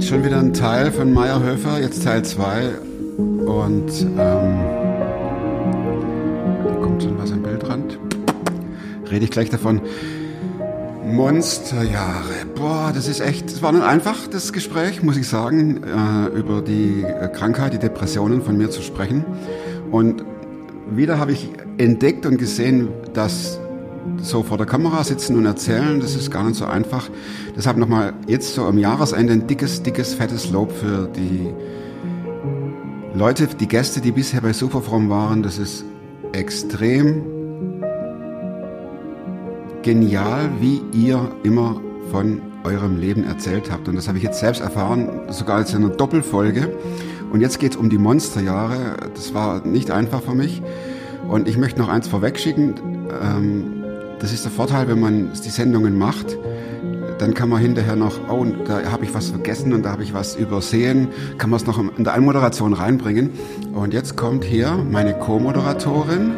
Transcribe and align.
Schon 0.00 0.24
wieder 0.24 0.38
ein 0.38 0.52
Teil 0.52 0.92
von 0.92 1.12
Meyerhöfer, 1.12 1.80
jetzt 1.80 2.04
Teil 2.04 2.24
2. 2.24 2.68
Und 3.18 3.90
ähm, 4.02 4.16
da 6.64 6.74
kommt 6.80 7.02
schon 7.02 7.18
was 7.18 7.32
im 7.32 7.42
Bildrand. 7.42 7.98
Rede 9.10 9.24
ich 9.24 9.32
gleich 9.32 9.50
davon. 9.50 9.80
Monsterjahre. 11.04 12.46
Boah, 12.54 12.92
das 12.94 13.08
ist 13.08 13.20
echt, 13.20 13.50
das 13.50 13.62
war 13.62 13.72
nicht 13.72 13.82
einfach, 13.82 14.28
das 14.28 14.52
Gespräch, 14.52 15.02
muss 15.02 15.16
ich 15.16 15.26
sagen, 15.26 15.82
äh, 15.82 16.28
über 16.38 16.62
die 16.62 17.04
Krankheit, 17.32 17.72
die 17.72 17.78
Depressionen 17.78 18.42
von 18.42 18.56
mir 18.56 18.70
zu 18.70 18.80
sprechen. 18.80 19.24
Und 19.90 20.24
wieder 20.88 21.18
habe 21.18 21.32
ich 21.32 21.48
entdeckt 21.78 22.26
und 22.26 22.38
gesehen, 22.38 22.90
dass 23.12 23.58
so 24.18 24.42
vor 24.42 24.56
der 24.56 24.66
Kamera 24.66 25.04
sitzen 25.04 25.36
und 25.36 25.46
erzählen, 25.46 26.00
das 26.00 26.14
ist 26.14 26.30
gar 26.30 26.44
nicht 26.44 26.56
so 26.56 26.64
einfach. 26.64 27.08
Deshalb 27.56 27.76
nochmal 27.76 28.14
jetzt 28.26 28.54
so 28.54 28.64
am 28.64 28.78
Jahresende 28.78 29.32
ein 29.32 29.46
dickes, 29.46 29.82
dickes, 29.82 30.14
fettes 30.14 30.50
Lob 30.50 30.72
für 30.72 31.08
die 31.08 31.48
Leute, 33.14 33.46
die 33.46 33.68
Gäste, 33.68 34.00
die 34.00 34.12
bisher 34.12 34.40
bei 34.40 34.52
Superform 34.52 35.10
waren. 35.10 35.42
Das 35.42 35.58
ist 35.58 35.84
extrem 36.32 37.22
genial, 39.82 40.50
wie 40.60 40.80
ihr 40.92 41.30
immer 41.42 41.80
von 42.10 42.40
eurem 42.64 42.98
Leben 42.98 43.24
erzählt 43.24 43.70
habt. 43.70 43.88
Und 43.88 43.96
das 43.96 44.08
habe 44.08 44.18
ich 44.18 44.24
jetzt 44.24 44.40
selbst 44.40 44.60
erfahren, 44.60 45.08
sogar 45.30 45.56
als 45.56 45.74
in 45.74 45.84
einer 45.84 45.94
Doppelfolge. 45.94 46.76
Und 47.32 47.40
jetzt 47.40 47.58
geht 47.58 47.72
es 47.72 47.76
um 47.76 47.90
die 47.90 47.98
Monsterjahre. 47.98 48.96
Das 49.14 49.34
war 49.34 49.66
nicht 49.66 49.90
einfach 49.90 50.22
für 50.22 50.34
mich. 50.34 50.62
Und 51.28 51.48
ich 51.48 51.56
möchte 51.56 51.80
noch 51.80 51.88
eins 51.88 52.08
vorwegschicken. 52.08 52.74
Ähm, 53.22 53.81
das 54.22 54.32
ist 54.32 54.44
der 54.44 54.52
Vorteil, 54.52 54.88
wenn 54.88 55.00
man 55.00 55.32
die 55.32 55.50
Sendungen 55.50 55.98
macht. 55.98 56.38
Dann 57.18 57.34
kann 57.34 57.50
man 57.50 57.60
hinterher 57.60 57.96
noch, 57.96 58.18
oh, 58.30 58.46
da 58.64 58.90
habe 58.90 59.04
ich 59.04 59.12
was 59.12 59.28
vergessen 59.28 59.74
und 59.74 59.82
da 59.82 59.90
habe 59.90 60.02
ich 60.02 60.14
was 60.14 60.36
übersehen, 60.36 61.08
kann 61.36 61.50
man 61.50 61.60
es 61.60 61.66
noch 61.66 61.78
in 61.78 62.04
der 62.04 62.14
Anmoderation 62.14 62.72
reinbringen. 62.72 63.30
Und 63.74 63.92
jetzt 63.92 64.16
kommt 64.16 64.44
hier 64.44 64.72
meine 64.90 65.12
Co-Moderatorin. 65.14 66.32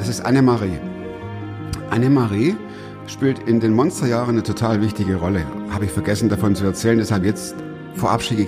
Das 0.00 0.08
ist 0.08 0.24
Annemarie. 0.24 0.78
Annemarie 1.90 2.56
spielt 3.06 3.38
in 3.40 3.60
den 3.60 3.74
Monsterjahren 3.74 4.30
eine 4.30 4.42
total 4.42 4.80
wichtige 4.80 5.16
Rolle. 5.16 5.44
Habe 5.70 5.84
ich 5.84 5.90
vergessen 5.90 6.30
davon 6.30 6.54
zu 6.54 6.64
erzählen, 6.64 6.96
deshalb 6.96 7.22
jetzt 7.22 7.54
vorab 7.96 8.22
äh, 8.30 8.46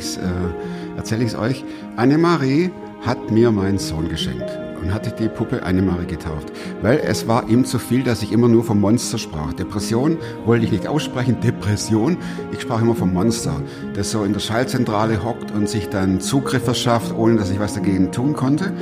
erzähle 0.97 1.25
ich 1.25 1.33
es 1.33 1.39
euch. 1.39 1.63
Annemarie 1.97 2.71
hat 3.03 3.31
mir 3.31 3.51
meinen 3.51 3.79
Sohn 3.79 4.09
geschenkt 4.09 4.59
und 4.83 4.93
hatte 4.93 5.13
die 5.13 5.29
Puppe 5.29 5.63
Annemarie 5.63 6.07
getauft, 6.07 6.53
weil 6.83 6.99
es 6.99 7.29
war 7.29 7.49
ihm 7.49 7.65
zu 7.65 7.79
viel, 7.79 8.03
dass 8.03 8.23
ich 8.23 8.33
immer 8.33 8.49
nur 8.49 8.65
vom 8.65 8.81
Monster 8.81 9.19
sprach. 9.19 9.53
Depression 9.53 10.19
wollte 10.45 10.65
ich 10.65 10.73
nicht 10.73 10.87
aussprechen, 10.87 11.41
Depression, 11.41 12.17
ich 12.53 12.61
sprach 12.61 12.83
immer 12.83 12.95
vom 12.95 13.13
Monster, 13.13 13.61
das 13.95 14.11
so 14.11 14.25
in 14.25 14.33
der 14.33 14.41
Schaltzentrale 14.41 15.25
hockt 15.25 15.53
und 15.53 15.69
sich 15.69 15.89
dann 15.89 16.21
Zugriff 16.21 16.65
verschafft, 16.65 17.15
ohne 17.17 17.37
dass 17.37 17.51
ich 17.51 17.61
was 17.61 17.75
dagegen 17.75 18.11
tun 18.13 18.35
konnte. 18.35 18.73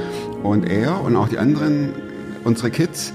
Und 0.42 0.68
er 0.68 1.02
und 1.02 1.16
auch 1.16 1.28
die 1.28 1.38
anderen, 1.38 1.91
unsere 2.44 2.70
Kids, 2.70 3.12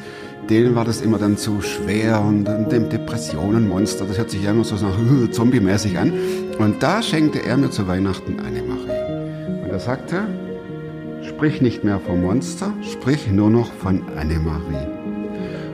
denen 0.49 0.75
war 0.75 0.85
das 0.85 1.01
immer 1.01 1.17
dann 1.17 1.37
zu 1.37 1.61
schwer 1.61 2.21
und 2.21 2.45
dem 2.45 2.89
Depressionen, 2.89 3.67
Monster, 3.67 4.05
das 4.05 4.17
hört 4.19 4.29
sich 4.29 4.43
ja 4.43 4.51
immer 4.51 4.63
so 4.63 4.75
nach 4.75 5.31
zombie-mäßig 5.31 5.97
an. 5.97 6.13
Und 6.59 6.83
da 6.83 7.01
schenkte 7.01 7.43
er 7.43 7.57
mir 7.57 7.71
zu 7.71 7.87
Weihnachten 7.87 8.39
eine 8.39 8.61
Marie. 8.61 9.63
Und 9.63 9.71
er 9.71 9.79
sagte, 9.79 10.27
sprich 11.27 11.61
nicht 11.61 11.83
mehr 11.83 11.99
vom 11.99 12.21
Monster, 12.21 12.73
sprich 12.81 13.31
nur 13.31 13.49
noch 13.49 13.71
von 13.71 14.03
Annemarie. 14.17 14.87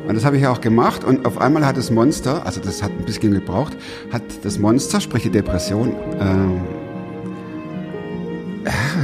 Und 0.07 0.15
das 0.15 0.25
habe 0.25 0.37
ich 0.37 0.47
auch 0.47 0.61
gemacht 0.61 1.03
und 1.03 1.25
auf 1.25 1.39
einmal 1.39 1.65
hat 1.65 1.77
das 1.77 1.91
Monster, 1.91 2.45
also 2.45 2.59
das 2.59 2.81
hat 2.81 2.91
ein 2.91 3.05
bisschen 3.05 3.33
gebraucht, 3.33 3.77
hat 4.11 4.23
das 4.43 4.59
Monster, 4.59 4.99
sprich 4.99 5.23
die 5.23 5.29
Depression, 5.29 5.93
äh, 6.19 6.25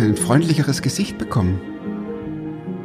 ein 0.03 0.16
freundlicheres 0.16 0.81
Gesicht 0.81 1.17
bekommen. 1.17 1.59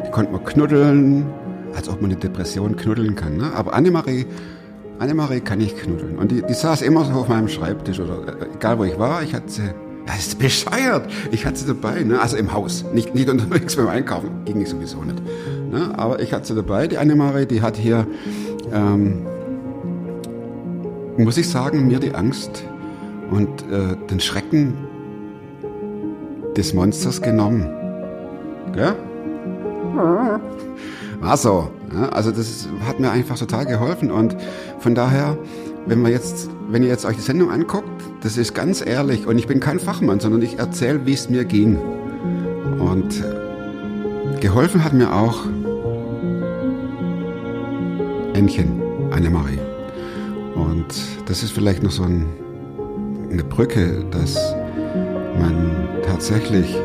Die 0.07 0.11
konnte 0.11 0.33
man 0.33 0.45
knuddeln, 0.45 1.27
als 1.75 1.89
ob 1.89 2.03
man 2.03 2.11
eine 2.11 2.21
Depression 2.21 2.77
knuddeln 2.77 3.15
kann. 3.15 3.39
Ne? 3.39 3.53
Aber 3.55 3.75
Annemarie, 3.75 4.27
Annemarie 4.99 5.41
kann 5.41 5.61
ich 5.61 5.77
knuddeln. 5.77 6.19
Und 6.19 6.31
die, 6.31 6.43
die 6.43 6.55
saß 6.55 6.83
immer 6.83 7.05
so 7.05 7.13
auf 7.13 7.29
meinem 7.29 7.49
Schreibtisch 7.49 7.99
oder 7.99 8.41
äh, 8.41 8.47
egal 8.55 8.79
wo 8.79 8.85
ich 8.85 8.99
war, 8.99 9.23
ich 9.23 9.35
hatte 9.35 9.51
sie 9.51 9.71
das 10.07 10.19
ist 10.19 10.39
bescheuert. 10.39 11.11
Ich 11.31 11.47
hatte 11.47 11.59
sie 11.59 11.67
dabei, 11.67 12.03
ne? 12.03 12.21
also 12.21 12.37
im 12.37 12.53
Haus, 12.53 12.85
nicht, 12.93 13.15
nicht 13.15 13.29
unterwegs 13.29 13.77
beim 13.77 13.89
Einkaufen, 13.89 14.45
ging 14.45 14.61
ich 14.61 14.69
sowieso 14.69 15.03
nicht. 15.03 15.23
Ne? 15.71 15.93
Aber 15.97 16.21
ich 16.21 16.33
hatte 16.33 16.47
sie 16.47 16.55
dabei, 16.55 16.89
die 16.89 16.99
Annemarie, 16.99 17.47
die 17.47 17.63
hat 17.63 17.77
hier, 17.77 18.07
ähm, 18.73 19.27
muss 21.17 21.37
ich 21.37 21.49
sagen, 21.49 21.87
mir 21.87 21.99
die 22.01 22.15
Angst 22.15 22.65
und 23.31 23.63
äh, 23.71 23.97
den 24.11 24.21
Schrecken 24.21 24.75
des 26.57 26.75
Monsters 26.75 27.23
genommen. 27.23 27.69
Gell? 28.75 28.95
War 31.21 31.37
so. 31.37 31.71
Ja? 31.95 32.09
Also 32.09 32.31
das 32.31 32.69
hat 32.87 33.01
mir 33.01 33.11
einfach 33.11 33.39
total 33.39 33.67
geholfen 33.67 34.11
und 34.11 34.37
von 34.79 34.95
daher, 34.95 35.39
wenn 35.87 36.03
wir 36.03 36.11
jetzt, 36.11 36.51
wenn 36.69 36.83
ihr 36.83 36.89
jetzt 36.89 37.05
euch 37.05 37.17
die 37.17 37.23
Sendung 37.23 37.51
anguckt, 37.51 37.89
das 38.23 38.37
ist 38.37 38.55
ganz 38.55 38.85
ehrlich 38.85 39.27
und 39.27 39.37
ich 39.39 39.47
bin 39.47 39.59
kein 39.61 39.81
Fachmann, 39.81 40.21
sondern 40.21 40.43
ich 40.43 40.59
erzähle, 40.59 41.07
wie 41.07 41.13
es 41.13 41.29
mir 41.29 41.45
ging. 41.45 41.77
Und 42.79 43.23
geholfen 44.41 44.85
hat 44.85 44.93
mir 44.93 45.13
auch 45.13 45.45
Ännchen, 48.35 48.81
Annemarie. 49.11 49.59
Und 50.55 50.87
das 51.27 51.43
ist 51.43 51.53
vielleicht 51.53 51.83
noch 51.83 51.91
so 51.91 52.05
ein, 52.05 52.27
eine 53.31 53.45
Brücke, 53.45 54.05
dass 54.11 54.37
man 55.39 55.89
tatsächlich 56.05 56.77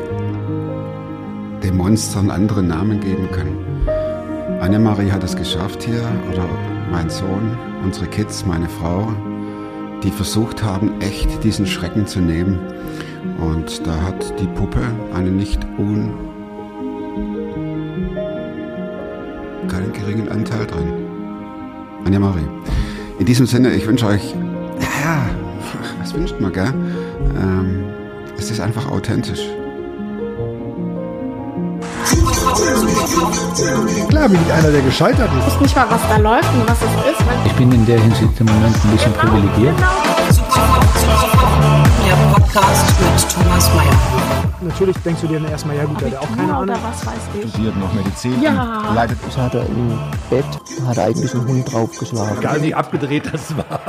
den 1.62 1.76
Monstern 1.76 2.30
andere 2.30 2.62
Namen 2.62 3.00
geben 3.00 3.28
kann. 3.30 4.60
Annemarie 4.60 5.10
hat 5.10 5.22
es 5.22 5.36
geschafft 5.36 5.84
hier, 5.84 6.02
oder 6.32 6.48
mein 6.90 7.08
Sohn, 7.08 7.56
unsere 7.84 8.06
Kids, 8.06 8.44
meine 8.44 8.68
Frau, 8.68 9.12
die 10.02 10.10
versucht 10.10 10.62
haben, 10.62 11.00
echt 11.00 11.42
diesen 11.44 11.66
Schrecken 11.66 12.06
zu 12.06 12.20
nehmen. 12.20 12.58
Und 13.38 13.86
da 13.86 14.00
hat 14.02 14.40
die 14.40 14.46
Puppe 14.46 14.80
einen 15.14 15.36
nicht 15.36 15.60
un 15.78 16.12
keinen 19.68 19.92
geringen 19.92 20.28
Anteil 20.28 20.66
dran. 20.66 20.92
Annemarie. 22.04 22.48
In 23.18 23.26
diesem 23.26 23.46
Sinne, 23.46 23.74
ich 23.74 23.86
wünsche 23.86 24.06
euch, 24.06 24.34
ja, 25.02 25.28
was 26.00 26.14
wünscht 26.14 26.40
man, 26.40 26.52
gell? 26.52 26.72
Ähm, 27.40 27.84
es 28.38 28.50
ist 28.50 28.60
einfach 28.60 28.90
authentisch. 28.90 29.48
Klar 33.58 34.28
bin 34.28 34.38
ich 34.46 34.52
einer, 34.52 34.70
der 34.70 34.82
gescheitert 34.82 35.28
ist. 35.32 35.48
Ich 35.48 35.54
weiß 35.54 35.60
nicht 35.60 35.74
mal, 35.74 35.90
was 35.90 36.00
da 36.08 36.16
läuft 36.16 36.54
und 36.54 36.68
was 36.68 36.78
es 36.78 37.10
ist. 37.10 37.24
Ich 37.44 37.52
bin 37.54 37.72
in 37.72 37.84
der 37.86 38.00
Hinsicht 38.00 38.38
im 38.38 38.46
Moment 38.46 38.76
ein 38.84 38.90
bisschen 38.92 39.12
genau, 39.12 39.24
privilegiert. 39.24 39.76
Genau. 39.76 39.88
Der 42.06 42.14
Podcast 42.34 43.00
mit 43.00 43.28
Thomas 43.34 43.74
Mayer. 43.74 43.98
Natürlich 44.60 44.96
denkst 44.98 45.22
du 45.22 45.26
dir 45.26 45.40
dann 45.40 45.50
erstmal, 45.50 45.76
ja 45.76 45.84
gut, 45.86 46.00
der 46.00 46.12
hat 46.12 46.18
auch 46.18 46.36
keine 46.36 46.54
Ahnung. 46.54 46.76
was 46.82 47.04
weiß 47.04 47.14
ich. 47.42 47.50
Studiert 47.50 47.76
noch 47.78 47.92
Medizin. 47.94 48.40
Ja. 48.40 48.92
Leidet. 48.94 49.18
Das 49.26 49.36
hat 49.36 49.54
er 49.54 49.66
im 49.66 49.98
Bett, 50.30 50.44
hat 50.86 50.96
er 50.96 51.04
eigentlich 51.06 51.34
einen 51.34 51.48
Hund 51.48 51.72
draufgeschlagen. 51.72 52.38
Egal 52.38 52.62
wie 52.62 52.74
abgedreht 52.74 53.24
das 53.32 53.56
war. 53.56 53.80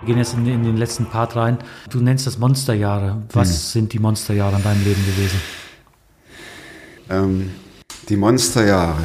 Wir 0.00 0.06
gehen 0.06 0.18
jetzt 0.18 0.34
in, 0.34 0.46
in, 0.46 0.62
den 0.62 0.76
letzten 0.76 1.06
Part 1.06 1.34
rein. 1.34 1.58
Du 1.90 1.98
nennst 1.98 2.24
das 2.24 2.38
Monsterjahre. 2.38 3.22
Was 3.32 3.48
hm. 3.48 3.54
sind 3.54 3.92
die 3.92 3.98
Monsterjahre 3.98 4.56
in 4.56 4.62
deinem 4.62 4.84
Leben 4.84 5.04
gewesen? 5.04 5.40
Ähm, 7.12 7.50
die 8.08 8.16
Monsterjahre. 8.16 9.04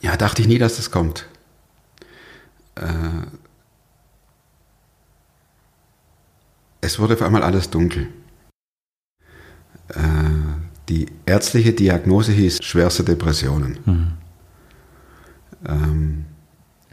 Ja, 0.00 0.16
dachte 0.16 0.40
ich 0.42 0.48
nie, 0.48 0.58
dass 0.58 0.76
das 0.76 0.90
kommt. 0.90 1.26
Äh, 2.76 3.26
es 6.80 6.98
wurde 6.98 7.14
auf 7.14 7.22
einmal 7.22 7.42
alles 7.42 7.68
dunkel. 7.68 8.08
Äh, 9.88 9.94
die 10.88 11.06
ärztliche 11.26 11.72
Diagnose 11.74 12.32
hieß 12.32 12.62
schwerste 12.62 13.04
Depressionen. 13.04 13.78
Mhm. 13.84 14.12
Ähm, 15.66 16.24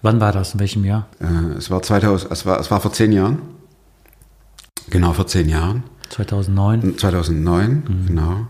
Wann 0.01 0.19
war 0.19 0.33
das? 0.33 0.53
In 0.53 0.59
welchem 0.59 0.83
Jahr? 0.83 1.07
Äh, 1.19 1.57
es 1.57 1.69
war 1.71 1.81
2000, 1.81 2.31
es 2.31 2.45
war, 2.45 2.59
es 2.59 2.69
war 2.69 2.81
vor 2.81 2.91
zehn 2.91 3.13
Jahren. 3.13 3.41
Genau, 4.89 5.13
vor 5.13 5.27
zehn 5.27 5.47
Jahren. 5.47 5.83
2009? 6.09 6.97
2009, 6.97 7.83
mhm. 7.87 8.07
genau. 8.07 8.47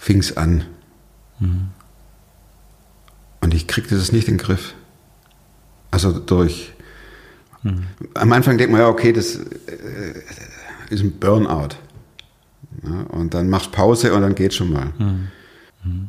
Fing 0.00 0.18
es 0.20 0.34
an. 0.38 0.64
Mhm. 1.40 1.68
Und 3.42 3.52
ich 3.52 3.66
kriegte 3.66 3.96
das 3.96 4.12
nicht 4.12 4.28
in 4.28 4.38
den 4.38 4.42
Griff. 4.42 4.74
Also 5.90 6.18
durch. 6.18 6.72
Mhm. 7.62 7.86
Am 8.14 8.32
Anfang 8.32 8.56
denkt 8.56 8.72
man 8.72 8.80
ja, 8.80 8.88
okay, 8.88 9.12
das 9.12 9.36
äh, 9.36 9.42
ist 10.88 11.02
ein 11.02 11.12
Burnout. 11.20 11.76
Ja, 12.82 13.02
und 13.10 13.34
dann 13.34 13.50
machst 13.50 13.72
Pause 13.72 14.14
und 14.14 14.22
dann 14.22 14.34
geht 14.34 14.54
schon 14.54 14.72
mal. 14.72 14.86
Mhm. 14.98 16.08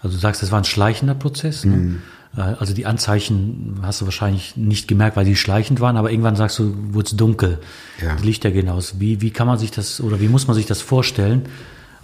Also 0.00 0.14
du 0.16 0.20
sagst, 0.20 0.40
das 0.42 0.52
war 0.52 0.60
ein 0.60 0.64
schleichender 0.64 1.16
Prozess. 1.16 1.64
Ne? 1.64 1.96
Äh, 2.36 2.40
Also 2.40 2.74
die 2.74 2.86
Anzeichen 2.86 3.80
hast 3.82 4.02
du 4.02 4.04
wahrscheinlich 4.04 4.56
nicht 4.56 4.86
gemerkt, 4.86 5.16
weil 5.16 5.24
die 5.24 5.34
schleichend 5.34 5.80
waren, 5.80 5.96
aber 5.96 6.12
irgendwann 6.12 6.36
sagst 6.36 6.60
du, 6.60 6.94
wurde 6.94 7.06
es 7.06 7.16
dunkel. 7.16 7.58
Ja. 8.00 8.14
Die 8.14 8.24
Lichter 8.26 8.52
gehen 8.52 8.68
aus. 8.68 9.00
Wie, 9.00 9.20
wie 9.20 9.32
kann 9.32 9.48
man 9.48 9.58
sich 9.58 9.72
das 9.72 10.00
oder 10.00 10.20
wie 10.20 10.28
muss 10.28 10.46
man 10.46 10.54
sich 10.54 10.66
das 10.66 10.80
vorstellen, 10.80 11.46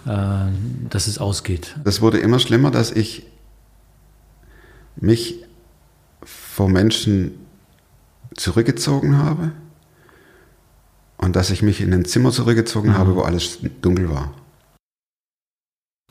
dass 0.05 1.07
es 1.07 1.17
ausgeht? 1.17 1.75
Das 1.83 2.01
wurde 2.01 2.19
immer 2.19 2.39
schlimmer, 2.39 2.71
dass 2.71 2.91
ich 2.91 3.25
mich 4.95 5.45
vor 6.23 6.69
Menschen 6.69 7.31
zurückgezogen 8.35 9.17
habe 9.17 9.51
und 11.17 11.35
dass 11.35 11.49
ich 11.49 11.61
mich 11.61 11.81
in 11.81 11.93
ein 11.93 12.05
Zimmer 12.05 12.31
zurückgezogen 12.31 12.97
habe, 12.97 13.15
wo 13.15 13.21
alles 13.21 13.59
dunkel 13.81 14.09
war. 14.09 14.33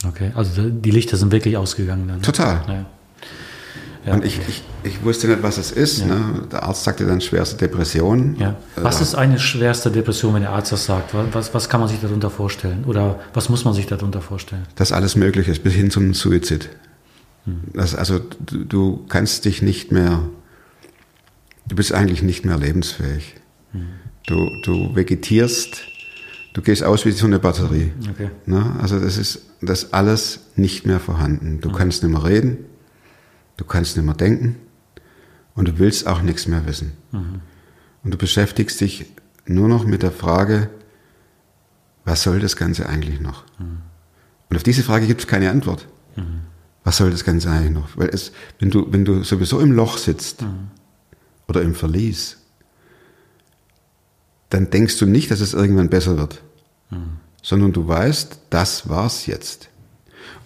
Okay, 0.06 0.32
also 0.34 0.70
die 0.70 0.90
Lichter 0.90 1.16
sind 1.16 1.32
wirklich 1.32 1.56
ausgegangen 1.56 2.08
dann. 2.08 2.22
Total. 2.22 2.64
Ja. 2.68 2.86
Ja. 4.06 4.14
Und 4.14 4.24
ich, 4.24 4.40
ich, 4.48 4.62
ich 4.84 5.04
wusste 5.04 5.28
nicht, 5.28 5.42
was 5.42 5.58
es 5.58 5.70
ist. 5.70 6.06
Ne? 6.06 6.46
Der 6.50 6.62
Arzt 6.62 6.84
sagte 6.84 7.06
dann 7.06 7.20
schwerste 7.20 7.56
Depression. 7.56 8.36
Ja. 8.38 8.56
Was 8.76 9.00
ist 9.00 9.14
eine 9.14 9.38
schwerste 9.38 9.90
Depression, 9.90 10.34
wenn 10.34 10.42
der 10.42 10.52
Arzt 10.52 10.72
das 10.72 10.84
sagt? 10.84 11.14
Was, 11.32 11.52
was, 11.52 11.68
kann 11.68 11.80
man 11.80 11.88
sich 11.88 12.00
darunter 12.00 12.30
vorstellen? 12.30 12.84
Oder 12.86 13.18
was 13.34 13.48
muss 13.48 13.64
man 13.64 13.74
sich 13.74 13.86
darunter 13.86 14.20
vorstellen? 14.20 14.62
Dass 14.76 14.92
alles 14.92 15.16
möglich 15.16 15.48
ist, 15.48 15.62
bis 15.62 15.74
hin 15.74 15.90
zum 15.90 16.14
Suizid. 16.14 16.70
Das, 17.72 17.94
also 17.94 18.20
du, 18.40 18.64
du 18.64 19.06
kannst 19.08 19.44
dich 19.44 19.62
nicht 19.62 19.92
mehr, 19.92 20.22
du 21.66 21.76
bist 21.76 21.92
eigentlich 21.92 22.22
nicht 22.22 22.44
mehr 22.44 22.58
lebensfähig. 22.58 23.34
Du, 24.26 24.50
du 24.64 24.94
vegetierst, 24.94 25.82
du 26.54 26.62
gehst 26.62 26.84
aus 26.84 27.06
wie 27.06 27.12
so 27.12 27.26
eine 27.26 27.38
Batterie. 27.38 27.92
Okay. 28.10 28.30
Ne? 28.46 28.76
Also 28.80 29.00
das 29.00 29.16
ist 29.16 29.42
das 29.60 29.92
alles 29.92 30.40
nicht 30.56 30.86
mehr 30.86 31.00
vorhanden. 31.00 31.60
Du 31.60 31.72
kannst 31.72 32.02
nicht 32.02 32.12
mehr 32.12 32.24
reden, 32.24 32.58
du 33.58 33.64
kannst 33.64 33.96
nicht 33.96 34.06
mehr 34.06 34.14
denken 34.14 34.56
und 35.54 35.68
du 35.68 35.78
willst 35.78 36.06
auch 36.06 36.22
nichts 36.22 36.46
mehr 36.46 36.64
wissen. 36.66 36.92
Und 38.02 38.14
du 38.14 38.16
beschäftigst 38.16 38.80
dich 38.80 39.04
nur 39.44 39.68
noch 39.68 39.84
mit 39.84 40.02
der 40.02 40.12
Frage, 40.12 40.70
was 42.06 42.22
soll 42.22 42.40
das 42.40 42.56
Ganze 42.56 42.88
eigentlich 42.88 43.20
noch? 43.20 43.44
Und 44.48 44.56
auf 44.56 44.62
diese 44.62 44.82
Frage 44.82 45.06
gibt 45.06 45.20
es 45.20 45.26
keine 45.26 45.50
Antwort. 45.50 45.86
Was 46.84 46.96
soll 46.96 47.10
das 47.10 47.24
Ganze 47.24 47.50
eigentlich 47.50 47.72
noch? 47.72 47.96
Weil 47.96 48.08
es, 48.08 48.32
wenn 48.58 48.70
du, 48.70 48.90
wenn 48.90 49.04
du 49.04 49.22
sowieso 49.22 49.60
im 49.60 49.72
Loch 49.72 49.98
sitzt 49.98 50.42
oder 51.46 51.60
im 51.60 51.74
Verlies, 51.74 52.38
dann 54.48 54.70
denkst 54.70 54.96
du 54.98 55.04
nicht, 55.04 55.30
dass 55.30 55.40
es 55.40 55.52
irgendwann 55.52 55.90
besser 55.90 56.16
wird, 56.16 56.42
sondern 57.42 57.72
du 57.72 57.86
weißt, 57.86 58.38
das 58.48 58.88
war's 58.88 59.26
jetzt. 59.26 59.68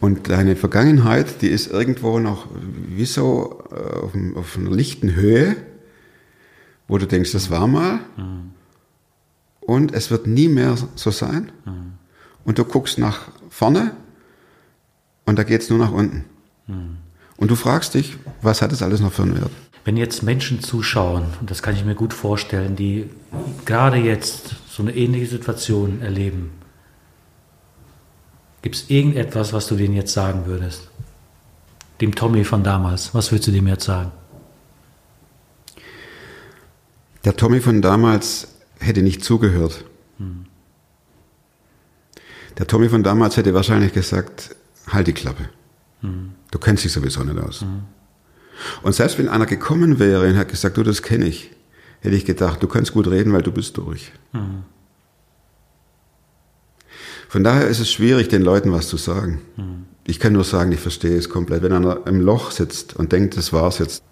Und 0.01 0.29
deine 0.29 0.57
Vergangenheit, 0.57 1.43
die 1.43 1.49
ist 1.49 1.71
irgendwo 1.71 2.19
noch 2.19 2.47
wie 2.89 3.05
so 3.05 3.63
äh, 3.71 3.99
auf, 3.99 4.13
auf 4.37 4.57
einer 4.57 4.71
lichten 4.71 5.15
Höhe, 5.15 5.57
wo 6.89 6.99
du 6.99 7.07
denkst, 7.07 7.33
das 7.33 7.51
war 7.51 7.67
mal. 7.67 8.01
Und 9.61 9.95
es 9.95 10.11
wird 10.11 10.27
nie 10.27 10.49
mehr 10.49 10.77
so 10.97 11.11
sein. 11.11 11.53
Und 12.45 12.59
du 12.59 12.65
guckst 12.65 12.99
nach 12.99 13.29
vorne 13.49 13.93
und 15.25 15.39
da 15.39 15.45
geht's 15.45 15.71
nur 15.71 15.79
nach 15.79 15.93
unten. 15.93 16.25
Und 17.37 17.51
du 17.51 17.57
fragst 17.57 17.95
dich, 17.95 18.17
was 18.41 18.61
hat 18.63 18.73
das 18.73 18.83
alles 18.83 19.01
noch 19.01 19.13
für 19.13 19.23
einen 19.23 19.41
Wert? 19.41 19.51
Wenn 19.85 19.97
jetzt 19.97 20.23
Menschen 20.23 20.61
zuschauen, 20.61 21.25
und 21.41 21.51
das 21.51 21.63
kann 21.63 21.75
ich 21.75 21.85
mir 21.85 21.95
gut 21.95 22.13
vorstellen, 22.13 22.77
die 22.77 23.11
gerade 23.65 23.97
jetzt 23.97 24.55
so 24.69 24.83
eine 24.83 24.95
ähnliche 24.95 25.27
Situation 25.27 26.03
erleben, 26.03 26.51
gibt 28.63 28.77
es 28.77 28.91
irgendetwas, 28.91 29.53
was 29.53 29.67
du 29.67 29.77
denen 29.77 29.95
jetzt 29.95 30.13
sagen 30.13 30.47
würdest? 30.47 30.89
Dem 32.01 32.15
Tommy 32.15 32.45
von 32.45 32.65
damals, 32.65 33.15
was 33.15 33.31
würdest 33.31 33.49
du 33.49 33.53
dem 33.53 33.67
jetzt 33.67 33.85
sagen? 33.85 34.11
Der 37.25 37.37
Tommy 37.37 37.61
von 37.61 37.83
damals 37.83 38.57
hätte 38.81 39.03
nicht 39.03 39.23
zugehört. 39.25 39.85
Der 42.59 42.67
Tommy 42.67 42.89
von 42.89 43.03
damals 43.03 43.37
hätte 43.37 43.55
wahrscheinlich 43.55 43.93
gesagt, 43.93 44.57
halt 44.89 45.07
die 45.07 45.13
Klappe. 45.13 45.49
Du 46.51 46.59
kennst 46.59 46.85
dich 46.85 46.93
sowieso 46.93 47.23
nicht 47.23 47.39
aus. 47.39 47.65
Und 48.83 48.93
selbst 48.95 49.19
wenn 49.19 49.29
einer 49.29 49.47
gekommen 49.47 49.99
wäre 49.99 50.29
und 50.29 50.37
hat 50.37 50.49
gesagt, 50.49 50.77
du, 50.77 50.83
das 50.83 51.03
kenne 51.03 51.27
ich, 51.27 51.51
hätte 52.01 52.17
ich 52.17 52.25
gedacht, 52.25 52.63
du 52.63 52.69
kannst 52.69 52.93
gut 52.93 53.07
reden, 53.09 53.33
weil 53.33 53.43
du 53.43 53.53
bist 53.53 53.77
durch. 53.77 54.13
Von 57.33 57.45
daher 57.45 57.67
ist 57.67 57.81
es 57.81 57.91
schwierig, 57.91 58.29
den 58.29 58.43
Leuten 58.43 58.73
was 58.73 58.89
zu 58.89 58.99
sagen. 58.99 59.41
Ich 60.07 60.21
kann 60.21 60.35
nur 60.35 60.45
sagen, 60.45 60.71
ich 60.71 60.81
verstehe 60.81 61.17
es 61.17 61.31
komplett. 61.31 61.63
Wenn 61.63 61.73
einer 61.73 62.07
im 62.07 62.21
Loch 62.21 62.51
sitzt 62.51 62.95
und 62.95 63.11
denkt, 63.11 63.39
das 63.39 63.55
war's 63.55 63.79
jetzt, 63.79 64.03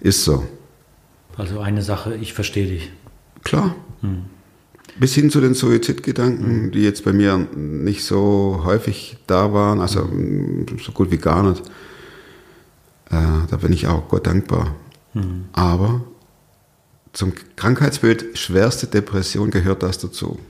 ist 0.00 0.24
so. 0.24 0.44
Also 1.36 1.60
eine 1.60 1.80
Sache, 1.82 2.16
ich 2.16 2.32
verstehe 2.32 2.66
dich. 2.66 2.90
Klar. 3.44 3.76
Bis 4.98 5.14
hin 5.14 5.30
zu 5.30 5.40
den 5.40 5.54
Suizidgedanken, 5.54 6.72
die 6.72 6.82
jetzt 6.82 7.04
bei 7.04 7.12
mir 7.12 7.38
nicht 7.54 8.02
so 8.02 8.62
häufig 8.64 9.16
da 9.28 9.52
waren, 9.52 9.80
also 9.80 10.00
mm, 10.02 10.66
so 10.84 10.90
gut 10.90 11.12
wie 11.12 11.18
gar 11.18 11.48
nicht. 11.48 11.62
Äh, 13.10 13.46
da 13.48 13.58
bin 13.58 13.72
ich 13.72 13.86
auch 13.86 14.08
Gott 14.08 14.26
dankbar. 14.26 14.74
Aber 15.52 16.00
zum 17.12 17.32
Krankheitsbild 17.54 18.36
schwerste 18.36 18.88
Depression 18.88 19.52
gehört 19.52 19.84
das 19.84 19.98
dazu. 19.98 20.40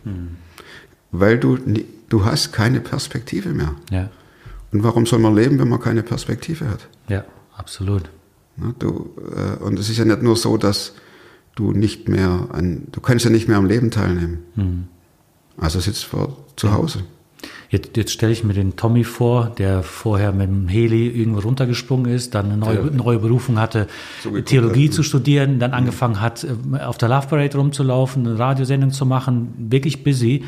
Weil 1.12 1.38
du, 1.38 1.58
du 2.08 2.24
hast 2.24 2.52
keine 2.52 2.80
Perspektive 2.80 3.50
mehr. 3.50 3.74
Ja, 3.90 4.08
Und 4.72 4.82
warum 4.82 5.06
soll 5.06 5.18
man 5.18 5.34
leben, 5.36 5.58
wenn 5.58 5.68
man 5.68 5.80
keine 5.80 6.02
Perspektive 6.02 6.68
hat? 6.68 6.88
ja, 7.08 7.24
absolut. 7.56 8.02
Ne, 8.56 8.74
Du, 8.78 9.10
äh, 9.36 9.62
und 9.62 9.78
es 9.78 9.88
ist 9.88 9.98
ja 9.98 10.04
nicht 10.04 10.22
nur 10.22 10.36
so, 10.36 10.56
dass 10.56 10.94
du 11.54 11.72
nicht 11.72 12.08
mehr 12.08 12.48
an, 12.52 12.88
du 12.92 13.00
kannst 13.00 13.24
ja 13.24 13.30
nicht 13.30 13.46
mehr 13.48 13.56
am 13.58 13.66
Leben 13.66 13.90
teilnehmen. 13.90 14.88
Also 15.56 15.80
sitzt 15.80 16.04
vor 16.04 16.36
zu 16.56 16.72
Hause. 16.72 17.04
Jetzt, 17.70 17.96
jetzt 17.96 18.12
stelle 18.12 18.32
ich 18.32 18.44
mir 18.44 18.52
den 18.52 18.76
Tommy 18.76 19.04
vor, 19.04 19.52
der 19.58 19.82
vorher 19.82 20.32
mit 20.32 20.48
dem 20.48 20.68
Heli 20.68 21.08
irgendwo 21.08 21.40
runtergesprungen 21.40 22.12
ist, 22.12 22.34
dann 22.34 22.46
eine 22.46 22.56
neue, 22.56 22.84
neue 22.90 23.18
Berufung 23.18 23.58
hatte, 23.58 23.86
Theologie 24.44 24.88
hat, 24.88 24.94
zu 24.94 25.02
studieren, 25.02 25.58
dann 25.58 25.72
angefangen 25.72 26.20
hat, 26.20 26.44
äh, 26.44 26.78
auf 26.82 26.98
der 26.98 27.08
Love 27.08 27.26
Parade 27.28 27.56
rumzulaufen, 27.56 28.26
eine 28.26 28.38
Radiosendung 28.38 28.90
zu 28.90 29.06
machen, 29.06 29.54
wirklich 29.58 30.04
busy 30.04 30.44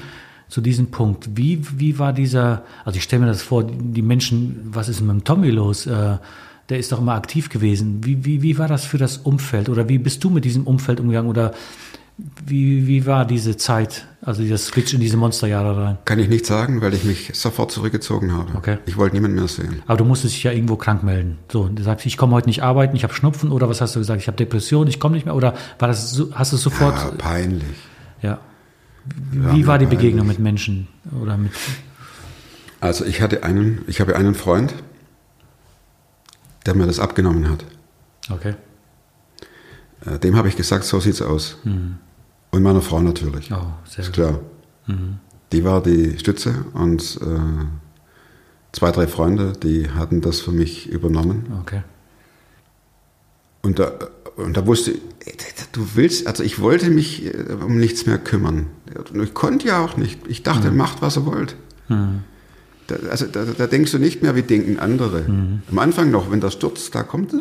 zu 0.54 0.60
diesem 0.60 0.92
Punkt. 0.92 1.30
Wie, 1.34 1.60
wie 1.80 1.98
war 1.98 2.12
dieser, 2.12 2.62
also 2.84 2.96
ich 2.96 3.02
stelle 3.02 3.22
mir 3.22 3.26
das 3.26 3.42
vor, 3.42 3.64
die 3.64 4.02
Menschen, 4.02 4.60
was 4.70 4.88
ist 4.88 5.00
mit 5.00 5.10
dem 5.10 5.24
Tommy 5.24 5.50
los? 5.50 5.84
Äh, 5.84 6.18
der 6.68 6.78
ist 6.78 6.92
doch 6.92 7.00
immer 7.00 7.14
aktiv 7.14 7.48
gewesen. 7.48 8.04
Wie, 8.04 8.24
wie, 8.24 8.40
wie 8.40 8.56
war 8.56 8.68
das 8.68 8.84
für 8.84 8.96
das 8.96 9.16
Umfeld? 9.16 9.68
Oder 9.68 9.88
wie 9.88 9.98
bist 9.98 10.22
du 10.22 10.30
mit 10.30 10.44
diesem 10.44 10.64
Umfeld 10.68 11.00
umgegangen? 11.00 11.28
Oder 11.28 11.54
wie, 12.46 12.86
wie 12.86 13.04
war 13.04 13.24
diese 13.24 13.56
Zeit, 13.56 14.06
also 14.22 14.42
dieser 14.42 14.56
Switch 14.58 14.94
in 14.94 15.00
diese 15.00 15.16
Monsterjahre 15.16 15.76
rein? 15.84 15.98
Kann 16.04 16.20
ich 16.20 16.28
nicht 16.28 16.46
sagen, 16.46 16.80
weil 16.80 16.94
ich 16.94 17.02
mich 17.02 17.32
sofort 17.34 17.72
zurückgezogen 17.72 18.32
habe. 18.32 18.54
Okay. 18.56 18.78
Ich 18.86 18.96
wollte 18.96 19.16
niemand 19.16 19.34
mehr 19.34 19.48
sehen. 19.48 19.82
Aber 19.88 19.96
du 19.96 20.04
musstest 20.04 20.36
dich 20.36 20.44
ja 20.44 20.52
irgendwo 20.52 20.76
krank 20.76 21.02
melden. 21.02 21.38
So, 21.50 21.66
du 21.66 21.82
sagst, 21.82 22.06
ich 22.06 22.16
komme 22.16 22.32
heute 22.36 22.46
nicht 22.48 22.62
arbeiten, 22.62 22.94
ich 22.94 23.02
habe 23.02 23.12
Schnupfen 23.12 23.50
oder 23.50 23.68
was 23.68 23.80
hast 23.80 23.96
du 23.96 23.98
gesagt? 23.98 24.20
Ich 24.22 24.28
habe 24.28 24.36
Depression, 24.36 24.86
ich 24.86 25.00
komme 25.00 25.16
nicht 25.16 25.24
mehr 25.26 25.34
oder 25.34 25.54
war 25.80 25.88
das 25.88 26.12
so, 26.12 26.28
hast 26.32 26.52
du 26.52 26.56
es 26.58 26.64
Ja, 26.64 26.70
sofort? 26.70 27.18
peinlich. 27.18 27.64
Ja. 28.22 28.38
Ja, 29.32 29.54
Wie 29.54 29.66
war 29.66 29.78
die 29.78 29.86
Begegnung 29.86 30.26
mit 30.26 30.38
Menschen 30.38 30.88
oder 31.20 31.36
mit? 31.36 31.52
Also 32.80 33.04
ich 33.04 33.20
hatte 33.20 33.42
einen, 33.42 33.82
ich 33.86 34.00
habe 34.00 34.16
einen 34.16 34.34
Freund, 34.34 34.74
der 36.66 36.74
mir 36.74 36.86
das 36.86 36.98
abgenommen 36.98 37.48
hat. 37.48 37.64
Okay. 38.30 38.54
Äh, 40.06 40.18
Dem 40.18 40.36
habe 40.36 40.48
ich 40.48 40.56
gesagt, 40.56 40.84
so 40.84 41.00
sieht's 41.00 41.22
aus. 41.22 41.58
Und 41.64 42.62
meiner 42.62 42.80
Frau 42.82 43.00
natürlich. 43.00 43.52
Oh, 43.52 43.66
sehr 43.86 44.00
Ist 44.00 44.06
gut. 44.06 44.14
klar. 44.14 44.40
Die 45.52 45.64
war 45.64 45.82
die 45.82 46.18
Stütze 46.18 46.64
und 46.74 47.18
äh, 47.22 47.64
zwei, 48.72 48.90
drei 48.90 49.06
Freunde, 49.06 49.52
die 49.52 49.90
hatten 49.90 50.20
das 50.20 50.40
für 50.40 50.52
mich 50.52 50.88
übernommen. 50.88 51.46
Okay. 51.60 51.82
Und 53.62 53.78
da, 53.78 53.92
und 54.36 54.56
da 54.56 54.66
wusste 54.66 54.92
ich, 54.92 55.00
ey, 55.26 55.34
du 55.72 55.86
willst, 55.94 56.26
also 56.26 56.42
ich 56.42 56.60
wollte 56.60 56.90
mich 56.90 57.26
äh, 57.26 57.52
um 57.52 57.78
nichts 57.78 58.06
mehr 58.06 58.18
kümmern. 58.18 58.66
Und 59.12 59.22
ich 59.22 59.34
konnte 59.34 59.68
ja 59.68 59.84
auch 59.84 59.96
nicht. 59.96 60.20
Ich 60.28 60.42
dachte, 60.42 60.70
macht, 60.70 61.02
was 61.02 61.16
ihr 61.16 61.26
wollt. 61.26 61.56
Da, 62.86 62.96
also 63.10 63.26
da, 63.26 63.44
da 63.44 63.66
denkst 63.66 63.92
du 63.92 63.98
nicht 63.98 64.22
mehr, 64.22 64.34
wie 64.36 64.42
denken 64.42 64.78
andere. 64.78 65.24
Am 65.70 65.78
Anfang 65.78 66.10
noch, 66.10 66.30
wenn 66.30 66.40
der 66.40 66.50
Sturz 66.50 66.90
da 66.90 67.02
kommt, 67.02 67.32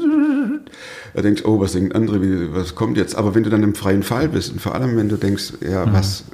da 1.14 1.22
denkst 1.22 1.44
du, 1.44 1.50
oh, 1.50 1.60
was 1.60 1.74
denken 1.74 1.92
andere, 1.92 2.22
wie, 2.22 2.54
was 2.54 2.76
kommt 2.76 2.98
jetzt? 2.98 3.16
Aber 3.16 3.36
wenn 3.36 3.44
du 3.44 3.50
dann 3.50 3.64
im 3.64 3.76
freien 3.76 4.04
Fall 4.04 4.30
bist 4.30 4.54
und 4.54 4.62
vor 4.62 4.74
allem, 4.76 4.96
wenn 4.96 5.10
du 5.10 5.18
denkst, 5.18 5.54
ja, 5.62 5.92
was, 5.92 6.26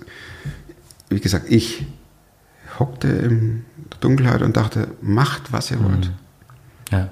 wie 1.09 1.19
gesagt, 1.19 1.45
ich 1.49 1.85
hockte 2.77 3.07
in 3.07 3.65
der 3.91 3.99
Dunkelheit 3.99 4.41
und 4.41 4.55
dachte, 4.57 4.89
macht, 5.01 5.51
was 5.51 5.71
ihr 5.71 5.83
wollt. 5.83 6.11
Ja. 6.91 7.09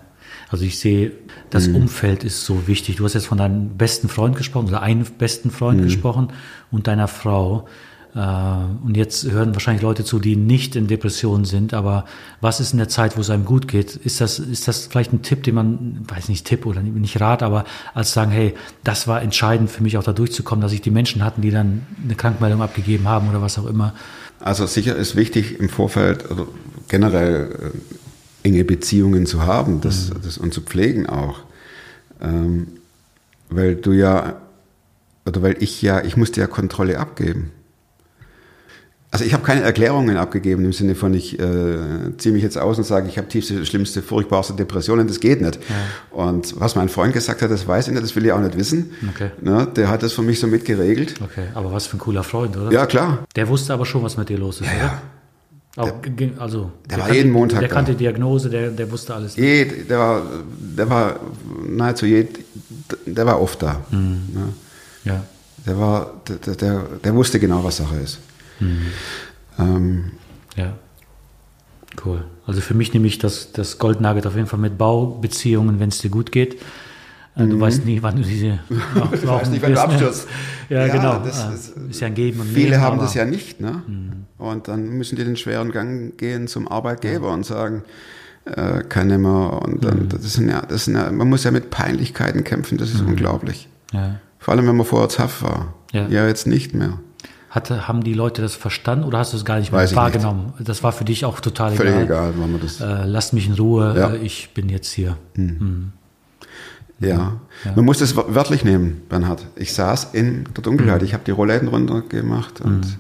Also 0.50 0.64
ich 0.64 0.80
sehe, 0.80 1.12
das 1.50 1.68
Umfeld 1.68 2.24
ist 2.24 2.46
so 2.46 2.68
wichtig. 2.68 2.98
Du 2.98 3.06
hast 3.06 3.14
jetzt 3.14 3.28
von 3.28 3.38
deinem 3.38 3.78
besten 3.78 4.08
Freund 4.08 4.36
gesprochen 4.38 4.68
oder 4.68 4.82
einem 4.82 5.04
besten 5.04 5.52
Freund 5.52 5.82
gesprochen 5.84 6.30
und 6.72 6.88
deiner 6.88 7.08
Frau. 7.08 7.68
Äh, 8.16 8.20
und 8.86 8.96
jetzt 8.96 9.30
hören 9.30 9.54
wahrscheinlich 9.54 9.84
Leute 9.84 10.04
zu, 10.06 10.20
die 10.20 10.36
nicht 10.36 10.76
in 10.76 10.88
Depressionen 10.88 11.46
sind, 11.46 11.74
aber 11.74 12.06
was 12.42 12.60
ist 12.60 12.72
in 12.72 12.78
der 12.78 12.88
Zeit, 12.88 13.18
wo 13.18 13.22
es 13.22 13.30
einem 13.30 13.46
gut 13.46 13.68
geht? 13.68 13.96
Ist 13.96 14.22
das, 14.22 14.40
ist 14.40 14.68
das 14.68 14.88
vielleicht 14.88 15.14
ein 15.14 15.22
Tipp, 15.22 15.44
den 15.44 15.56
man, 15.56 16.06
weiß 16.08 16.30
nicht, 16.30 16.46
Tipp 16.46 16.66
oder 16.66 16.82
nicht 16.82 17.20
Rat, 17.20 17.44
aber 17.44 17.66
als 17.94 18.14
sagen, 18.14 18.32
hey, 18.32 18.56
das 18.84 19.08
war 19.08 19.22
entscheidend 19.22 19.70
für 19.70 19.84
mich 19.84 19.98
auch 19.98 20.04
da 20.04 20.14
durchzukommen, 20.14 20.62
dass 20.62 20.72
ich 20.72 20.82
die 20.82 20.92
Menschen 20.92 21.24
hatten, 21.24 21.42
die 21.42 21.52
dann 21.52 21.86
eine 22.04 22.16
Krankmeldung 22.16 22.62
abgegeben 22.62 23.08
haben 23.08 23.30
oder 23.30 23.42
was 23.42 23.60
auch 23.60 23.68
immer. 23.68 23.94
Also 24.40 24.66
sicher 24.66 24.96
ist 24.96 25.16
wichtig 25.16 25.60
im 25.60 25.70
Vorfeld 25.70 26.30
oder 26.32 26.48
generell 26.88 27.74
äh, 27.74 28.07
enge 28.48 28.64
Beziehungen 28.64 29.26
zu 29.26 29.38
haben 29.46 29.82
das, 29.82 30.10
Mhm. 30.10 30.14
das, 30.24 30.38
und 30.38 30.54
zu 30.54 30.62
pflegen 30.62 31.06
auch. 31.08 31.40
Ähm, 32.22 32.68
weil 33.50 33.76
du 33.76 33.92
ja, 33.92 34.42
oder 35.26 35.42
weil 35.42 35.56
ich 35.60 35.82
ja, 35.82 36.04
ich 36.04 36.16
musste 36.18 36.40
ja 36.42 36.48
Kontrolle 36.48 36.98
abgeben. 37.00 37.52
Also 39.10 39.24
ich 39.24 39.34
habe 39.34 39.44
keine 39.44 39.62
Erklärungen 39.62 40.18
abgegeben 40.18 40.66
im 40.66 40.74
Sinne 40.74 40.94
von, 40.94 41.14
ich 41.14 41.40
äh, 41.40 42.18
ziehe 42.18 42.34
mich 42.34 42.44
jetzt 42.44 42.58
aus 42.58 42.78
und 42.78 42.84
sage, 42.84 43.08
ich 43.08 43.18
habe 43.18 43.28
tiefste, 43.30 43.66
schlimmste, 43.66 44.02
furchtbarste 44.02 44.54
Depressionen, 44.54 45.08
das 45.08 45.22
geht 45.22 45.42
nicht. 45.42 45.60
Und 46.12 46.60
was 46.60 46.76
mein 46.76 46.90
Freund 46.90 47.14
gesagt 47.14 47.42
hat, 47.42 47.50
das 47.50 47.66
weiß 47.66 47.88
ich 47.88 47.94
nicht, 47.94 48.04
das 48.04 48.16
will 48.18 48.26
ich 48.26 48.34
auch 48.34 48.42
nicht 48.42 48.58
wissen. 48.58 48.92
Okay. 49.16 49.30
Ne, 49.42 49.66
der 49.76 49.88
hat 49.88 50.04
das 50.04 50.12
für 50.12 50.24
mich 50.24 50.40
so 50.42 50.48
mitgeregelt. 50.48 51.16
Okay, 51.24 51.48
aber 51.54 51.72
was 51.72 51.88
für 51.88 51.96
ein 51.96 52.00
cooler 52.00 52.24
Freund, 52.24 52.58
oder? 52.58 52.70
Ja, 52.72 52.86
klar. 52.86 53.20
Der 53.38 53.48
wusste 53.48 53.74
aber 53.74 53.86
schon, 53.86 54.04
was 54.04 54.18
mit 54.18 54.28
dir 54.28 54.38
los 54.38 54.60
ist, 54.60 54.68
oder? 54.78 55.02
Auch, 55.78 56.02
ge- 56.02 56.32
also, 56.40 56.72
der 56.90 56.98
war 56.98 57.06
kannte, 57.06 57.18
jeden 57.18 57.32
Montag 57.32 57.60
Der 57.60 57.70
da. 57.70 57.74
kannte 57.76 57.92
die 57.92 57.98
Diagnose, 58.00 58.50
der, 58.50 58.72
der 58.72 58.92
wusste 58.92 59.14
alles. 59.14 59.36
Jed, 59.36 59.90
der, 59.90 60.00
war, 60.00 60.22
der 60.60 60.90
war 60.90 61.20
nahezu 61.68 62.06
jed, 62.08 62.40
der 63.06 63.26
war 63.26 63.40
oft 63.40 63.62
da. 63.62 63.86
Mhm. 63.92 64.22
Ne? 64.34 64.54
Ja. 65.06 65.24
Der, 65.66 65.80
war, 65.80 66.14
der, 66.28 66.56
der, 66.56 66.84
der 67.04 67.14
wusste 67.16 67.40
genau, 67.40 67.64
was 67.64 67.78
Sache 67.78 67.96
ist. 67.98 68.20
Ähm, 69.60 70.12
Ja. 70.56 70.74
Cool. 72.06 72.24
Also 72.46 72.62
für 72.62 72.74
mich 72.74 72.94
nehme 72.94 73.08
ich 73.08 73.18
das, 73.18 73.52
das 73.52 73.78
Gold 73.80 74.02
Nugget 74.02 74.28
auf 74.28 74.36
jeden 74.36 74.48
Fall 74.48 74.60
mit 74.60 74.78
Baubeziehungen, 74.78 75.80
wenn 75.80 75.90
es 75.90 75.98
dir 76.00 76.10
gut 76.10 76.32
geht. 76.32 76.60
Äh, 77.38 77.48
Du 77.48 77.60
weißt 77.60 77.86
nie, 77.86 78.02
wann 78.02 78.16
du 78.16 78.24
diese. 78.24 78.60
Mhm. 78.70 78.82
ich 79.14 79.28
weiß 79.28 79.50
nicht, 79.50 79.62
wann 79.62 79.74
du 79.74 79.82
abstürzt. 79.82 80.28
Ja, 80.70 80.88
genau. 80.88 81.20
das 81.24 81.40
Ah, 81.46 81.54
ist, 81.54 81.76
ist 81.90 82.00
ja 82.02 82.08
ein 82.08 82.14
Geben 82.16 82.40
und 82.42 82.48
Viele 82.48 82.72
Nehmen, 82.72 82.82
haben 82.82 82.98
Mhm. 82.98 83.02
das 83.02 83.14
ja 83.14 83.26
nicht. 83.26 83.62
Ne? 83.62 83.82
Und 84.38 84.68
dann 84.68 84.90
müssen 84.90 85.16
die 85.16 85.24
den 85.24 85.36
schweren 85.38 85.72
Gang 85.72 86.18
gehen 86.18 86.48
zum 86.48 86.68
Arbeitgeber 86.68 87.32
und 87.32 87.46
sagen, 87.46 87.84
äh, 88.46 88.84
kann 88.84 89.08
nicht 89.08 89.20
mehr. 89.20 89.62
Und 89.64 89.84
dann, 89.86 90.04
Mhm. 90.04 90.10
das 90.10 90.34
sind 90.34 90.50
ja, 90.50 90.62
das 90.62 90.86
sind 90.86 90.96
ja, 90.96 91.12
man 91.12 91.30
muss 91.30 91.44
ja 91.44 91.52
mit 91.52 91.70
Peinlichkeiten 91.70 92.44
kämpfen, 92.44 92.78
das 92.78 92.90
ist 92.92 93.02
unglaublich. 93.02 93.70
Ja. 93.94 94.16
Vor 94.40 94.54
allem, 94.54 94.68
wenn 94.68 94.76
man 94.76 94.86
vorher 94.86 95.10
haft 95.20 95.42
war. 95.44 95.74
Ja. 95.94 96.08
ja, 96.08 96.28
jetzt 96.28 96.48
nicht 96.48 96.74
mehr. 96.74 97.00
Hatte, 97.50 97.88
haben 97.88 98.04
die 98.04 98.14
Leute 98.14 98.42
das 98.42 98.56
verstanden 98.56 99.06
oder 99.06 99.20
hast 99.20 99.32
du 99.34 99.38
es 99.38 99.46
gar 99.46 99.58
nicht 99.60 99.72
Weiß 99.72 99.72
mehr 99.72 99.84
ich 99.86 99.92
nicht. 99.92 100.24
wahrgenommen? 100.24 100.54
Das 100.60 100.84
war 100.84 100.92
für 100.92 101.06
dich 101.06 101.24
auch 101.26 101.40
total 101.40 101.72
Völlig 101.76 101.94
egal. 101.94 102.04
egal, 102.06 102.34
wann 102.38 102.52
man 102.52 102.62
das. 102.62 102.82
Äh, 102.82 103.06
lasst 103.06 103.34
mich 103.34 103.48
in 103.48 103.54
Ruhe, 103.54 103.96
Ja. 103.98 104.10
äh, 104.12 104.18
ich 104.18 104.50
bin 104.54 104.68
jetzt 104.70 104.92
hier. 104.92 105.18
Ja. 107.00 107.40
man 107.76 107.86
muss 107.86 108.00
das 108.00 108.16
wör- 108.16 108.34
wörtlich 108.34 108.64
nehmen, 108.64 109.02
Bernhard. 109.10 109.46
Ich 109.56 109.74
saß 109.74 110.10
in 110.14 110.46
der 110.56 110.64
Dunkelheit, 110.64 111.04
ich 111.04 111.14
habe 111.14 111.24
die 111.26 111.32
Rollläden 111.32 111.68
runtergemacht 111.68 112.60
und 112.62 112.98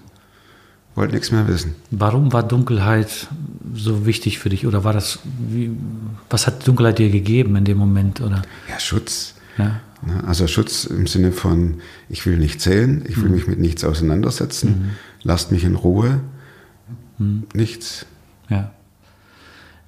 wollte 0.95 1.13
nichts 1.15 1.31
mehr 1.31 1.47
wissen. 1.47 1.73
Warum 1.91 2.31
war 2.33 2.43
Dunkelheit 2.43 3.27
so 3.73 4.05
wichtig 4.05 4.37
für 4.39 4.49
dich? 4.49 4.67
Oder 4.67 4.83
war 4.83 4.93
das, 4.93 5.19
wie, 5.49 5.71
was 6.29 6.45
hat 6.47 6.67
Dunkelheit 6.67 6.99
dir 6.99 7.09
gegeben 7.09 7.55
in 7.55 7.65
dem 7.65 7.77
Moment? 7.77 8.21
Oder? 8.21 8.41
Ja, 8.69 8.79
Schutz. 8.79 9.33
Ja. 9.57 9.79
Ne, 10.05 10.23
Also 10.27 10.45
Schutz 10.47 10.85
im 10.85 11.07
Sinne 11.07 11.31
von, 11.31 11.81
ich 12.07 12.23
will 12.27 12.37
nicht 12.37 12.61
sehen, 12.61 13.03
ich 13.07 13.19
will 13.21 13.29
mich 13.29 13.47
mit 13.47 13.57
nichts 13.59 13.83
auseinandersetzen, 13.83 14.91
lasst 15.23 15.51
mich 15.51 15.63
in 15.63 15.75
Ruhe, 15.75 16.19
nichts. 17.53 18.05
Ja. 18.49 18.71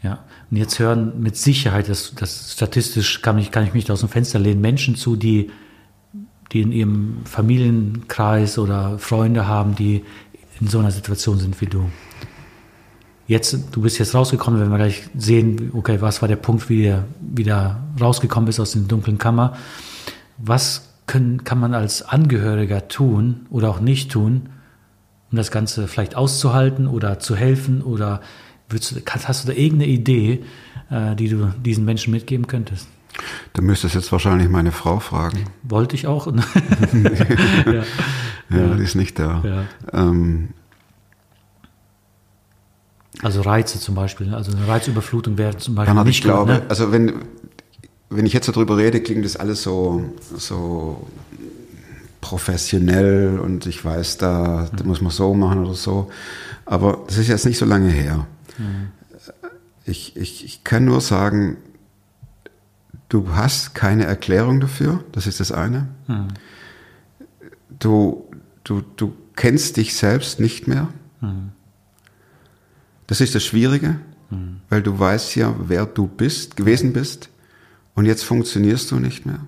Ja. 0.01 0.19
Und 0.51 0.57
jetzt 0.57 0.79
hören 0.79 1.21
mit 1.21 1.37
Sicherheit, 1.37 1.89
das, 1.89 2.13
das 2.15 2.53
statistisch 2.53 3.21
kann 3.21 3.37
ich, 3.37 3.51
kann 3.51 3.63
ich 3.63 3.73
mich 3.73 3.85
da 3.85 3.93
aus 3.93 3.99
dem 3.99 4.09
Fenster 4.09 4.39
lehnen, 4.39 4.61
Menschen 4.61 4.95
zu, 4.95 5.15
die, 5.15 5.51
die 6.51 6.61
in 6.61 6.71
ihrem 6.71 7.17
Familienkreis 7.25 8.57
oder 8.57 8.97
Freunde 8.97 9.47
haben, 9.47 9.75
die 9.75 10.03
in 10.59 10.67
so 10.67 10.79
einer 10.79 10.91
Situation 10.91 11.37
sind 11.37 11.59
wie 11.61 11.67
du. 11.67 11.89
Jetzt, 13.27 13.75
du 13.75 13.81
bist 13.81 13.99
jetzt 13.99 14.15
rausgekommen, 14.15 14.59
wenn 14.59 14.71
wir 14.71 14.77
gleich 14.77 15.03
sehen, 15.15 15.71
okay, 15.75 16.01
was 16.01 16.23
war 16.23 16.27
der 16.27 16.35
Punkt, 16.35 16.67
wie 16.67 16.87
du 16.87 17.05
wieder 17.21 17.83
rausgekommen 18.01 18.47
bist 18.47 18.59
aus 18.59 18.71
der 18.71 18.81
dunklen 18.81 19.19
Kammer. 19.19 19.55
Was 20.39 20.89
können, 21.05 21.43
kann 21.43 21.59
man 21.59 21.75
als 21.75 22.01
Angehöriger 22.01 22.87
tun 22.87 23.45
oder 23.51 23.69
auch 23.69 23.81
nicht 23.81 24.11
tun, 24.11 24.49
um 25.31 25.37
das 25.37 25.51
Ganze 25.51 25.87
vielleicht 25.87 26.15
auszuhalten 26.15 26.87
oder 26.87 27.19
zu 27.19 27.35
helfen? 27.35 27.83
Oder 27.83 28.21
würdest 28.69 29.01
hast 29.27 29.43
du 29.43 29.47
da 29.51 29.57
irgendeine 29.57 29.91
Idee, 29.91 30.43
äh, 30.89 31.15
die 31.15 31.29
du 31.29 31.53
diesen 31.63 31.85
Menschen 31.85 32.11
mitgeben 32.11 32.47
könntest? 32.47 32.87
Du 33.53 33.61
müsstest 33.61 33.95
jetzt 33.95 34.11
wahrscheinlich 34.11 34.49
meine 34.49 34.71
Frau 34.71 34.99
fragen. 34.99 35.45
Wollte 35.63 35.95
ich 35.95 36.07
auch. 36.07 36.27
ja. 37.65 37.83
Ja, 38.49 38.75
die 38.75 38.83
ist 38.83 38.95
nicht 38.95 39.19
da. 39.19 39.43
Ja. 39.43 39.63
Ähm, 39.93 40.49
Also 43.21 43.41
Reize 43.41 43.79
zum 43.79 43.95
Beispiel, 43.95 44.33
also 44.33 44.51
eine 44.55 44.67
Reizüberflutung 44.67 45.37
wäre 45.37 45.57
zum 45.57 45.75
Beispiel 45.75 45.93
Bernhard, 45.93 46.07
ich 46.07 46.21
gut, 46.21 46.31
glaube, 46.31 46.51
ne? 46.53 46.61
also 46.69 46.91
wenn, 46.91 47.13
wenn 48.09 48.25
ich 48.25 48.33
jetzt 48.33 48.45
so 48.45 48.51
drüber 48.51 48.77
rede, 48.77 49.01
klingt 49.01 49.25
das 49.25 49.35
alles 49.35 49.61
so, 49.63 50.03
so 50.37 51.07
professionell 52.21 53.39
und 53.39 53.65
ich 53.65 53.83
weiß, 53.83 54.17
da, 54.17 54.69
da 54.75 54.83
muss 54.83 55.01
man 55.01 55.11
so 55.11 55.33
machen 55.33 55.65
oder 55.65 55.73
so. 55.73 56.09
Aber 56.65 56.99
das 57.07 57.17
ist 57.17 57.27
jetzt 57.27 57.45
nicht 57.45 57.57
so 57.57 57.65
lange 57.65 57.89
her. 57.89 58.25
Ich, 59.85 60.15
ich, 60.15 60.45
ich 60.45 60.63
kann 60.63 60.85
nur 60.85 61.01
sagen, 61.01 61.57
du 63.09 63.35
hast 63.35 63.73
keine 63.73 64.05
Erklärung 64.05 64.59
dafür, 64.59 65.03
das 65.11 65.25
ist 65.27 65.39
das 65.39 65.51
eine. 65.51 65.87
Du, 67.79 68.29
du, 68.63 68.81
du 68.95 69.15
kennst 69.35 69.77
dich 69.77 69.95
selbst 69.95 70.39
nicht 70.39 70.67
mehr. 70.67 70.89
Das 73.07 73.21
ist 73.21 73.33
das 73.33 73.43
Schwierige, 73.43 73.99
weil 74.69 74.83
du 74.83 74.99
weißt 74.99 75.35
ja, 75.35 75.55
wer 75.59 75.85
du 75.85 76.07
bist, 76.07 76.55
gewesen 76.55 76.93
bist 76.93 77.29
und 77.95 78.05
jetzt 78.05 78.23
funktionierst 78.23 78.91
du 78.91 78.99
nicht 78.99 79.25
mehr. 79.25 79.39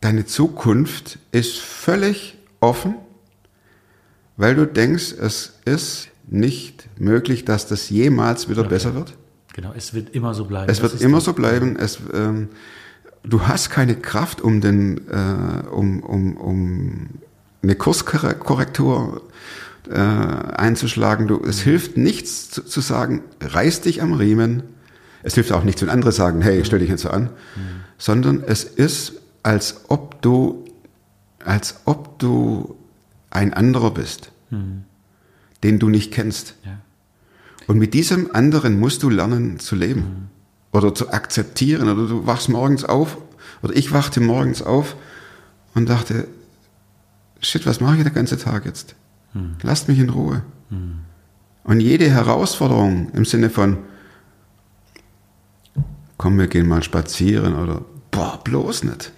Deine 0.00 0.26
Zukunft 0.26 1.18
ist 1.30 1.58
völlig 1.58 2.38
offen, 2.60 2.94
weil 4.36 4.54
du 4.54 4.66
denkst, 4.66 5.12
es 5.12 5.58
ist 5.64 6.08
nicht 6.32 6.88
möglich, 6.98 7.44
dass 7.44 7.66
das 7.66 7.90
jemals 7.90 8.48
wieder 8.48 8.64
besser 8.64 8.94
wird. 8.94 9.14
Genau, 9.54 9.72
es 9.76 9.92
wird 9.92 10.14
immer 10.14 10.34
so 10.34 10.46
bleiben. 10.46 10.70
Es 10.70 10.80
Das 10.80 10.92
wird 10.92 11.02
immer 11.02 11.20
so 11.20 11.34
bleiben. 11.34 11.76
Es, 11.76 11.98
ähm, 12.12 12.48
du 13.22 13.46
hast 13.46 13.70
keine 13.70 13.94
Kraft, 13.96 14.40
um, 14.40 14.60
den, 14.60 15.08
äh, 15.08 15.68
um, 15.70 16.02
um, 16.02 16.36
um 16.36 17.08
eine 17.62 17.74
Kurskorrektur 17.74 19.22
äh, 19.90 19.94
einzuschlagen. 19.94 21.28
Du, 21.28 21.42
es 21.44 21.60
hilft 21.60 21.96
nichts 21.98 22.50
zu, 22.50 22.64
zu 22.64 22.80
sagen, 22.80 23.22
reiß 23.40 23.82
dich 23.82 24.00
am 24.00 24.14
Riemen. 24.14 24.62
Es 25.22 25.34
hilft 25.34 25.52
auch 25.52 25.64
nichts, 25.64 25.82
wenn 25.82 25.90
andere 25.90 26.12
sagen, 26.12 26.40
hey, 26.40 26.64
stell 26.64 26.78
dich 26.78 26.90
nicht 26.90 27.00
so 27.00 27.10
an. 27.10 27.30
Sondern 27.98 28.42
es 28.44 28.64
ist, 28.64 29.20
als 29.42 29.82
ob 29.88 30.20
du, 30.22 30.64
als 31.44 31.76
ob 31.84 32.18
du 32.18 32.76
ein 33.30 33.52
anderer 33.52 33.92
bist, 33.92 34.32
den 35.62 35.78
du 35.78 35.88
nicht 35.88 36.12
kennst. 36.12 36.54
Ja. 36.64 36.78
Und 37.66 37.78
mit 37.78 37.94
diesem 37.94 38.34
anderen 38.34 38.78
musst 38.80 39.02
du 39.02 39.10
lernen 39.10 39.58
zu 39.58 39.76
leben 39.76 40.28
oder 40.72 40.94
zu 40.94 41.10
akzeptieren. 41.10 41.88
Oder 41.88 42.08
du 42.08 42.26
wachst 42.26 42.48
morgens 42.48 42.84
auf, 42.84 43.18
oder 43.62 43.74
ich 43.76 43.92
wachte 43.92 44.20
morgens 44.20 44.62
auf 44.62 44.96
und 45.74 45.88
dachte, 45.88 46.26
shit, 47.40 47.64
was 47.66 47.80
mache 47.80 47.98
ich 47.98 48.04
den 48.04 48.12
ganzen 48.12 48.38
Tag 48.38 48.66
jetzt? 48.66 48.94
Lasst 49.62 49.88
mich 49.88 49.98
in 49.98 50.10
Ruhe. 50.10 50.42
Und 51.64 51.80
jede 51.80 52.10
Herausforderung 52.10 53.10
im 53.12 53.24
Sinne 53.24 53.48
von, 53.48 53.78
komm, 56.18 56.38
wir 56.38 56.48
gehen 56.48 56.66
mal 56.66 56.82
spazieren 56.82 57.54
oder, 57.54 57.82
boah, 58.10 58.40
bloß 58.42 58.84
nicht. 58.84 59.12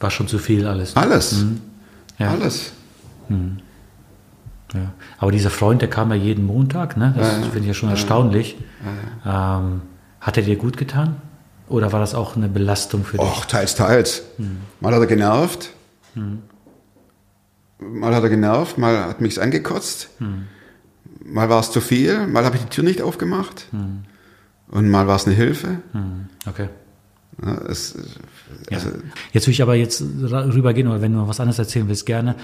War 0.00 0.10
schon 0.10 0.28
zu 0.28 0.38
viel 0.38 0.66
alles. 0.66 0.96
Alles. 0.96 1.44
Ja. 2.18 2.30
Alles. 2.30 2.72
Ja. 4.74 4.92
Aber 5.18 5.32
dieser 5.32 5.50
Freund, 5.50 5.82
der 5.82 5.90
kam 5.90 6.10
ja 6.10 6.16
jeden 6.16 6.46
Montag, 6.46 6.96
ne? 6.96 7.12
Das 7.16 7.36
finde 7.38 7.60
ich 7.60 7.66
ja 7.66 7.74
schon 7.74 7.88
erstaunlich. 7.90 8.56
Ähm, 9.26 9.82
hat 10.20 10.36
er 10.36 10.42
dir 10.42 10.56
gut 10.56 10.76
getan? 10.76 11.16
Oder 11.68 11.92
war 11.92 12.00
das 12.00 12.14
auch 12.14 12.36
eine 12.36 12.48
Belastung 12.48 13.04
für 13.04 13.16
dich? 13.16 13.26
Och, 13.26 13.44
teils, 13.46 13.74
teils. 13.74 14.22
Mal 14.80 14.94
hat 14.94 15.00
er 15.00 15.06
genervt. 15.06 15.70
Mal 17.78 18.14
hat 18.14 18.22
er 18.22 18.28
genervt, 18.28 18.76
mal 18.78 18.98
hat 19.06 19.20
mich's 19.20 19.38
angekotzt. 19.38 20.10
Mal 21.24 21.48
war 21.48 21.60
es 21.60 21.70
zu 21.70 21.80
viel, 21.80 22.26
mal 22.26 22.44
habe 22.44 22.56
ich 22.56 22.62
die 22.62 22.68
Tür 22.68 22.84
nicht 22.84 23.02
aufgemacht. 23.02 23.66
Und 24.68 24.88
mal 24.90 25.06
war 25.06 25.16
es 25.16 25.26
eine 25.26 25.34
Hilfe. 25.34 25.78
Okay. 26.46 26.68
Ja, 27.44 27.54
es, 27.68 27.94
Ja. 28.70 28.76
also, 28.78 28.90
Jetzt 29.32 29.46
will 29.46 29.52
ich 29.52 29.62
aber 29.62 29.74
jetzt 29.74 30.02
rübergehen, 30.02 30.88
oder 30.88 31.00
wenn 31.00 31.12
du 31.12 31.18
noch 31.18 31.28
was 31.28 31.40
anderes 31.40 31.58
erzählen 31.58 31.88
willst, 31.88 32.04
gerne. 32.06 32.34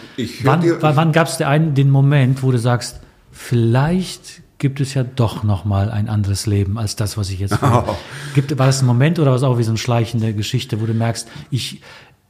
Wann 0.44 0.60
dir- 0.62 0.78
wann, 0.80 1.12
gab 1.12 1.28
es 1.28 1.36
den 1.38 1.90
Moment, 1.90 2.42
wo 2.42 2.50
du 2.52 2.58
sagst, 2.58 3.00
vielleicht 3.32 4.42
gibt 4.58 4.80
es 4.80 4.94
ja 4.94 5.04
doch 5.04 5.42
noch 5.42 5.64
mal 5.66 5.90
ein 5.90 6.08
anderes 6.08 6.46
Leben 6.46 6.78
als 6.78 6.96
das, 6.96 7.16
was 7.18 7.28
ich 7.30 7.40
jetzt? 7.40 7.58
Oh. 7.62 7.94
Gibt, 8.34 8.56
war 8.58 8.66
das 8.66 8.80
ein 8.82 8.86
Moment 8.86 9.18
oder 9.18 9.30
war 9.30 9.36
es 9.36 9.42
auch 9.42 9.58
wie 9.58 9.62
so 9.64 9.70
eine 9.70 9.78
schleichende 9.78 10.32
Geschichte, 10.32 10.80
wo 10.80 10.86
du 10.86 10.94
merkst, 10.94 11.28
ich, 11.50 11.82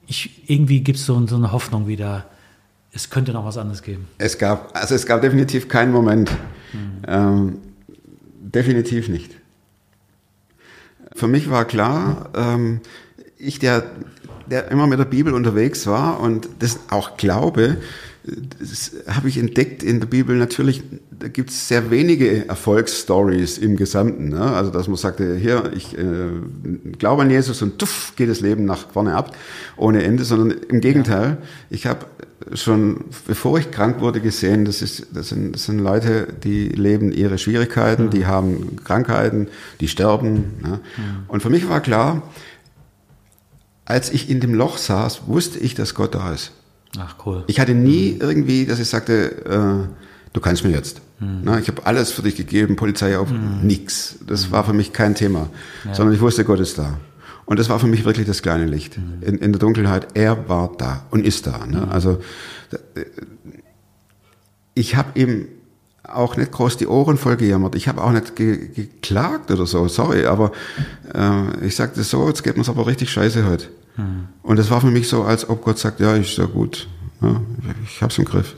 ich 0.09 0.43
irgendwie 0.51 0.81
gibt 0.81 0.99
es 0.99 1.07
so, 1.07 1.25
so 1.27 1.37
eine 1.37 1.53
Hoffnung 1.53 1.87
wieder, 1.87 2.27
es 2.93 3.11
könnte 3.11 3.33
noch 3.33 3.45
was 3.45 3.59
anderes 3.59 3.83
geben? 3.83 4.09
Es 4.19 4.39
gab, 4.39 4.77
also 4.77 4.95
es 4.97 5.07
gab 5.07 5.21
definitiv 5.23 5.69
keinen 5.69 5.93
Moment. 5.93 6.31
Ähm, 7.07 7.59
definitiv 8.41 9.09
nicht. 9.09 9.31
Für 11.17 11.29
mich 11.29 11.49
war 11.49 11.65
klar, 11.65 12.29
ähm, 12.37 12.81
ich, 13.39 13.59
der, 13.59 13.91
der 14.51 14.71
immer 14.71 14.87
mit 14.87 14.99
der 14.99 15.05
Bibel 15.05 15.35
unterwegs 15.35 15.87
war 15.87 16.21
und 16.21 16.49
das 16.59 16.79
auch 16.91 17.17
glaube, 17.17 17.79
das 18.59 18.93
habe 19.07 19.29
ich 19.29 19.39
entdeckt 19.39 19.83
in 19.83 20.01
der 20.01 20.07
Bibel 20.07 20.37
natürlich, 20.37 20.83
da 21.11 21.29
gibt 21.29 21.51
es 21.51 21.69
sehr 21.69 21.91
wenige 21.91 22.49
Erfolgsstories 22.49 23.59
im 23.59 23.77
Gesamten. 23.77 24.31
Ne? 24.31 24.41
Also 24.41 24.71
dass 24.71 24.89
man 24.89 24.97
sagte, 24.97 25.37
hier, 25.37 25.71
ich 25.77 25.97
äh, 25.97 26.03
glaube 26.99 27.23
an 27.23 27.31
Jesus 27.31 27.63
und 27.63 27.79
tuff, 27.79 28.15
geht 28.17 28.29
das 28.29 28.41
Leben 28.41 28.65
nach 28.65 28.91
vorne 28.91 29.15
ab, 29.15 29.37
ohne 29.77 30.03
Ende, 30.03 30.25
sondern 30.25 30.59
im 30.69 30.81
Gegenteil, 30.81 31.39
ich 31.71 31.87
habe 31.87 32.07
schon, 32.55 33.05
bevor 33.27 33.59
ich 33.59 33.71
krank 33.71 34.01
wurde, 34.01 34.21
gesehen, 34.21 34.65
das, 34.65 34.83
ist, 34.83 35.07
das, 35.13 35.29
sind, 35.29 35.55
das 35.55 35.65
sind 35.65 35.79
Leute, 35.79 36.29
die 36.45 36.69
leben 36.69 37.13
ihre 37.13 37.39
Schwierigkeiten, 37.39 38.11
die 38.11 38.27
haben 38.27 38.77
Krankheiten, 38.85 39.49
die 39.81 39.89
sterben. 39.89 40.55
Ne? 40.63 40.81
Und 41.29 41.43
für 41.43 41.51
mich 41.51 41.69
war 41.69 41.81
klar, 41.81 42.23
als 43.87 44.11
ich 44.11 44.29
in 44.29 44.41
dem 44.41 44.53
Loch 44.55 44.77
saß, 44.79 45.23
wusste 45.27 45.59
ich, 45.59 45.75
dass 45.75 45.95
Gott 45.95 46.15
da 46.15 46.33
ist. 46.35 46.53
Ach 46.99 47.15
cool. 47.25 47.45
Ich 47.47 47.59
hatte 47.61 47.75
nie 47.75 48.17
irgendwie, 48.21 48.67
dass 48.67 48.79
ich 48.79 48.89
sagte, 48.89 49.45
äh, 49.47 49.89
du 50.33 50.41
kannst 50.41 50.63
mir 50.65 50.71
jetzt. 50.71 51.01
Na, 51.19 51.59
ich 51.59 51.69
habe 51.69 51.87
alles 51.87 52.11
für 52.13 52.21
dich 52.21 52.37
gegeben, 52.37 52.77
Polizei 52.77 53.17
auf, 53.19 53.29
nix. 53.63 54.17
Das 54.27 54.51
war 54.51 54.65
für 54.65 54.75
mich 54.75 54.93
kein 54.93 55.15
Thema, 55.15 55.49
sondern 55.95 56.15
ich 56.15 56.21
wusste, 56.21 56.45
Gott 56.45 56.61
ist 56.61 56.77
da. 56.77 56.99
Und 57.47 57.59
das 57.59 57.69
war 57.71 57.79
für 57.79 57.87
mich 57.87 58.05
wirklich 58.05 58.27
das 58.27 58.43
kleine 58.43 58.67
Licht 58.67 58.99
in, 59.23 59.39
in 59.39 59.53
der 59.53 59.59
Dunkelheit. 59.61 60.09
Er 60.15 60.47
war 60.49 60.73
da 60.77 61.07
und 61.11 61.25
ist 61.25 61.47
da. 61.47 61.65
Ne? 61.65 61.89
Also 61.91 62.19
da- 62.71 62.79
ich 64.75 64.97
habe 64.97 65.19
ihm 65.19 65.49
auch 66.03 66.37
nicht 66.37 66.53
groß 66.53 66.77
die 66.77 66.87
Ohren 66.87 67.17
voll 67.17 67.37
gejammert. 67.37 67.75
Ich 67.75 67.89
habe 67.89 68.03
auch 68.03 68.13
nicht 68.13 68.37
ge 68.37 68.69
geklagt 68.69 69.51
oder 69.51 69.67
so, 69.67 69.89
sorry, 69.89 70.27
aber 70.27 70.53
äh, 71.15 71.67
ich 71.67 71.75
sagte 71.77 72.03
so, 72.05 72.29
jetzt 72.29 72.45
geht 72.45 72.57
mir's 72.57 72.69
aber 72.69 72.87
richtig 72.87 73.11
scheiße 73.11 73.45
heute. 73.47 73.69
Und 74.43 74.59
das 74.59 74.71
war 74.71 74.81
für 74.81 74.91
mich 74.91 75.09
so, 75.09 75.23
als 75.23 75.49
ob 75.49 75.65
Gott 75.65 75.79
sagt, 75.79 76.01
ja, 76.01 76.15
ist 76.15 76.37
ja 76.37 76.45
gut, 76.45 76.89
ja, 77.23 77.41
ich 77.85 78.03
hab's 78.03 78.19
im 78.19 78.25
Griff. 78.25 78.55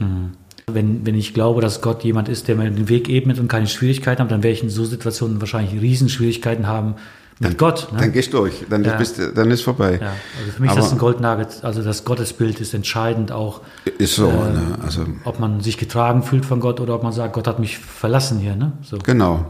Wenn, 0.66 1.06
wenn 1.06 1.14
ich 1.14 1.32
glaube, 1.32 1.60
dass 1.60 1.80
Gott 1.80 2.04
jemand 2.04 2.28
ist, 2.28 2.48
der 2.48 2.56
mir 2.56 2.70
den 2.70 2.88
Weg 2.88 3.08
ebnet 3.08 3.38
und 3.38 3.48
keine 3.48 3.66
Schwierigkeiten 3.66 4.22
hat, 4.22 4.30
dann 4.30 4.42
werde 4.42 4.54
ich 4.54 4.62
in 4.62 4.68
so 4.70 4.84
Situationen 4.84 5.40
wahrscheinlich 5.40 5.80
Riesenschwierigkeiten 5.80 6.66
haben 6.66 6.96
mit 7.40 7.56
Gott. 7.56 7.88
Ne? 7.92 8.00
Dann 8.00 8.12
gehst 8.12 8.32
du 8.32 8.38
durch, 8.38 8.64
dann, 8.68 8.84
Ja. 8.84 8.96
bist, 8.96 9.18
dann 9.34 9.50
ist 9.50 9.62
vorbei. 9.62 9.98
Ja, 10.02 10.12
also 10.40 10.52
für 10.52 10.60
mich 10.62 10.70
Aber 10.70 10.80
ist 10.80 10.86
das 10.86 10.92
ein 10.92 10.98
Goldnugget. 10.98 11.62
Also 11.62 11.82
das 11.82 12.04
Gottesbild 12.04 12.60
ist 12.60 12.74
entscheidend 12.74 13.32
auch, 13.32 13.60
Ist 13.98 14.16
so, 14.16 14.26
ne? 14.26 14.78
also 14.82 15.06
ob 15.24 15.38
man 15.38 15.60
sich 15.60 15.78
getragen 15.78 16.22
fühlt 16.22 16.44
von 16.44 16.60
Gott 16.60 16.80
oder 16.80 16.94
ob 16.96 17.02
man 17.02 17.12
sagt, 17.12 17.34
Gott 17.34 17.46
hat 17.46 17.60
mich 17.60 17.78
verlassen 17.78 18.38
hier. 18.38 18.56
Ne? 18.56 18.72
So. 18.82 18.98
Genau. 18.98 19.46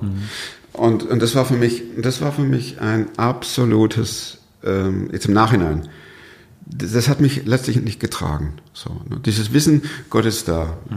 Und, 0.75 1.05
und 1.05 1.23
das 1.23 1.35
war 1.35 1.45
für 1.45 1.55
mich, 1.57 1.83
das 2.01 2.21
war 2.21 2.31
für 2.31 2.43
mich 2.43 2.81
ein 2.81 3.07
absolutes, 3.17 4.38
ähm, 4.65 5.09
jetzt 5.13 5.27
im 5.27 5.35
Nachhinein, 5.35 5.89
das, 6.71 7.09
hat 7.09 7.21
mich 7.21 7.47
letztlich 7.47 7.81
nicht 7.81 7.99
getragen. 7.99 8.55
So, 8.75 8.91
ne? 9.09 9.21
Dieses 9.25 9.53
Wissen, 9.55 9.83
Gott 10.11 10.27
ist 10.27 10.49
da. 10.49 10.77
Ja, 10.91 10.97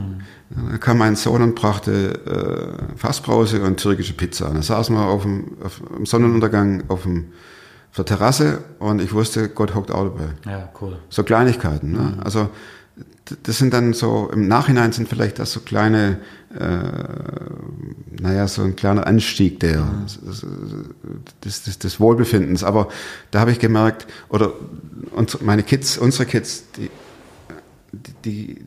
Dann 0.70 0.80
kam 0.82 0.98
mein 0.98 1.16
Sohn 1.16 1.42
und 1.42 1.56
brachte 1.56 2.90
äh, 2.94 2.98
Fassbrause 2.98 3.62
und 3.64 3.80
türkische 3.80 4.14
Pizza. 4.14 4.50
Und 4.50 4.56
da 4.58 4.62
saßen 4.62 4.94
wir 4.94 5.06
auf 5.06 5.22
dem, 5.24 5.46
auf, 5.64 5.82
am 5.96 6.06
Sonnenuntergang 6.06 6.84
auf, 6.90 7.04
dem, 7.04 7.28
auf 7.90 7.96
der 7.96 8.06
Terrasse 8.06 8.64
und 8.80 9.02
ich 9.02 9.14
wusste, 9.14 9.48
Gott 9.48 9.74
hockt 9.74 9.92
auch 9.92 10.04
dabei. 10.14 10.34
Ja, 10.46 10.70
cool. 10.82 10.98
So 11.10 11.24
Kleinigkeiten. 11.24 11.94
Ne? 11.94 12.18
Also 12.22 12.44
d- 12.44 12.50
das 13.44 13.58
sind 13.58 13.74
dann 13.74 13.94
so, 13.94 14.30
im 14.34 14.48
Nachhinein 14.48 14.92
sind 14.92 15.08
vielleicht 15.08 15.40
das 15.40 15.52
so 15.52 15.62
kleine, 15.62 16.20
äh, 16.58 18.22
naja, 18.22 18.48
so 18.48 18.64
ein 18.64 18.76
kleiner 18.76 19.08
Anstieg 19.08 19.60
der, 19.60 19.88
des, 21.44 21.64
des, 21.64 21.80
des 21.80 22.00
Wohlbefindens. 22.00 22.64
Aber 22.64 22.90
da 23.32 23.40
habe 23.40 23.52
ich 23.52 23.60
gemerkt, 23.60 24.08
oder 24.30 24.54
unsere, 25.12 25.44
meine 25.44 25.64
Kids, 25.64 25.98
unsere 25.98 26.26
Kids, 26.26 26.66
die, 26.76 26.90
die, 28.26 28.66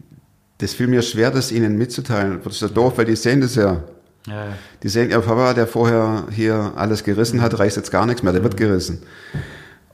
das 0.59 0.73
fiel 0.73 0.87
mir 0.87 1.03
schwer, 1.03 1.31
das 1.31 1.53
ihnen 1.53 1.77
mitzuteilen. 1.77 2.41
Das 2.43 2.55
ist 2.55 2.63
ja 2.63 2.69
doof, 2.69 2.95
weil 2.97 3.05
die 3.05 3.17
sehen 3.17 3.41
das 3.41 3.55
ja. 3.55 3.83
Ja, 4.27 4.47
ja. 4.47 4.53
Die 4.83 4.89
sehen, 4.89 5.11
ihr 5.11 5.21
Papa, 5.21 5.53
der 5.53 5.67
vorher 5.67 6.27
hier 6.31 6.73
alles 6.77 7.05
gerissen 7.05 7.43
hat, 7.43 7.59
reißt 7.59 7.77
jetzt 7.77 7.91
gar 7.91 8.07
nichts 8.07 8.23
mehr, 8.23 8.33
der 8.33 8.43
wird 8.43 8.57
gerissen. 8.57 9.03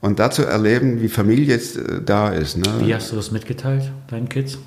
Und 0.01 0.17
da 0.17 0.31
zu 0.31 0.43
erleben, 0.43 1.01
wie 1.01 1.07
Familie 1.07 1.45
jetzt 1.45 1.77
äh, 1.77 2.01
da 2.03 2.29
ist. 2.29 2.57
Ne? 2.57 2.65
Wie 2.79 2.93
hast 2.93 3.11
du 3.11 3.15
das 3.15 3.31
mitgeteilt, 3.31 3.91
deinen 4.07 4.27
Kids? 4.27 4.57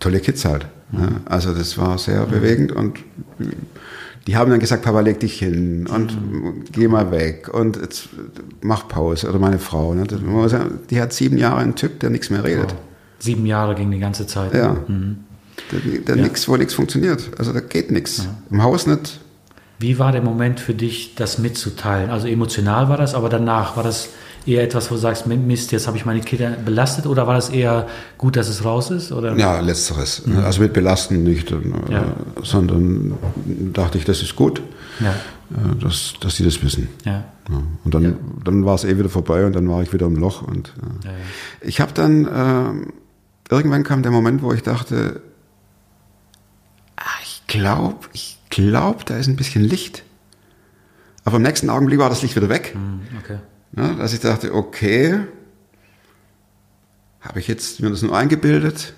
Tolle 0.00 0.20
Kids 0.20 0.44
halt. 0.44 0.66
Ne? 0.90 1.20
Also 1.24 1.54
das 1.54 1.78
war 1.78 1.96
sehr 1.98 2.26
bewegend 2.26 2.72
und 2.72 2.98
die 4.26 4.36
haben 4.36 4.50
dann 4.50 4.60
gesagt, 4.60 4.82
Papa, 4.82 5.00
leg 5.00 5.20
dich 5.20 5.38
hin 5.38 5.86
und 5.86 6.18
geh 6.72 6.88
mal 6.88 7.10
weg 7.10 7.48
und 7.52 7.78
mach 8.60 8.88
Pause. 8.88 9.28
Oder 9.28 9.38
meine 9.38 9.58
Frau. 9.58 9.94
Ne? 9.94 10.04
Sagen, 10.48 10.80
die 10.90 11.00
hat 11.00 11.12
sieben 11.12 11.38
Jahre 11.38 11.60
einen 11.60 11.74
Typ, 11.74 12.00
der 12.00 12.10
nichts 12.10 12.28
mehr 12.30 12.42
redet. 12.42 12.74
Sieben 13.18 13.46
Jahre 13.46 13.74
ging 13.74 13.90
die 13.90 13.98
ganze 13.98 14.26
Zeit. 14.26 14.52
Ja. 14.52 14.76
Der, 15.72 15.80
der 16.00 16.16
nix, 16.16 16.48
wo 16.48 16.56
nichts 16.56 16.74
funktioniert. 16.74 17.30
Also 17.38 17.52
da 17.52 17.60
geht 17.60 17.90
nichts. 17.90 18.28
Im 18.50 18.62
Haus 18.62 18.86
nicht. 18.86 19.20
Wie 19.84 19.98
war 19.98 20.12
der 20.12 20.22
Moment 20.22 20.60
für 20.60 20.72
dich, 20.72 21.14
das 21.14 21.36
mitzuteilen? 21.36 22.08
Also 22.08 22.26
emotional 22.26 22.88
war 22.88 22.96
das, 22.96 23.14
aber 23.14 23.28
danach 23.28 23.76
war 23.76 23.82
das 23.84 24.08
eher 24.46 24.62
etwas, 24.62 24.90
wo 24.90 24.94
du 24.94 25.00
sagst, 25.02 25.26
Mist, 25.26 25.72
jetzt 25.72 25.86
habe 25.86 25.98
ich 25.98 26.06
meine 26.06 26.20
Kinder 26.20 26.52
belastet 26.52 27.04
oder 27.06 27.26
war 27.26 27.34
das 27.34 27.50
eher 27.50 27.86
gut, 28.16 28.36
dass 28.36 28.48
es 28.48 28.64
raus 28.64 28.90
ist? 28.90 29.12
Oder? 29.12 29.36
Ja, 29.36 29.60
letzteres. 29.60 30.22
Also 30.42 30.62
mit 30.62 30.72
Belasten 30.72 31.22
nicht, 31.22 31.50
äh, 31.50 31.56
Ja. 31.90 32.04
sondern 32.42 33.12
dachte 33.74 33.98
ich, 33.98 34.06
das 34.06 34.22
ist 34.22 34.36
gut, 34.36 34.62
Ja. 35.00 35.10
äh, 35.10 35.76
dass, 35.82 36.14
dass 36.18 36.36
sie 36.36 36.44
das 36.44 36.62
wissen. 36.62 36.88
Ja. 37.04 37.24
Und 37.84 37.92
dann, 37.94 38.16
dann 38.42 38.64
war 38.64 38.76
es 38.76 38.84
eh 38.84 38.96
wieder 38.98 39.10
vorbei 39.10 39.44
und 39.44 39.54
dann 39.54 39.68
war 39.68 39.82
ich 39.82 39.92
wieder 39.92 40.06
im 40.06 40.16
Loch. 40.16 40.40
Und 40.40 40.68
äh, 41.04 41.66
ich 41.68 41.82
habe 41.82 41.92
dann, 41.92 42.26
ähm, 42.34 42.92
irgendwann 43.50 43.82
kam 43.84 44.02
der 44.02 44.12
Moment, 44.12 44.40
wo 44.42 44.50
ich 44.54 44.62
dachte, 44.62 45.20
ah, 46.96 47.02
ich 47.22 47.42
glaube, 47.48 47.96
ich 48.14 48.38
glaube, 48.54 49.04
da 49.04 49.16
ist 49.16 49.26
ein 49.28 49.36
bisschen 49.36 49.62
Licht. 49.64 50.02
Aber 51.24 51.36
im 51.36 51.42
nächsten 51.42 51.70
Augenblick 51.70 51.98
war 51.98 52.08
das 52.10 52.22
Licht 52.22 52.36
wieder 52.36 52.48
weg. 52.48 52.72
Hm, 52.74 53.00
Okay. 53.22 53.38
Ja, 53.76 53.92
dass 53.94 54.12
ich 54.12 54.20
dachte, 54.20 54.54
okay, 54.54 55.20
habe 57.20 57.40
ich 57.40 57.48
jetzt 57.48 57.80
mir 57.80 57.90
das 57.90 58.02
nur 58.02 58.16
eingebildet? 58.16 58.94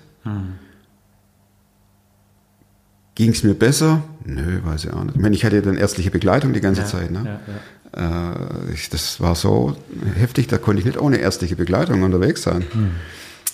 Ging 3.15 3.31
es 3.31 3.43
mir 3.43 3.55
besser? 3.55 4.03
Nö, 4.23 4.59
weiß 4.63 4.85
ich 4.85 4.93
auch 4.93 5.03
nicht. 5.03 5.15
Ich 5.15 5.21
meine, 5.21 5.35
ich 5.35 5.43
hatte 5.43 5.55
ja 5.55 5.61
dann 5.63 5.77
ärztliche 5.77 6.11
Begleitung 6.11 6.53
die 6.53 6.61
ganze 6.61 6.81
Ja, 6.81 6.87
Zeit. 6.87 7.09
Ne? 7.09 7.39
ja. 7.95 8.31
Äh, 8.33 8.73
ich, 8.73 8.89
das 8.89 9.19
war 9.19 9.33
so 9.33 9.75
heftig, 10.15 10.45
da 10.47 10.57
konnte 10.59 10.79
ich 10.81 10.85
nicht 10.85 10.99
ohne 10.99 11.17
ärztliche 11.17 11.55
Begleitung 11.55 12.03
unterwegs 12.03 12.43
sein. 12.43 12.63
Hm. 12.71 12.91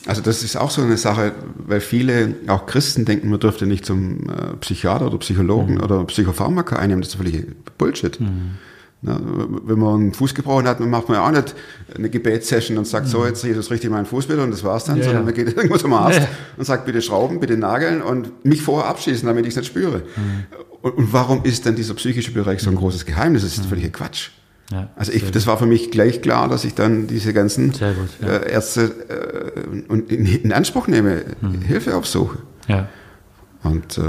Also 0.05 0.21
das 0.21 0.43
ist 0.43 0.57
auch 0.57 0.69
so 0.69 0.81
eine 0.81 0.97
Sache, 0.97 1.31
weil 1.65 1.79
viele, 1.79 2.35
auch 2.47 2.65
Christen, 2.65 3.05
denken, 3.05 3.29
man 3.29 3.39
dürfte 3.39 3.65
nicht 3.65 3.85
zum 3.85 4.29
äh, 4.29 4.57
Psychiater 4.59 5.07
oder 5.07 5.17
Psychologen 5.19 5.75
Hm. 5.77 5.83
oder 5.83 6.03
Psychopharmaka 6.05 6.75
einnehmen. 6.75 7.01
Das 7.01 7.09
ist 7.11 7.15
völlig 7.15 7.45
Bullshit. 7.77 8.19
Na, 9.05 9.19
wenn 9.65 9.79
man 9.79 9.95
einen 9.95 10.13
Fuß 10.13 10.33
gebrochen 10.33 10.65
hat, 10.65 10.79
dann 10.79 10.89
macht 10.89 11.09
man 11.09 11.17
ja 11.17 11.27
auch 11.27 11.31
nicht 11.31 11.55
eine 11.93 12.09
Gebetssession 12.09 12.77
und 12.77 12.87
sagt, 12.87 13.07
so, 13.09 13.25
jetzt 13.25 13.43
Jesus 13.43 13.69
richtig 13.69 13.89
meinen 13.91 14.05
Fuß 14.05 14.29
wieder 14.29 14.43
und 14.43 14.51
das 14.51 14.63
war's 14.63 14.85
dann. 14.85 14.97
Ja, 14.97 15.03
sondern 15.03 15.25
man 15.25 15.33
geht 15.33 15.47
irgendwo 15.57 15.75
zum 15.77 15.91
Arst 15.93 16.19
Ja, 16.19 16.27
und 16.55 16.63
sagt, 16.63 16.85
bitte 16.85 17.01
schrauben, 17.01 17.39
bitte 17.41 17.57
nageln 17.57 18.01
und 18.01 18.45
mich 18.45 18.61
vorher 18.61 18.89
abschießen, 18.89 19.27
damit 19.27 19.45
ich 19.45 19.51
es 19.51 19.57
nicht 19.57 19.67
spüre. 19.67 20.03
Hm. 20.15 20.43
Und, 20.81 20.97
und 20.97 21.13
warum 21.13 21.43
ist 21.43 21.65
denn 21.65 21.75
dieser 21.75 21.93
psychische 21.95 22.31
Bereich 22.31 22.61
so 22.61 22.69
ein 22.69 22.75
großes 22.77 23.05
Geheimnis? 23.05 23.43
Das 23.43 23.57
ist 23.57 23.65
völliger 23.65 23.89
Quatsch. 23.89 24.29
Ja, 24.73 24.89
Also 24.95 25.12
ich, 25.12 25.29
das 25.31 25.45
war 25.47 25.57
für 25.57 25.65
mich 25.67 25.91
gleich 25.91 26.21
klar, 26.21 26.49
dass 26.49 26.65
ich 26.65 26.73
dann 26.73 27.07
diese 27.07 27.31
ganzen 27.33 27.71
gut, 27.71 27.79
ja. 28.21 28.27
äh, 28.27 28.51
Ärzte 28.51 29.53
äh, 29.55 29.91
und 29.91 30.12
in, 30.12 30.25
in 30.25 30.51
Anspruch 30.51 30.88
nehme, 30.88 31.23
Hm. 31.41 31.62
Hilfe 31.62 31.95
aufsuche. 31.95 32.39
ja. 32.67 32.88
Und 33.63 33.97
äh, 33.97 34.01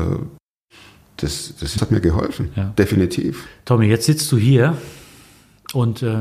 das, 1.18 1.54
das 1.60 1.80
hat 1.80 1.92
mir 1.92 2.00
geholfen, 2.00 2.48
definitiv. 2.76 3.44
Tommy, 3.64 3.86
jetzt 3.86 4.06
sitzt 4.06 4.32
du 4.32 4.36
hier 4.36 4.76
und 5.72 6.02
äh, 6.02 6.16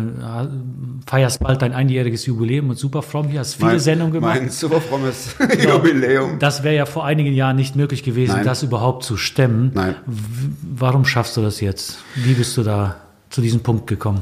feierst 1.08 1.39
bald 1.39 1.63
dein 1.63 1.73
einjähriges 1.73 2.25
Jubiläum 2.27 2.69
und 2.69 2.75
super 2.77 3.01
fromm 3.01 3.27
hier, 3.29 3.39
hast 3.39 3.56
viele 3.56 3.69
Mein- 3.71 3.79
Sendungen 3.79 4.13
gemacht. 4.13 4.39
Mein 4.39 4.49
super 4.51 4.82
frommes 4.82 5.36
Jubiläum. 5.63 6.38
Das 6.38 6.63
wäre 6.63 6.75
ja 6.75 6.86
vor 6.86 7.06
einigen 7.06 7.34
Jahren 7.34 7.56
nicht 7.56 7.75
möglich 7.75 8.03
gewesen, 8.03 8.34
Nein. 8.36 8.45
das 8.45 8.62
überhaupt 8.62 9.03
zu 9.03 9.17
stemmen. 9.17 9.71
Nein. 9.73 9.95
W 10.06 10.47
warum 10.75 11.06
schaffst 11.06 11.36
du 11.38 11.41
das 11.41 11.60
jetzt? 11.60 11.97
Wie 12.15 12.34
bist 12.34 12.56
du 12.58 12.62
da 12.63 12.97
zu 13.34 13.41
diesem 13.41 13.62
Punkt 13.62 13.88
gekommen? 13.88 14.22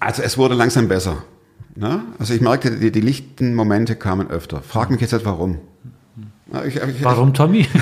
Also 0.00 0.22
es 0.22 0.36
wurde 0.36 0.54
langsam 0.54 0.86
besser. 0.86 1.24
Ne? 1.74 2.02
Also 2.18 2.34
ich 2.34 2.40
merkte, 2.40 2.78
die, 2.78 2.92
die 2.92 3.00
lichten 3.00 3.54
Momente 3.54 3.96
kamen 3.96 4.28
öfter. 4.30 4.60
Frag 4.62 4.90
mich 4.90 5.00
jetzt 5.00 5.12
nicht 5.12 5.24
warum. 5.24 5.58
Ja, 6.52 6.64
Ich, 6.64 6.76
ich, 6.76 7.02
Warum, 7.04 7.34
Tommy? 7.34 7.66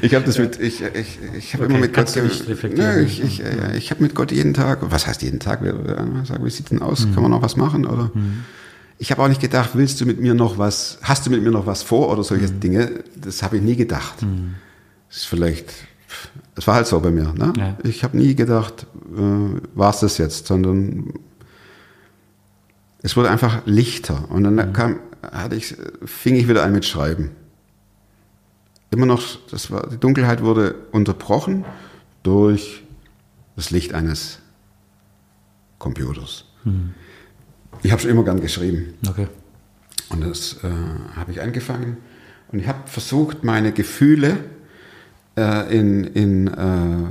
Ich 0.00 0.14
habe 0.14 0.24
das 0.24 0.38
mit, 0.38 0.58
ich, 0.58 0.82
ich, 0.82 1.18
ich 1.36 1.52
habe 1.52 1.64
Okay, 1.64 1.72
immer 1.74 1.80
mit 1.82 1.92
Gott. 1.94 2.16
Nö, 2.16 3.00
ich, 3.02 3.22
ich, 3.22 3.44
äh, 3.44 3.76
ich 3.76 3.90
habe 3.90 4.02
mit 4.02 4.14
Gott 4.14 4.32
jeden 4.32 4.54
Tag, 4.54 4.78
was 4.82 5.06
heißt 5.06 5.20
jeden 5.20 5.38
Tag, 5.38 5.62
wir 5.62 5.74
sagen, 6.24 6.44
wie 6.44 6.50
sieht's 6.50 6.70
denn 6.70 6.80
aus, 6.80 7.06
kann 7.12 7.22
man 7.22 7.30
noch 7.30 7.42
was 7.42 7.56
machen 7.56 7.84
oder? 7.84 8.10
Ich 8.96 9.10
habe 9.10 9.22
auch 9.22 9.28
nicht 9.28 9.40
gedacht, 9.42 9.70
willst 9.74 10.00
du 10.00 10.06
mit 10.06 10.18
mir 10.18 10.32
noch 10.32 10.56
was, 10.56 10.98
hast 11.02 11.26
du 11.26 11.30
mit 11.30 11.42
mir 11.42 11.50
noch 11.50 11.66
was 11.66 11.82
vor 11.82 12.08
oder 12.10 12.24
solche 12.24 12.48
Dinge, 12.48 13.04
das 13.16 13.42
habe 13.42 13.56
ich 13.58 13.62
nie 13.62 13.76
gedacht. 13.76 14.14
Das 15.08 15.18
ist 15.18 15.26
vielleicht, 15.26 15.74
es 16.60 16.66
war 16.66 16.74
halt 16.74 16.86
so 16.86 17.00
bei 17.00 17.10
mir, 17.10 17.32
ne? 17.32 17.52
Ja. 17.56 17.78
Ich 17.84 18.04
habe 18.04 18.16
nie 18.18 18.34
gedacht, 18.34 18.86
äh, 19.16 19.60
war 19.74 19.90
es 19.90 20.00
das 20.00 20.18
jetzt, 20.18 20.46
sondern 20.46 21.14
es 23.02 23.16
wurde 23.16 23.30
einfach 23.30 23.62
lichter 23.64 24.30
und 24.30 24.44
dann 24.44 24.72
kam, 24.74 24.98
hatte 25.22 25.56
ich, 25.56 25.74
fing 26.04 26.34
ich 26.36 26.48
wieder 26.48 26.62
an 26.62 26.72
mit 26.72 26.84
Schreiben 26.84 27.30
immer 28.90 29.06
noch, 29.06 29.22
das 29.50 29.70
war, 29.70 29.88
die 29.88 29.96
Dunkelheit 29.98 30.42
wurde 30.42 30.74
unterbrochen 30.92 31.64
durch 32.24 32.82
das 33.56 33.70
Licht 33.70 33.94
eines 33.94 34.40
Computers. 35.78 36.44
Ich 37.82 37.92
habe 37.92 38.02
schon 38.02 38.10
immer 38.10 38.24
gern 38.24 38.40
geschrieben 38.40 38.94
Okay. 39.08 39.28
und 40.10 40.22
das 40.22 40.58
äh, 40.64 40.68
habe 41.16 41.30
ich 41.32 41.40
angefangen 41.40 41.96
und 42.52 42.58
ich 42.58 42.66
habe 42.68 42.80
versucht, 42.86 43.44
meine 43.44 43.72
Gefühle 43.72 44.38
äh, 45.40 45.76
in, 45.76 46.04
in, 46.04 46.46
äh, 46.48 47.06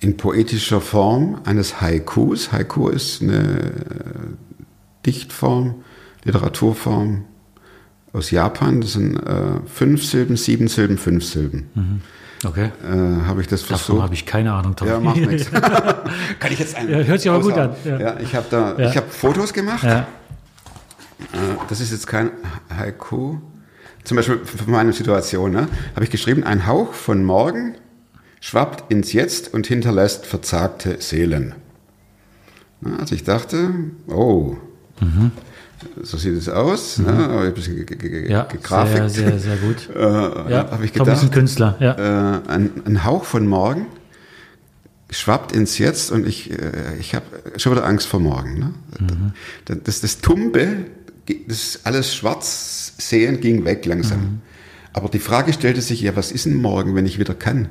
in 0.00 0.16
poetischer 0.16 0.80
Form 0.80 1.40
eines 1.44 1.80
Haikus. 1.80 2.52
Haiku 2.52 2.88
ist 2.88 3.22
eine 3.22 3.38
äh, 3.40 3.74
Dichtform, 5.06 5.82
Literaturform 6.24 7.24
aus 8.12 8.30
Japan. 8.30 8.80
Das 8.80 8.92
sind 8.94 9.16
äh, 9.16 9.60
fünf 9.66 10.04
Silben, 10.04 10.36
sieben 10.36 10.68
Silben, 10.68 10.98
fünf 10.98 11.24
Silben. 11.24 12.02
Okay. 12.44 12.70
Äh, 12.84 13.26
habe 13.26 13.40
ich 13.40 13.46
das 13.46 13.62
Davon 13.62 13.76
versucht. 13.76 14.02
habe 14.02 14.14
ich 14.14 14.26
keine 14.26 14.52
Ahnung, 14.52 14.74
Tommy. 14.74 14.90
Ja, 14.90 15.00
macht 15.00 15.16
nichts. 15.18 15.50
Kann 16.40 16.52
ich 16.52 16.58
jetzt 16.58 16.74
einen 16.74 16.90
Ja, 16.90 16.98
hört 16.98 17.20
sich 17.20 17.30
aber 17.30 17.40
gut 17.40 17.56
an, 17.56 17.70
ja. 17.84 17.98
Ja, 18.00 18.20
ich 18.20 18.34
habe 18.34 18.46
da, 18.50 18.76
Ja. 18.78 18.90
ich 18.90 18.96
habe 18.96 19.06
Fotos 19.08 19.52
gemacht. 19.52 19.84
Ja. 19.84 20.00
Äh, 20.00 20.04
Das 21.68 21.80
ist 21.80 21.92
jetzt 21.92 22.08
kein 22.08 22.30
Haiku. 22.76 23.36
Zum 24.04 24.16
Beispiel 24.16 24.38
von 24.44 24.70
meiner 24.72 24.92
Situation, 24.92 25.52
ne? 25.52 25.68
habe 25.94 26.04
ich 26.04 26.10
geschrieben, 26.10 26.42
ein 26.44 26.66
Hauch 26.66 26.92
von 26.92 27.24
morgen 27.24 27.76
schwappt 28.40 28.90
ins 28.92 29.12
Jetzt 29.12 29.54
und 29.54 29.66
hinterlässt 29.66 30.26
verzagte 30.26 30.96
Seelen. 31.00 31.54
Na, 32.80 32.96
Also 32.98 33.14
ich 33.14 33.22
dachte, 33.22 33.70
oh, 34.08 34.56
so 36.02 36.16
sieht 36.16 36.36
es 36.36 36.48
aus. 36.48 36.98
Ne? 36.98 37.12
Aber 37.12 37.40
ein 37.42 37.54
bisschen 37.54 37.76
ge- 37.76 37.84
ge- 37.96 37.96
ge- 38.08 38.24
Mhm. 38.24 38.30
Ja, 38.30 38.42
gegrafikt. 38.44 39.10
sehr, 39.10 39.30
sehr, 39.30 39.38
sehr 39.38 39.56
gut. 39.56 39.88
Äh, 39.94 40.00
Ja, 40.50 40.70
habe 40.70 40.84
ich 40.84 40.92
ist 40.94 41.00
ein 41.00 41.04
gedacht, 41.04 41.32
Künstler. 41.32 41.76
Ja. 41.78 41.92
äh, 42.36 42.40
ein, 42.48 42.70
ein 42.84 43.04
Hauch 43.04 43.24
von 43.24 43.46
morgen 43.46 43.86
schwappt 45.10 45.52
ins 45.52 45.78
Jetzt 45.78 46.10
und 46.10 46.26
ich, 46.26 46.50
äh, 46.50 46.96
ich 46.98 47.14
habe 47.14 47.24
schon 47.56 47.72
wieder 47.72 47.84
Angst 47.84 48.08
vor 48.08 48.18
morgen. 48.18 48.58
Ne? 48.58 48.72
Das, 49.66 49.76
das, 49.84 50.00
das 50.00 50.18
Tumbe, 50.20 50.86
das 51.46 51.80
alles 51.84 52.14
schwarz 52.14 52.81
sehen, 52.98 53.40
ging 53.40 53.64
weg 53.64 53.84
langsam. 53.86 54.40
Aber 54.92 55.08
die 55.08 55.18
Frage 55.18 55.52
stellte 55.52 55.80
sich 55.80 56.00
ja, 56.02 56.14
was 56.16 56.32
ist 56.32 56.44
denn 56.46 56.56
morgen, 56.56 56.94
wenn 56.94 57.06
ich 57.06 57.18
wieder 57.18 57.34
kann? 57.34 57.68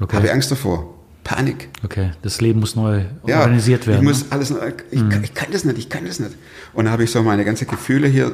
Okay. 0.00 0.16
Habe 0.16 0.26
ich 0.26 0.32
Angst 0.32 0.50
davor. 0.50 0.94
Panik. 1.24 1.68
okay, 1.84 2.12
das 2.22 2.40
Leben 2.40 2.60
muss 2.60 2.74
neu 2.74 3.04
Ja, 3.26 3.40
organisiert 3.40 3.86
werden. 3.86 3.98
Ich 3.98 4.02
ne? 4.04 4.08
muss 4.08 4.32
alles, 4.32 4.48
neu- 4.48 4.72
ich, 4.90 5.06
kann, 5.10 5.22
ich 5.22 5.34
kann 5.34 5.48
das 5.52 5.64
nicht, 5.64 5.76
ich 5.76 5.90
kann 5.90 6.06
das 6.06 6.20
nicht. 6.20 6.32
Und 6.72 6.86
dann 6.86 6.92
habe 6.92 7.04
ich 7.04 7.10
so 7.10 7.22
meine 7.22 7.44
ganzen 7.44 7.68
Gefühle 7.68 8.08
hier. 8.08 8.32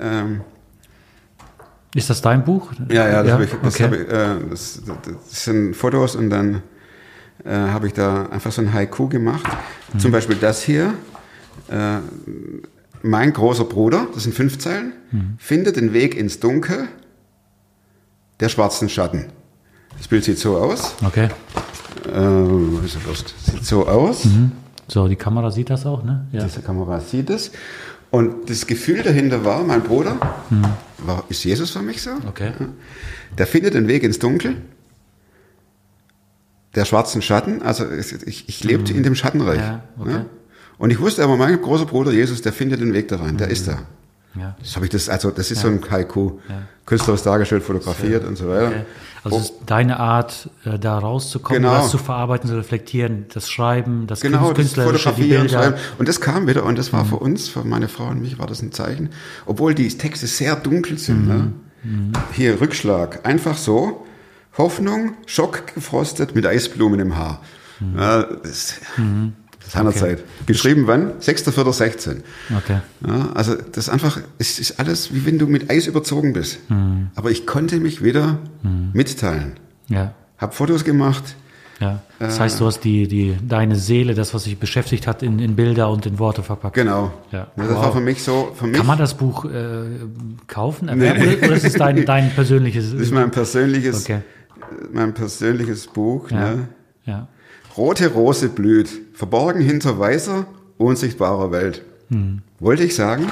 Ähm, 0.00 0.42
Ist 1.96 2.10
das 2.10 2.22
dein 2.22 2.44
Buch? 2.44 2.70
Ja, 2.90 3.08
ja, 3.08 3.22
das, 3.24 3.32
Habe 3.32 3.44
ich, 3.44 3.50
das, 3.60 3.74
okay. 3.74 3.82
habe 3.84 3.96
ich, 3.96 4.08
äh, 4.08 4.48
das, 4.50 4.82
das 4.86 5.44
sind 5.44 5.74
Fotos 5.74 6.14
und 6.14 6.30
dann 6.30 6.62
äh, 7.44 7.50
habe 7.50 7.88
ich 7.88 7.94
da 7.94 8.26
einfach 8.26 8.52
so 8.52 8.62
ein 8.62 8.72
Haiku 8.72 9.08
gemacht. 9.08 9.44
Mhm. 9.94 9.98
Zum 9.98 10.12
Beispiel 10.12 10.36
das 10.36 10.62
hier. 10.62 10.94
Äh, 11.68 11.96
mein 13.02 13.32
großer 13.32 13.64
Bruder, 13.64 14.08
das 14.14 14.24
sind 14.24 14.34
fünf 14.34 14.58
Zeilen, 14.58 14.92
Mhm. 15.10 15.36
findet 15.38 15.76
den 15.76 15.92
Weg 15.92 16.14
ins 16.16 16.40
Dunkel 16.40 16.88
der 18.40 18.48
schwarzen 18.48 18.88
Schatten. 18.88 19.26
Das 19.96 20.08
Bild 20.08 20.24
sieht 20.24 20.38
so 20.38 20.56
aus. 20.58 20.94
Okay. 21.04 21.28
Äh, 22.06 22.84
ist 22.84 22.98
Lust? 23.06 23.34
Sieht 23.42 23.64
so 23.64 23.86
aus. 23.86 24.26
So, 24.86 25.08
die 25.08 25.16
Kamera 25.16 25.50
sieht 25.50 25.70
das 25.70 25.86
auch, 25.86 26.04
ne? 26.04 26.26
Ja. 26.32 26.44
Diese 26.44 26.60
Kamera 26.60 27.00
sieht 27.00 27.30
es. 27.30 27.50
Und 28.10 28.48
das 28.48 28.66
Gefühl 28.66 29.02
dahinter 29.02 29.44
war, 29.44 29.62
mein 29.64 29.82
Bruder, 29.82 30.16
war, 30.98 31.24
ist 31.28 31.44
Jesus 31.44 31.70
für 31.70 31.82
mich 31.82 32.00
so? 32.00 32.10
Okay. 32.26 32.52
Der 33.36 33.46
findet 33.46 33.74
den 33.74 33.86
Weg 33.88 34.02
ins 34.02 34.18
Dunkel, 34.18 34.56
der 36.74 36.84
schwarzen 36.84 37.20
Schatten. 37.20 37.60
Also 37.60 37.90
ich, 37.90 38.48
ich, 38.48 38.64
lebte 38.64 38.92
in 38.94 39.02
dem 39.02 39.14
Schattenreich. 39.14 39.58
Mhm. 39.58 39.64
Ja, 39.64 39.82
okay. 39.98 40.10
ne? 40.10 40.26
Und 40.78 40.90
ich 40.90 41.00
wusste 41.00 41.24
aber, 41.24 41.36
mein 41.36 41.60
großer 41.60 41.86
Bruder 41.86 42.12
Jesus, 42.12 42.40
der 42.42 42.52
findet 42.52 42.80
den 42.80 42.92
Weg 42.92 43.08
da 43.08 43.16
rein, 43.16 43.36
der 43.36 43.48
ist 43.48 43.66
da. 43.68 43.78
Ja. 44.38 44.54
Das 44.60 44.76
habe 44.76 44.86
ich 44.86 44.90
das, 44.90 45.08
also 45.08 45.30
das 45.30 45.50
ist 45.50 45.62
so 45.62 45.68
ein 45.68 45.80
Haiku, 45.90 46.38
künstlerisch 46.86 47.22
dargestellt, 47.22 47.64
fotografiert 47.64 48.24
und 48.24 48.36
so 48.36 48.48
weiter. 48.48 48.68
Okay. 48.68 48.84
Also 49.24 49.36
es 49.38 49.44
ist 49.46 49.54
deine 49.66 49.98
Art, 49.98 50.48
äh, 50.64 50.78
da 50.78 50.98
rauszukommen, 50.98 51.62
Genau. 51.62 51.74
das 51.74 51.90
zu 51.90 51.98
verarbeiten, 51.98 52.48
zu 52.48 52.56
reflektieren, 52.56 53.26
das 53.34 53.50
Schreiben, 53.50 54.06
das 54.06 54.20
Genau, 54.20 54.48
das 54.48 54.54
Künstlerische, 54.56 54.92
die 54.92 55.22
Fotografieren, 55.22 55.42
Bilder. 55.46 55.58
Mhm. 55.58 55.62
Schreiben. 55.72 55.76
Und 55.98 56.08
das 56.08 56.20
kam 56.20 56.46
wieder 56.46 56.64
und 56.64 56.78
das 56.78 56.92
war 56.92 57.04
für 57.04 57.16
uns, 57.16 57.48
für 57.48 57.64
meine 57.64 57.88
Frau 57.88 58.06
und 58.06 58.22
mich, 58.22 58.38
war 58.38 58.46
das 58.46 58.62
ein 58.62 58.70
Zeichen. 58.70 59.08
Obwohl 59.46 59.74
die 59.74 59.88
Texte 59.88 60.26
sehr 60.28 60.54
dunkel 60.54 60.98
sind. 60.98 61.26
Ne? 61.26 61.52
Mhm. 61.82 62.12
Hier 62.32 62.60
Rückschlag, 62.60 63.26
einfach 63.26 63.56
so. 63.56 64.06
Hoffnung, 64.56 65.14
Schock 65.26 65.74
gefrostet 65.74 66.34
mit 66.34 66.46
Eisblumen 66.46 67.00
im 67.00 67.16
Haar. 67.16 67.40
Mhm. 67.80 67.98
Ja, 67.98 68.22
das, 68.22 68.74
seinerzeit. 69.68 70.24
Geschrieben 70.46 70.86
wann? 70.86 71.12
6.4.16. 71.20 72.22
Okay. 72.56 72.78
Ja, 73.06 73.30
also 73.34 73.54
das 73.54 73.86
ist 73.86 73.88
einfach, 73.88 74.20
es 74.38 74.58
ist 74.58 74.78
alles, 74.80 75.12
wie 75.14 75.24
wenn 75.26 75.38
du 75.38 75.46
mit 75.46 75.70
Eis 75.70 75.86
überzogen 75.86 76.32
bist. 76.32 76.58
Mhm. 76.70 77.08
Aber 77.14 77.30
ich 77.30 77.46
konnte 77.46 77.78
mich 77.78 78.02
wieder 78.02 78.38
mitteilen. 78.92 79.54
Ja. 79.88 80.14
Hab 80.38 80.54
Fotos 80.54 80.84
gemacht. 80.84 81.22
Ja. 81.80 82.02
Das 82.18 82.40
heißt, 82.40 82.58
du 82.60 82.66
hast 82.66 82.80
die, 82.80 83.06
die, 83.06 83.36
deine 83.46 83.76
Seele, 83.76 84.14
das, 84.14 84.34
was 84.34 84.42
dich 84.44 84.58
beschäftigt 84.58 85.06
hat, 85.06 85.22
in, 85.22 85.38
in 85.38 85.54
Bilder 85.54 85.90
und 85.90 86.06
in 86.06 86.18
Worte 86.18 86.42
verpackt. 86.42 86.74
Genau. 86.74 87.12
Ja. 87.30 87.46
Das 87.56 87.68
Wow. 87.68 87.76
war 87.76 87.92
für 87.92 88.00
mich 88.00 88.20
so, 88.22 88.52
für 88.58 88.66
mich. 88.66 88.76
Kann 88.76 88.86
man 88.86 88.98
das 88.98 89.14
Buch 89.14 89.44
äh, 89.44 89.84
kaufen, 90.48 90.88
erwerben, 90.88 91.22
oder, 91.22 91.46
oder 91.46 91.56
ist 91.56 91.64
es 91.64 91.74
dein, 91.74 92.04
dein 92.04 92.30
persönliches? 92.30 92.90
Das 92.92 93.00
ist 93.00 93.12
mein 93.12 93.30
persönliches, 93.30 94.02
Okay. 94.04 94.22
mein 94.92 95.14
persönliches 95.14 95.86
Buch. 95.86 96.28
Ja. 96.32 96.54
Ne? 96.56 96.68
Ja. 97.04 97.28
Rote 97.78 98.08
Rose 98.08 98.48
blüht, 98.48 98.88
verborgen 99.14 99.60
hinter 99.62 99.98
weißer, 99.98 100.46
unsichtbarer 100.78 101.50
Welt. 101.52 101.82
Hm. 102.10 102.42
Wollte 102.58 102.82
ich 102.82 102.94
sagen, 102.94 103.26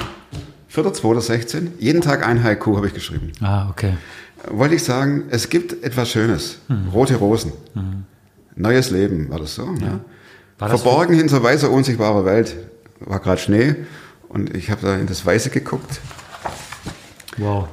4.2.16, 0.73 1.67
jeden 1.79 2.01
Tag 2.01 2.25
ein 2.25 2.43
Haiku 2.43 2.77
habe 2.77 2.87
ich 2.87 2.93
geschrieben. 2.93 3.31
Ah, 3.41 3.69
okay. 3.69 3.93
Wollte 4.49 4.75
ich 4.75 4.83
sagen, 4.83 5.25
es 5.29 5.49
gibt 5.49 5.83
etwas 5.83 6.09
Schönes. 6.09 6.59
Hm. 6.67 6.87
Rote 6.93 7.15
Rosen. 7.15 7.51
Neues 8.55 8.89
Leben, 8.91 9.29
war 9.29 9.39
das 9.39 9.55
so? 9.55 9.65
Ne? 9.69 9.99
War 10.59 10.69
das 10.69 10.81
Verborgen 10.81 11.13
hinter 11.15 11.43
weißer, 11.43 11.69
unsichtbarer 11.69 12.23
Welt. 12.25 12.55
War 13.01 13.19
gerade 13.19 13.39
Schnee 13.41 13.75
und 14.29 14.55
ich 14.55 14.71
habe 14.71 14.81
da 14.81 14.95
in 14.95 15.07
das 15.07 15.25
Weiße 15.25 15.49
geguckt 15.51 15.99
Wow. 17.37 17.67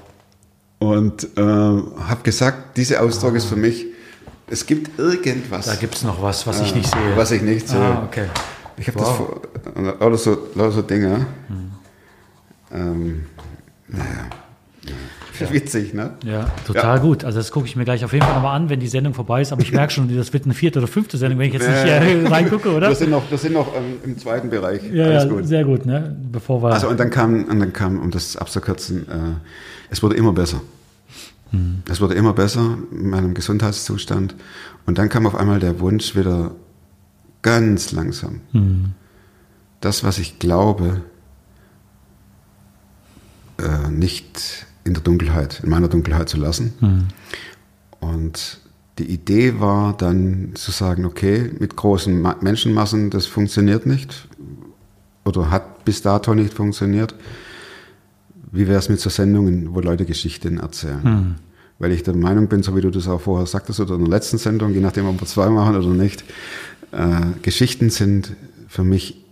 und 0.80 1.24
äh, 1.36 1.40
habe 1.40 2.20
gesagt, 2.24 2.76
dieser 2.76 3.02
Ausdruck 3.02 3.34
ist 3.36 3.46
für 3.46 3.56
mich, 3.56 3.86
es 4.48 4.66
gibt 4.66 4.98
irgendwas. 4.98 5.66
Da 5.66 5.74
gibt 5.76 5.94
es 5.94 6.02
noch 6.02 6.22
was, 6.22 6.46
was 6.46 6.60
ich 6.60 6.74
nicht 6.74 6.90
sehe. 6.90 7.16
Was 7.16 7.30
ich 7.30 7.42
nicht 7.42 7.68
sehe. 7.68 7.78
Ah, 7.80 8.02
okay. 8.06 8.26
Ich 8.76 8.88
habe 8.88 8.98
Wow. 8.98 9.06
das 9.06 9.16
vor, 9.16 9.94
lauter 10.00 10.16
so, 10.18 10.38
lauter 10.54 10.72
so 10.72 10.82
Dinge. 10.82 11.26
Ähm, 12.72 13.24
naja. 13.88 14.04
Witzig, 15.50 15.94
ne? 15.94 16.10
Ja, 16.24 16.46
total 16.64 17.00
gut. 17.00 17.24
Also 17.24 17.38
das 17.38 17.50
gucke 17.50 17.66
ich 17.66 17.74
mir 17.74 17.84
gleich 17.84 18.04
auf 18.04 18.12
jeden 18.12 18.24
Fall 18.24 18.34
nochmal 18.36 18.54
an, 18.54 18.70
wenn 18.70 18.78
die 18.78 18.86
Sendung 18.86 19.14
vorbei 19.14 19.42
ist. 19.42 19.52
Aber 19.52 19.62
ich 19.62 19.72
merke 19.72 19.92
schon, 19.92 20.14
das 20.16 20.32
wird 20.32 20.44
eine 20.44 20.54
vierte 20.54 20.78
oder 20.78 20.86
fünfte 20.86 21.16
Sendung, 21.16 21.40
wenn 21.40 21.48
ich 21.48 21.54
jetzt 21.54 21.66
nicht 21.68 21.76
äh, 21.86 22.26
reingucke, 22.32 22.72
oder? 22.72 22.88
Wir 22.88 22.94
sind 22.94 23.10
noch, 23.10 23.28
wir 23.28 23.38
sind 23.38 23.52
noch 23.54 23.74
ähm, 23.76 23.96
im 24.04 24.18
zweiten 24.18 24.48
Bereich. 24.48 24.82
ja, 24.92 25.04
Alles 25.06 25.24
ja, 25.24 25.28
gut. 25.30 25.46
sehr 25.46 25.64
gut, 25.64 25.86
ne? 25.86 26.16
Bevor 26.30 26.62
wir. 26.62 26.72
Also 26.72 26.88
und 26.88 27.00
dann 27.00 27.10
kam, 27.10 27.44
und 27.46 27.58
dann 27.58 27.72
kam, 27.72 27.98
um 28.00 28.10
das 28.12 28.36
abzukürzen, 28.36 29.08
äh, 29.08 29.12
es 29.90 30.02
wurde 30.04 30.14
immer 30.14 30.32
besser. 30.32 30.60
Hm. 31.54 31.82
Es 31.88 32.00
wurde 32.00 32.14
immer 32.14 32.32
besser 32.32 32.78
in 32.90 33.10
meinem 33.10 33.34
Gesundheitszustand. 33.34 34.34
Und 34.86 34.98
dann 34.98 35.08
kam 35.08 35.26
auf 35.26 35.34
einmal 35.34 35.60
der 35.60 35.80
Wunsch 35.80 36.16
wieder 36.16 36.54
ganz 37.42 37.92
langsam. 37.92 38.40
Hm. 38.52 38.92
Das, 39.80 40.02
was 40.02 40.18
ich 40.18 40.38
glaube, 40.38 41.02
äh, 43.58 43.90
nicht 43.90 44.66
in 44.82 44.94
der 44.94 45.02
Dunkelheit, 45.02 45.60
in 45.62 45.70
meiner 45.70 45.88
Dunkelheit 45.88 46.28
zu 46.28 46.38
lassen. 46.38 46.74
Hm. 46.80 47.08
Und 48.00 48.60
die 48.98 49.10
Idee 49.10 49.60
war 49.60 49.96
dann 49.96 50.52
zu 50.54 50.70
sagen, 50.70 51.04
okay, 51.04 51.52
mit 51.58 51.76
großen 51.76 52.20
Ma 52.20 52.36
Menschenmassen, 52.40 53.10
das 53.10 53.26
funktioniert 53.26 53.86
nicht 53.86 54.28
oder 55.24 55.50
hat 55.50 55.84
bis 55.84 56.02
dato 56.02 56.34
nicht 56.34 56.52
funktioniert. 56.52 57.14
Wie 58.54 58.68
wäre 58.68 58.78
es 58.78 58.88
mit 58.88 59.00
so 59.00 59.10
Sendungen, 59.10 59.74
wo 59.74 59.80
Leute 59.80 60.04
Geschichten 60.04 60.58
erzählen? 60.58 61.02
Hm. 61.02 61.34
Weil 61.80 61.90
ich 61.90 62.04
der 62.04 62.14
Meinung 62.14 62.46
bin, 62.46 62.62
so 62.62 62.76
wie 62.76 62.80
du 62.80 62.90
das 62.90 63.08
auch 63.08 63.20
vorher 63.20 63.46
sagtest 63.46 63.80
oder 63.80 63.94
in 63.94 64.02
der 64.02 64.10
letzten 64.10 64.38
Sendung, 64.38 64.72
je 64.72 64.80
nachdem, 64.80 65.06
ob 65.06 65.20
wir 65.20 65.26
zwei 65.26 65.50
machen 65.50 65.74
oder 65.74 65.88
nicht, 65.88 66.24
äh, 66.92 67.20
Geschichten 67.42 67.90
sind 67.90 68.32
für 68.68 68.84
mich 68.84 69.24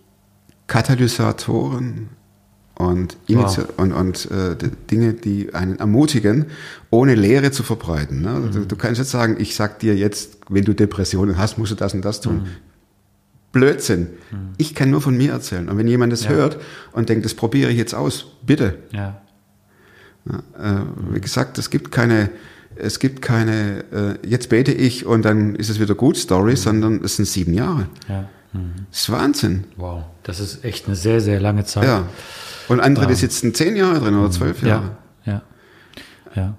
Katalysatoren 0.67 2.09
und, 2.75 3.17
Wow. 3.29 3.69
und, 3.77 3.93
und 3.93 4.31
äh, 4.33 4.57
die 4.57 4.71
Dinge, 4.91 5.13
die 5.13 5.55
einen 5.55 5.79
ermutigen, 5.79 6.47
ohne 6.91 7.15
Lehre 7.15 7.53
zu 7.53 7.63
verbreiten. 7.63 8.23
Ne? 8.23 8.31
Mhm. 8.31 8.53
Du, 8.53 8.67
du 8.67 8.77
kannst 8.77 8.99
jetzt 8.99 9.11
sagen, 9.13 9.37
ich 9.39 9.55
sag 9.55 9.79
dir 9.79 9.95
jetzt, 9.95 10.39
wenn 10.49 10.65
du 10.65 10.75
Depressionen 10.75 11.39
hast, 11.39 11.59
musst 11.59 11.71
du 11.71 11.77
das 11.77 11.95
und 11.95 12.05
das 12.05 12.21
tun. 12.21 12.37
Mhm. 12.37 12.47
Blödsinn. 13.53 14.09
Ich 14.57 14.75
kann 14.75 14.91
nur 14.91 15.01
von 15.03 15.17
mir 15.17 15.33
erzählen. 15.33 15.69
Und 15.69 15.77
wenn 15.79 15.87
jemand 15.87 16.13
das 16.13 16.25
Ja. 16.25 16.31
hört 16.31 16.59
und 16.93 17.09
denkt, 17.09 17.25
das 17.25 17.35
probiere 17.35 17.71
ich 17.71 17.77
jetzt 17.77 17.95
aus, 17.95 18.27
bitte. 18.45 18.79
Ja. 18.93 19.21
Äh, 20.59 20.83
wie 21.13 21.21
gesagt, 21.21 21.59
es 21.59 21.69
gibt 21.71 21.91
keine, 21.93 22.31
es 22.77 22.99
gibt 22.99 23.21
keine, 23.23 23.85
äh, 24.23 24.27
jetzt 24.27 24.49
bete 24.49 24.73
ich 24.73 25.05
und 25.05 25.23
dann 25.25 25.55
ist 25.57 25.69
es 25.69 25.81
wieder 25.81 25.95
gut 25.95 26.17
Story, 26.17 26.57
sondern 26.57 27.03
es 27.05 27.17
sind 27.17 27.27
sieben 27.27 27.55
Jahre. 27.55 27.87
ja. 28.09 28.29
Das 28.91 29.01
ist 29.01 29.11
Wahnsinn. 29.11 29.65
Wow. 29.79 30.05
Das 30.25 30.39
ist 30.39 30.63
echt 30.63 30.87
eine 30.87 30.95
sehr, 30.95 31.23
sehr 31.23 31.41
lange 31.41 31.65
Zeit. 31.65 31.85
Ja. 31.85 32.07
Und 32.69 32.81
andere, 32.81 33.07
die 33.07 33.15
sitzen 33.15 33.55
zehn 33.55 33.77
Jahre 33.77 33.99
drin 34.01 34.15
oder 34.15 34.31
zwölf 34.31 34.63
Jahre. 34.63 34.91
Ja. 35.25 35.33
Ja. 35.33 35.43
Ja. 36.35 36.59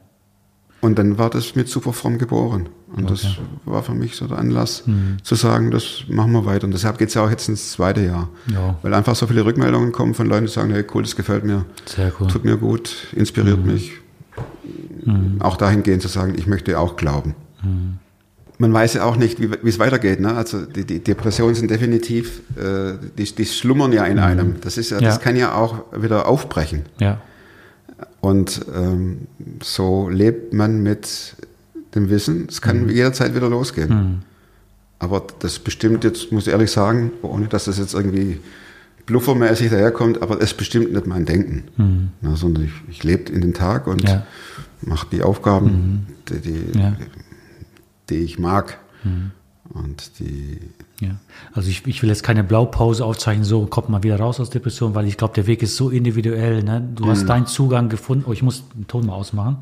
Und 0.81 0.97
dann 0.97 1.19
war 1.19 1.29
das 1.29 1.53
mit 1.53 1.69
super 1.69 1.93
fromm 1.93 2.17
geboren. 2.17 2.69
Und 2.95 3.09
das 3.09 3.25
war 3.65 3.81
für 3.83 3.93
mich 3.95 4.15
so 4.15 4.27
der 4.27 4.37
Anlass, 4.37 4.83
zu 5.23 5.35
sagen, 5.35 5.71
das 5.71 6.03
machen 6.07 6.31
wir 6.31 6.45
weiter. 6.45 6.65
Und 6.65 6.73
deshalb 6.73 6.97
geht 6.99 7.07
es 7.09 7.15
ja 7.15 7.25
auch 7.25 7.29
jetzt 7.29 7.49
ins 7.49 7.71
zweite 7.71 8.01
Jahr. 8.05 8.29
Ja. 8.51 8.77
Weil 8.83 8.93
einfach 8.93 9.15
so 9.15 9.25
viele 9.27 9.43
Rückmeldungen 9.45 9.91
kommen 9.91 10.13
von 10.13 10.27
Leuten, 10.27 10.45
die 10.45 10.51
sagen, 10.51 10.71
hey, 10.71 10.85
cool, 10.93 11.01
das 11.01 11.15
gefällt 11.15 11.43
mir, 11.43 11.65
cool. 12.19 12.27
tut 12.27 12.45
mir 12.45 12.57
gut, 12.57 13.07
inspiriert 13.13 13.65
mich. 13.65 13.93
Auch 15.39 15.57
dahingehend 15.57 16.01
zu 16.01 16.07
sagen, 16.07 16.35
ich 16.37 16.47
möchte 16.47 16.79
auch 16.79 16.95
glauben. 16.95 17.35
Man 18.59 18.71
weiß 18.71 18.93
ja 18.93 19.03
auch 19.05 19.17
nicht, 19.17 19.41
wie 19.41 19.49
wie 19.51 19.69
es 19.69 19.79
weitergeht. 19.79 20.19
Ne? 20.19 20.35
Also 20.35 20.65
die, 20.65 20.85
die 20.85 20.99
Depressionen 21.03 21.55
sind 21.55 21.71
definitiv, 21.71 22.41
äh, 22.55 22.93
die, 23.17 23.23
die 23.25 23.45
schlummern 23.45 23.91
ja 23.91 24.05
in 24.05 24.19
einem. 24.19 24.61
Das 24.61 24.77
ist 24.77 24.91
ja, 24.91 24.99
Ja. 24.99 25.07
das 25.09 25.19
kann 25.19 25.35
ja 25.35 25.55
auch 25.55 25.83
wieder 25.97 26.27
aufbrechen. 26.27 26.83
Ja. 26.99 27.19
Und 28.21 28.65
ähm, 28.73 29.27
so 29.61 30.07
lebt 30.09 30.53
man 30.53 30.81
mit 30.83 31.35
dem 31.95 32.09
Wissen, 32.09 32.47
es 32.49 32.61
kann 32.61 32.89
jederzeit 32.89 33.35
wieder 33.35 33.49
losgehen. 33.49 34.23
Aber 34.99 35.23
das 35.39 35.59
bestimmt 35.59 36.03
jetzt, 36.03 36.31
muss 36.31 36.47
ich 36.47 36.53
ehrlich 36.53 36.71
sagen, 36.71 37.11
ohne 37.21 37.47
dass 37.47 37.65
das 37.65 37.77
jetzt 37.77 37.93
irgendwie 37.93 38.39
bluffermäßig 39.05 39.69
daherkommt, 39.69 40.21
aber 40.21 40.41
es 40.41 40.53
bestimmt 40.53 40.93
nicht 40.93 41.07
mein 41.07 41.25
Denken. 41.25 42.11
Na, 42.21 42.35
sondern 42.35 42.63
ich, 42.65 42.71
ich 42.89 43.03
lebe 43.03 43.31
in 43.31 43.41
den 43.41 43.53
Tag 43.53 43.87
und 43.87 44.07
Ja. 44.07 44.25
mache 44.81 45.07
die 45.11 45.21
Aufgaben, 45.23 46.07
die, 46.29 46.39
die, 46.39 46.79
Ja. 46.79 46.95
die 48.09 48.15
ich 48.17 48.39
mag. 48.39 48.77
Und 49.69 50.19
die, 50.19 50.59
Ja, 51.01 51.15
also 51.51 51.69
ich, 51.69 51.85
ich 51.87 52.01
will 52.01 52.09
jetzt 52.09 52.23
keine 52.23 52.43
Blaupause 52.43 53.03
aufzeichnen, 53.03 53.43
so 53.43 53.65
kommt 53.65 53.89
man 53.89 54.03
wieder 54.03 54.17
raus 54.17 54.39
aus 54.39 54.49
Depression, 54.49 54.95
weil 54.95 55.05
ich 55.07 55.17
glaube, 55.17 55.33
der 55.33 55.47
Weg 55.47 55.61
ist 55.63 55.75
so 55.75 55.89
individuell. 55.89 56.63
Ne? 56.63 56.87
Du 56.95 57.07
hast 57.07 57.25
deinen 57.25 57.47
Zugang 57.47 57.89
gefunden. 57.89 58.23
Oh, 58.27 58.31
ich 58.31 58.43
muss 58.43 58.63
den 58.73 58.87
Ton 58.87 59.05
mal 59.07 59.13
ausmachen. 59.13 59.57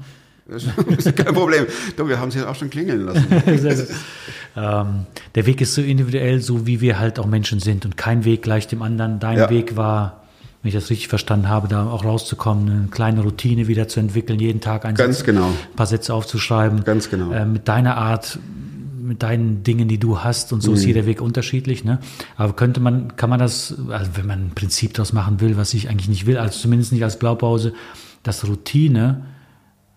Das 0.47 0.63
ist 0.65 1.15
kein 1.15 1.33
Problem. 1.33 1.65
Du, 1.95 2.07
wir 2.07 2.19
haben 2.19 2.31
sie 2.31 2.43
auch 2.47 2.55
schon 2.55 2.69
klingeln 2.69 3.05
lassen. 3.05 3.25
Ähm, 4.55 5.05
der 5.35 5.45
Weg 5.45 5.61
ist 5.61 5.75
so 5.75 5.81
individuell, 5.81 6.41
so 6.41 6.67
wie 6.67 6.81
wir 6.81 6.99
halt 6.99 7.19
auch 7.19 7.25
Menschen 7.25 7.61
sind 7.61 7.85
und 7.85 7.95
kein 7.95 8.25
Weg 8.25 8.41
gleich 8.41 8.67
dem 8.67 8.81
anderen. 8.81 9.19
Dein 9.21 9.37
Ja. 9.37 9.49
Weg 9.49 9.77
war, 9.77 10.23
wenn 10.61 10.67
ich 10.69 10.75
das 10.75 10.89
richtig 10.89 11.07
verstanden 11.07 11.47
habe, 11.47 11.69
da 11.69 11.85
auch 11.89 12.03
rauszukommen, 12.03 12.69
eine 12.69 12.87
kleine 12.89 13.21
Routine 13.21 13.69
wieder 13.69 13.87
zu 13.87 14.01
entwickeln, 14.01 14.39
jeden 14.41 14.59
Tag 14.59 14.83
ein, 14.83 14.95
Ganz 14.95 15.19
Satz, 15.19 15.25
genau. 15.25 15.45
ein 15.47 15.75
paar 15.77 15.85
Sätze 15.85 16.13
aufzuschreiben. 16.13 16.83
Ganz 16.83 17.09
genau. 17.09 17.31
Äh, 17.31 17.45
mit 17.45 17.69
deiner 17.69 17.95
Art, 17.95 18.39
mit 19.01 19.23
deinen 19.23 19.63
Dingen, 19.63 19.87
die 19.87 19.99
du 19.99 20.19
hast 20.19 20.51
und 20.51 20.61
so 20.61 20.71
Mhm. 20.71 20.77
ist 20.77 20.83
jeder 20.85 21.05
Weg 21.05 21.21
unterschiedlich. 21.21 21.85
Ne? 21.85 21.99
Aber 22.35 22.51
könnte 22.53 22.81
man, 22.81 23.15
kann 23.15 23.29
man 23.29 23.39
das, 23.39 23.73
also 23.89 24.11
wenn 24.15 24.27
man 24.27 24.47
ein 24.47 24.51
Prinzip 24.53 24.93
daraus 24.95 25.13
machen 25.13 25.39
will, 25.39 25.55
was 25.55 25.73
ich 25.73 25.87
eigentlich 25.87 26.09
nicht 26.09 26.25
will, 26.25 26.37
also 26.37 26.59
zumindest 26.59 26.91
nicht 26.91 27.05
als 27.05 27.17
Blaupause, 27.17 27.71
dass 28.23 28.45
Routine, 28.45 29.21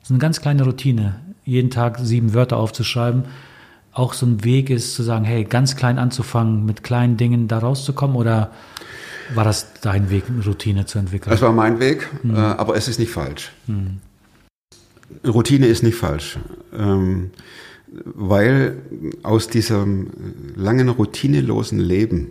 so 0.04 0.12
eine 0.12 0.18
ganz 0.20 0.40
kleine 0.40 0.64
Routine, 0.64 1.16
jeden 1.44 1.70
Tag 1.70 1.98
sieben 1.98 2.34
Wörter 2.34 2.58
aufzuschreiben, 2.58 3.24
auch 3.92 4.12
so 4.12 4.26
ein 4.26 4.44
Weg 4.44 4.70
ist 4.70 4.94
zu 4.94 5.02
sagen, 5.02 5.24
hey, 5.24 5.44
ganz 5.44 5.76
klein 5.76 5.98
anzufangen, 5.98 6.66
mit 6.66 6.82
kleinen 6.84 7.16
Dingen 7.16 7.48
da 7.48 7.58
rauszukommen 7.58 8.16
oder 8.16 8.50
war 9.34 9.44
das 9.44 9.68
dein 9.80 10.10
Weg, 10.10 10.24
eine 10.28 10.44
Routine 10.44 10.84
zu 10.84 10.98
entwickeln? 10.98 11.30
Das 11.30 11.40
war 11.40 11.52
mein 11.52 11.80
Weg, 11.80 12.08
äh, 12.24 12.36
aber 12.36 12.76
es 12.76 12.88
ist 12.88 12.98
nicht 12.98 13.10
falsch. 13.10 13.52
Routine 15.26 15.66
ist 15.66 15.82
nicht 15.82 15.96
falsch, 15.96 16.38
ähm, 16.76 17.30
weil 18.04 18.82
aus 19.22 19.48
diesem 19.48 20.10
langen 20.54 20.90
routinelosen 20.90 21.78
Leben 21.78 22.30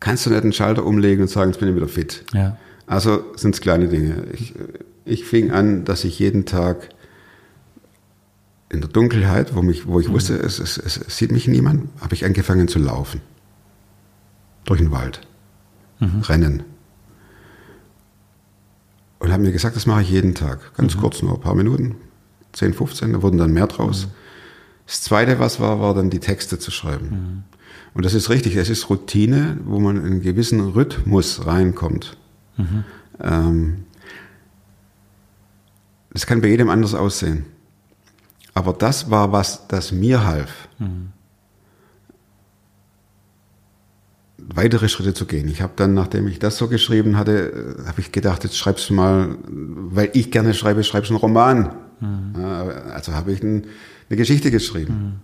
kannst 0.00 0.26
du 0.26 0.30
nicht 0.30 0.42
einen 0.42 0.52
Schalter 0.52 0.84
umlegen 0.84 1.22
und 1.22 1.28
sagen, 1.28 1.50
jetzt 1.50 1.60
bin 1.60 1.70
ich 1.70 1.76
wieder 1.76 1.88
fit. 1.88 2.24
ja, 2.34 2.58
Also 2.86 3.24
sind 3.36 3.54
es 3.54 3.60
kleine 3.62 3.88
Dinge. 3.88 4.24
Ich, 4.34 4.52
ich 5.04 5.24
fing 5.24 5.50
an, 5.52 5.84
dass 5.84 6.04
ich 6.04 6.18
jeden 6.18 6.44
Tag 6.44 6.90
in 8.70 8.80
der 8.80 8.90
Dunkelheit, 8.90 9.54
wo, 9.54 9.62
mich, 9.62 9.86
wo 9.86 9.98
ich 10.00 10.10
wusste, 10.10 10.34
es, 10.34 10.58
es, 10.58 10.76
es, 10.76 10.94
sieht 11.08 11.32
mich 11.32 11.48
niemand, 11.48 11.88
habe 12.00 12.14
ich 12.14 12.24
angefangen 12.24 12.68
zu 12.68 12.78
laufen. 12.78 13.20
Durch 14.64 14.80
den 14.80 14.90
Wald. 14.90 15.22
Rennen. 16.28 16.62
Und 19.18 19.32
habe 19.32 19.42
mir 19.42 19.52
gesagt, 19.52 19.74
das 19.74 19.86
mache 19.86 20.02
ich 20.02 20.10
jeden 20.10 20.34
Tag. 20.34 20.74
Ganz 20.74 20.96
kurz, 20.96 21.22
nur 21.22 21.34
ein 21.34 21.40
paar 21.40 21.54
Minuten. 21.54 21.96
10, 22.52 22.74
15, 22.74 23.14
da 23.14 23.22
wurden 23.22 23.38
dann 23.38 23.52
mehr 23.52 23.66
draus. 23.66 24.08
Das 24.86 25.02
Zweite, 25.02 25.38
was 25.38 25.60
war, 25.60 25.80
war 25.80 25.94
dann 25.94 26.10
die 26.10 26.20
Texte 26.20 26.58
zu 26.58 26.70
schreiben. 26.70 27.44
Und 27.94 28.04
das 28.04 28.14
ist 28.14 28.30
richtig, 28.30 28.56
es 28.56 28.70
ist 28.70 28.88
Routine, 28.90 29.58
wo 29.64 29.80
man 29.80 29.96
in 29.96 30.04
einen 30.04 30.22
gewissen 30.22 30.60
Rhythmus 30.60 31.46
reinkommt. 31.46 32.16
Ähm, 33.20 33.84
das 36.12 36.26
kann 36.26 36.40
bei 36.40 36.48
jedem 36.48 36.70
anders 36.70 36.94
aussehen. 36.94 37.44
Aber 38.54 38.72
das 38.72 39.10
war 39.10 39.30
was, 39.32 39.66
das 39.68 39.92
mir 39.92 40.24
half, 40.26 40.68
weitere 44.38 44.88
Schritte 44.88 45.14
zu 45.14 45.26
gehen. 45.26 45.48
Ich 45.48 45.60
habe 45.62 45.72
dann, 45.76 45.94
nachdem 45.94 46.26
ich 46.28 46.38
das 46.38 46.56
so 46.56 46.68
geschrieben 46.68 47.16
hatte, 47.16 47.76
äh, 47.82 47.86
habe 47.86 48.00
ich 48.00 48.12
gedacht, 48.12 48.44
jetzt 48.44 48.56
schreibst 48.56 48.88
du 48.90 48.94
mal, 48.94 49.36
weil 49.46 50.10
ich 50.14 50.30
gerne 50.30 50.54
schreibe, 50.54 50.84
schreibst 50.84 51.10
du 51.10 51.14
einen 51.14 51.20
Roman. 51.20 51.74
Ja, 52.38 52.62
Also 52.94 53.12
habe 53.12 53.32
ich 53.32 53.42
ein, 53.42 53.66
eine 54.08 54.16
Geschichte 54.16 54.50
geschrieben. 54.50 55.20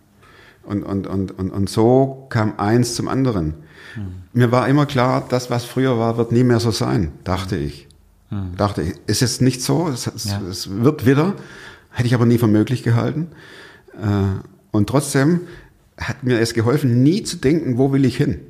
Und, 0.65 0.83
und, 0.83 1.07
und, 1.07 1.31
und, 1.39 1.51
und 1.51 1.69
so 1.71 2.27
kam 2.31 2.55
eins 2.59 2.95
zum 2.95 3.09
anderen. 3.09 3.55
Mir 4.33 4.51
war 4.51 4.67
immer 4.69 4.87
klar, 4.87 5.25
das, 5.29 5.51
was 5.51 5.65
früher 5.65 5.99
war, 5.99 6.17
wird 6.17 6.33
nie 6.33 6.43
mehr 6.45 6.59
so 6.61 6.71
sein, 6.73 7.13
dachte 7.23 7.57
ich. 7.57 7.89
Dachte 8.57 8.83
ich, 8.83 8.95
ist 9.07 9.21
jetzt 9.21 9.41
nicht 9.43 9.63
so, 9.63 9.89
es, 9.89 10.07
Ja. 10.25 10.41
es 10.51 10.69
wird 10.83 11.07
wieder, 11.07 11.35
hätte 11.95 12.07
ich 12.07 12.15
aber 12.15 12.27
nie 12.27 12.39
für 12.39 12.47
möglich 12.49 12.83
gehalten. 12.83 13.29
Äh, 13.95 14.41
Und 14.71 14.89
trotzdem 14.89 15.41
hat 15.97 16.25
mir 16.25 16.41
es 16.41 16.53
geholfen, 16.55 17.03
nie 17.03 17.23
zu 17.23 17.37
denken, 17.37 17.79
wo 17.79 17.93
will 17.93 18.05
ich 18.05 18.17
hin. 18.17 18.41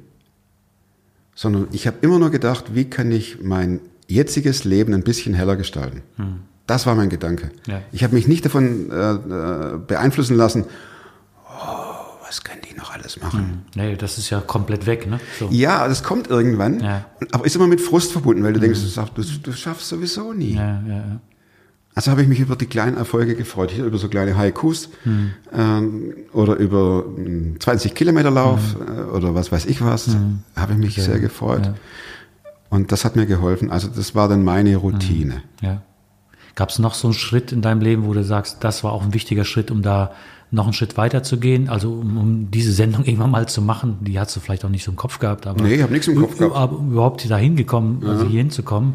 Sondern 1.35 1.69
ich 1.73 1.87
habe 1.87 1.99
immer 2.01 2.19
nur 2.19 2.31
gedacht, 2.31 2.75
wie 2.75 2.85
kann 2.85 3.11
ich 3.13 3.41
mein 3.43 3.81
jetziges 4.09 4.65
Leben 4.65 4.95
ein 4.95 5.03
bisschen 5.03 5.35
heller 5.35 5.57
gestalten. 5.57 6.03
Das 6.67 6.87
war 6.87 6.95
mein 6.95 7.09
Gedanke. 7.11 7.51
Ja. 7.67 7.83
Ich 7.93 8.05
habe 8.05 8.15
mich 8.15 8.29
nicht 8.29 8.45
davon 8.45 8.91
äh, 8.91 9.13
äh, 9.15 9.79
beeinflussen 9.87 10.37
lassen, 10.37 10.65
oh, 11.47 11.95
was 12.27 12.45
können 12.45 12.61
die 12.71 12.75
noch 12.77 12.93
alles 12.95 13.21
machen. 13.21 13.65
nee, 13.75 13.97
das 13.97 14.17
ist 14.19 14.31
ja 14.31 14.41
komplett 14.41 14.87
weg. 14.87 15.07
Ne? 15.09 15.21
So. 15.39 15.49
Ja, 15.51 15.87
das 15.89 16.03
kommt 16.03 16.29
irgendwann, 16.29 16.81
Ja. 16.81 17.05
aber 17.33 17.45
ist 17.45 17.57
immer 17.57 17.67
mit 17.67 17.81
Frust 17.81 18.13
verbunden, 18.13 18.43
weil 18.45 18.53
du 18.55 18.61
denkst, 18.61 18.81
du, 18.81 18.87
schaffst- 18.89 19.41
du, 19.43 19.53
schaffst 19.53 19.89
sowieso 19.89 20.33
nie. 20.33 20.55
Ja. 20.55 21.21
Also 21.97 22.11
habe 22.11 22.23
ich 22.23 22.29
mich 22.29 22.41
über 22.41 22.57
die 22.57 22.67
kleinen 22.67 22.97
Erfolge 22.97 23.37
gefreut, 23.37 23.77
über 23.79 23.99
so 23.99 24.09
kleine 24.09 24.37
Haikus 24.37 24.89
ähm, 25.53 26.15
oder 26.33 26.57
über 26.57 27.05
einen 27.17 27.57
20 27.61 27.95
Kilometer 27.95 28.31
Lauf 28.33 28.77
äh, 28.81 29.03
oder 29.17 29.35
was 29.37 29.53
weiß 29.53 29.67
ich 29.67 29.81
was, 29.81 30.17
habe 30.57 30.73
ich 30.73 30.79
mich 30.79 30.95
sehr 30.97 31.21
gefreut. 31.21 31.67
ja. 31.67 31.75
Und 32.71 32.91
das 32.91 33.05
hat 33.05 33.15
mir 33.15 33.27
geholfen. 33.27 33.71
Also 33.71 33.87
das 33.87 34.17
war 34.17 34.27
dann 34.29 34.43
meine 34.43 34.75
Routine. 34.77 35.43
Ja. 35.61 35.83
Gab 36.57 36.71
es 36.71 36.81
noch 36.81 36.95
so 36.95 37.07
einen 37.09 37.15
Schritt 37.15 37.53
in 37.53 37.63
deinem 37.63 37.81
Leben, 37.81 38.05
wo 38.07 38.13
du 38.13 38.25
sagst, 38.25 38.65
das 38.65 38.83
war 38.83 38.93
auch 38.93 39.03
ein 39.05 39.15
wichtiger 39.15 39.45
Schritt, 39.45 39.71
um 39.71 39.83
da 39.83 40.11
noch 40.51 40.65
einen 40.65 40.73
Schritt 40.73 40.97
weiter 40.97 41.23
zu 41.23 41.39
gehen? 41.39 41.69
Also 41.69 41.93
um, 41.93 42.17
um 42.19 42.51
diese 42.51 42.73
Sendung 42.73 43.05
irgendwann 43.07 43.31
mal 43.31 43.47
zu 43.47 43.63
machen, 43.63 43.99
die 44.01 44.19
hast 44.19 44.35
du 44.35 44.41
vielleicht 44.41 44.65
auch 44.65 44.69
nicht 44.71 44.83
so 44.83 44.91
im 44.91 44.97
Kopf 44.97 45.21
gehabt, 45.21 45.47
aber 45.47 45.63
Nee, 45.63 45.75
ich 45.77 45.83
habe 45.83 45.93
nichts 45.93 46.09
im 46.09 46.17
Kopf 46.21 46.37
gehabt. 46.39 46.57
aber 46.57 46.77
überhaupt 46.79 47.29
da 47.31 47.37
hingekommen, 47.37 48.05
also 48.05 48.27
hier 48.27 48.41
hinzukommen. 48.41 48.95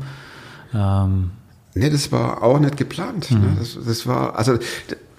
Ähm, 0.74 1.32
Nee, 1.76 1.90
das 1.90 2.12
war 2.12 2.44
auch 2.44 2.60
nicht 2.60 2.78
geplant. 2.78 3.32
Ne? 3.32 3.56
Das, 3.60 3.78
das 3.86 4.08
war, 4.08 4.36
also 4.36 4.58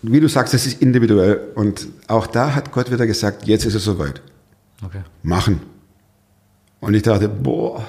wie 0.02 0.20
du 0.20 0.28
sagst, 0.28 0.54
das 0.54 0.66
ist 0.66 0.82
individuell. 0.82 1.52
Und 1.54 1.88
auch 2.08 2.26
da 2.26 2.54
hat 2.54 2.72
Gott 2.72 2.90
wieder 2.90 3.06
gesagt, 3.06 3.46
jetzt 3.46 3.64
ist 3.64 3.74
es 3.74 3.84
soweit. 3.84 4.20
Okay. 4.82 5.02
Machen. 5.22 5.60
Und 6.80 6.94
ich 6.94 7.02
dachte, 7.02 7.28
boah, 7.28 7.84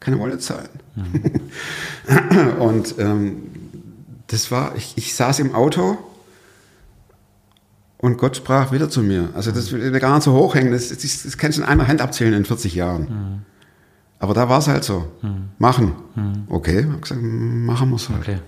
keine 0.00 0.18
Wolle 0.18 0.38
zahlen. 0.38 0.68
und 2.58 2.94
ähm, 2.98 3.42
das 4.28 4.50
war, 4.50 4.76
ich, 4.76 4.94
ich 4.96 5.14
saß 5.14 5.40
im 5.40 5.54
Auto 5.54 5.98
und 7.98 8.18
Gott 8.18 8.36
sprach 8.36 8.72
wieder 8.72 8.88
zu 8.90 9.02
mir. 9.02 9.30
Also 9.34 9.52
das 9.52 9.70
will 9.72 9.94
ich 9.94 10.00
gar 10.00 10.14
nicht 10.14 10.24
so 10.24 10.32
hochhängen, 10.32 10.72
das, 10.72 10.88
das, 10.88 11.22
das 11.22 11.38
kannst 11.38 11.58
du 11.58 11.62
in 11.62 11.68
einer 11.68 11.86
Hand 11.86 12.00
abzählen 12.00 12.34
in 12.34 12.44
40 12.44 12.74
Jahren. 12.74 13.44
Aber 14.22 14.34
da 14.34 14.48
war 14.48 14.60
es 14.60 14.68
halt 14.68 14.84
so. 14.84 15.04
Machen. 15.58 15.92
Okay, 16.48 16.86
hab 16.90 17.02
gesagt, 17.02 17.20
machen 17.22 17.90
wir 17.90 17.96
es 17.96 18.08
halt. 18.08 18.20
Okay. 18.20 18.38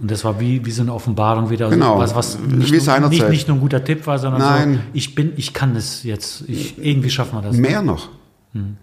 Und 0.00 0.08
das 0.10 0.24
war 0.24 0.38
wie, 0.38 0.64
wie 0.64 0.70
so 0.70 0.82
eine 0.82 0.94
Offenbarung 0.94 1.50
wieder. 1.50 1.66
Also 1.66 1.76
Genau. 1.76 1.98
Was, 1.98 2.14
was 2.14 2.38
Wie 2.46 2.54
nicht, 2.54 2.70
nur, 2.72 2.80
seinerzeit. 2.80 3.10
nicht, 3.18 3.28
nicht 3.30 3.48
nur 3.48 3.56
ein 3.56 3.60
guter 3.60 3.84
Tipp 3.84 4.06
war, 4.06 4.18
sondern 4.18 4.40
Nein. 4.40 4.74
so, 4.74 4.80
ich 4.92 5.14
bin, 5.16 5.32
ich 5.36 5.52
kann 5.52 5.74
es 5.74 6.04
jetzt. 6.04 6.44
Ich, 6.48 6.78
irgendwie 6.78 7.10
schaffen 7.10 7.36
wir 7.36 7.42
das. 7.42 7.56
Mehr 7.56 7.82
noch. 7.82 8.08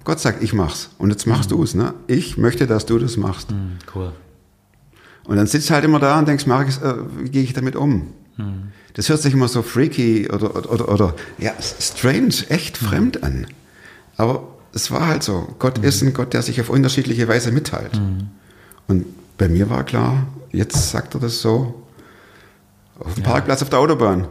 Gott 0.04 0.20
sagt, 0.20 0.44
ich 0.44 0.52
mach's. 0.52 0.90
Und 0.98 1.10
jetzt 1.12 1.26
machst 1.26 1.52
du 1.52 1.64
es. 1.64 1.74
Ne? 1.74 1.94
Ich 2.08 2.38
möchte, 2.38 2.68
dass 2.68 2.86
du 2.86 3.00
das 3.00 3.16
machst. 3.16 3.50
Hm, 3.52 3.78
Cool. 3.96 4.12
Und 5.24 5.38
dann 5.38 5.48
sitzt 5.48 5.70
du 5.70 5.74
halt 5.74 5.86
immer 5.86 6.00
da 6.00 6.20
und 6.20 6.28
denkst, 6.28 6.46
Markus, 6.46 6.80
äh, 6.80 6.94
wie 7.20 7.30
gehe 7.30 7.44
ich 7.44 7.54
damit 7.54 7.76
um? 7.78 8.08
Das 8.96 9.08
hört 9.08 9.22
sich 9.22 9.34
immer 9.34 9.48
so 9.48 9.62
freaky 9.62 10.30
oder, 10.30 10.56
oder, 10.56 10.72
oder, 10.72 10.90
oder 10.90 11.14
ja, 11.38 11.52
strange, 11.62 12.34
echt 12.50 12.76
fremd 12.78 13.24
an. 13.24 13.48
Aber 14.18 14.51
es 14.74 14.92
war 14.92 15.08
halt 15.08 15.24
so. 15.24 15.48
Gott 15.60 15.78
ist 15.80 16.02
ein 16.02 16.14
Gott, 16.14 16.34
der 16.34 16.42
sich 16.42 16.60
auf 16.62 16.70
unterschiedliche 16.70 17.28
Weise 17.28 17.52
mitteilt. 17.52 18.00
Und 18.88 19.06
bei 19.38 19.48
mir 19.50 19.70
war 19.70 19.84
klar, 19.84 20.28
jetzt 20.52 20.92
sagt 20.92 21.16
er 21.16 21.20
das 21.22 21.42
so 21.42 21.84
auf 23.00 23.16
dem 23.16 23.24
Parkplatz 23.24 23.62
auf 23.62 23.70
der 23.70 23.80
Autobahn 23.80 24.28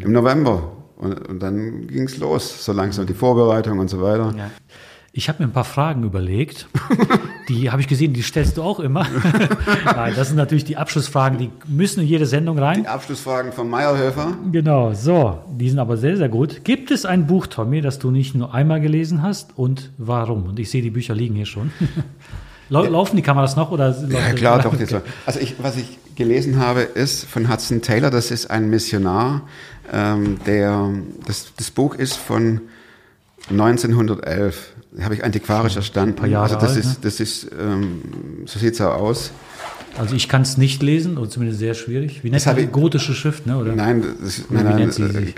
im 0.00 0.12
November. 0.12 0.72
Und, 0.96 1.28
und 1.28 1.40
dann 1.40 1.86
ging 1.86 2.04
es 2.04 2.16
los, 2.18 2.64
so 2.64 2.72
langsam 2.72 3.06
die 3.06 3.14
Vorbereitung 3.14 3.78
und 3.78 3.88
so 3.88 4.02
weiter. 4.02 4.34
Ja. 4.36 4.50
Ich 5.18 5.28
habe 5.28 5.42
mir 5.42 5.48
ein 5.48 5.52
paar 5.52 5.64
Fragen 5.64 6.04
überlegt. 6.04 6.68
Die 7.48 7.72
habe 7.72 7.80
ich 7.80 7.88
gesehen, 7.88 8.12
die 8.12 8.22
stellst 8.22 8.56
du 8.56 8.62
auch 8.62 8.78
immer. 8.78 9.04
Nein, 9.84 10.12
das 10.14 10.28
sind 10.28 10.36
natürlich 10.36 10.64
die 10.64 10.76
Abschlussfragen, 10.76 11.38
die 11.38 11.50
müssen 11.66 12.02
in 12.02 12.06
jede 12.06 12.24
Sendung 12.24 12.56
rein. 12.56 12.82
Die 12.82 12.88
Abschlussfragen 12.88 13.50
von 13.50 13.68
Meyerhöfer. 13.68 14.36
Genau, 14.52 14.92
so. 14.94 15.40
Die 15.50 15.70
sind 15.70 15.80
aber 15.80 15.96
sehr, 15.96 16.16
sehr 16.16 16.28
gut. 16.28 16.62
Gibt 16.62 16.92
es 16.92 17.04
ein 17.04 17.26
Buch, 17.26 17.48
Tommy, 17.48 17.80
das 17.80 17.98
du 17.98 18.12
nicht 18.12 18.36
nur 18.36 18.54
einmal 18.54 18.80
gelesen 18.80 19.22
hast 19.22 19.58
und 19.58 19.90
warum? 19.98 20.44
Und 20.44 20.60
ich 20.60 20.70
sehe, 20.70 20.82
die 20.82 20.90
Bücher 20.90 21.16
liegen 21.16 21.34
hier 21.34 21.46
schon. 21.46 21.72
Lau 22.68 22.84
Laufen 22.84 23.16
die 23.16 23.22
Kameras 23.22 23.56
noch? 23.56 23.72
Oder 23.72 23.96
Ja, 24.08 24.34
klar, 24.34 24.62
doch. 24.62 24.78
War, 24.78 25.02
also 25.26 25.40
ich, 25.40 25.56
was 25.60 25.78
ich 25.78 25.98
gelesen 26.14 26.60
habe, 26.60 26.82
ist 26.82 27.24
von 27.24 27.50
Hudson 27.50 27.82
Taylor, 27.82 28.10
das 28.10 28.30
ist 28.30 28.52
ein 28.52 28.70
Missionar, 28.70 29.48
ähm, 29.92 30.38
der, 30.46 30.90
das, 31.26 31.52
das 31.56 31.72
Buch 31.72 31.96
ist 31.96 32.16
von 32.16 32.60
1911. 33.50 34.74
Habe 35.00 35.14
ich 35.14 35.24
antiquarisch 35.24 35.76
erstanden. 35.76 36.16
paar 36.16 36.26
Jahre 36.28 36.56
also 36.56 36.66
das 36.66 36.76
alt, 36.76 36.84
ist, 36.84 37.04
das 37.04 37.20
ist, 37.20 37.50
ähm, 37.58 38.02
so 38.46 38.58
sieht's 38.58 38.80
auch 38.80 38.94
aus. 38.94 39.30
Also 39.96 40.14
ich 40.14 40.28
kann 40.28 40.42
es 40.42 40.56
nicht 40.58 40.82
lesen, 40.82 41.18
oder 41.18 41.28
zumindest 41.30 41.60
sehr 41.60 41.74
schwierig. 41.74 42.22
Wie 42.24 42.30
nennt 42.30 42.36
Das 42.44 42.46
man 42.46 42.58
ich- 42.64 42.72
gotische 42.72 43.14
Schrift, 43.14 43.46
ne? 43.46 43.58
Oder? 43.58 43.74
Nein, 43.74 44.04
das, 44.22 44.42
Oder 44.50 44.62
nein, 44.62 44.90
nein, 44.90 45.34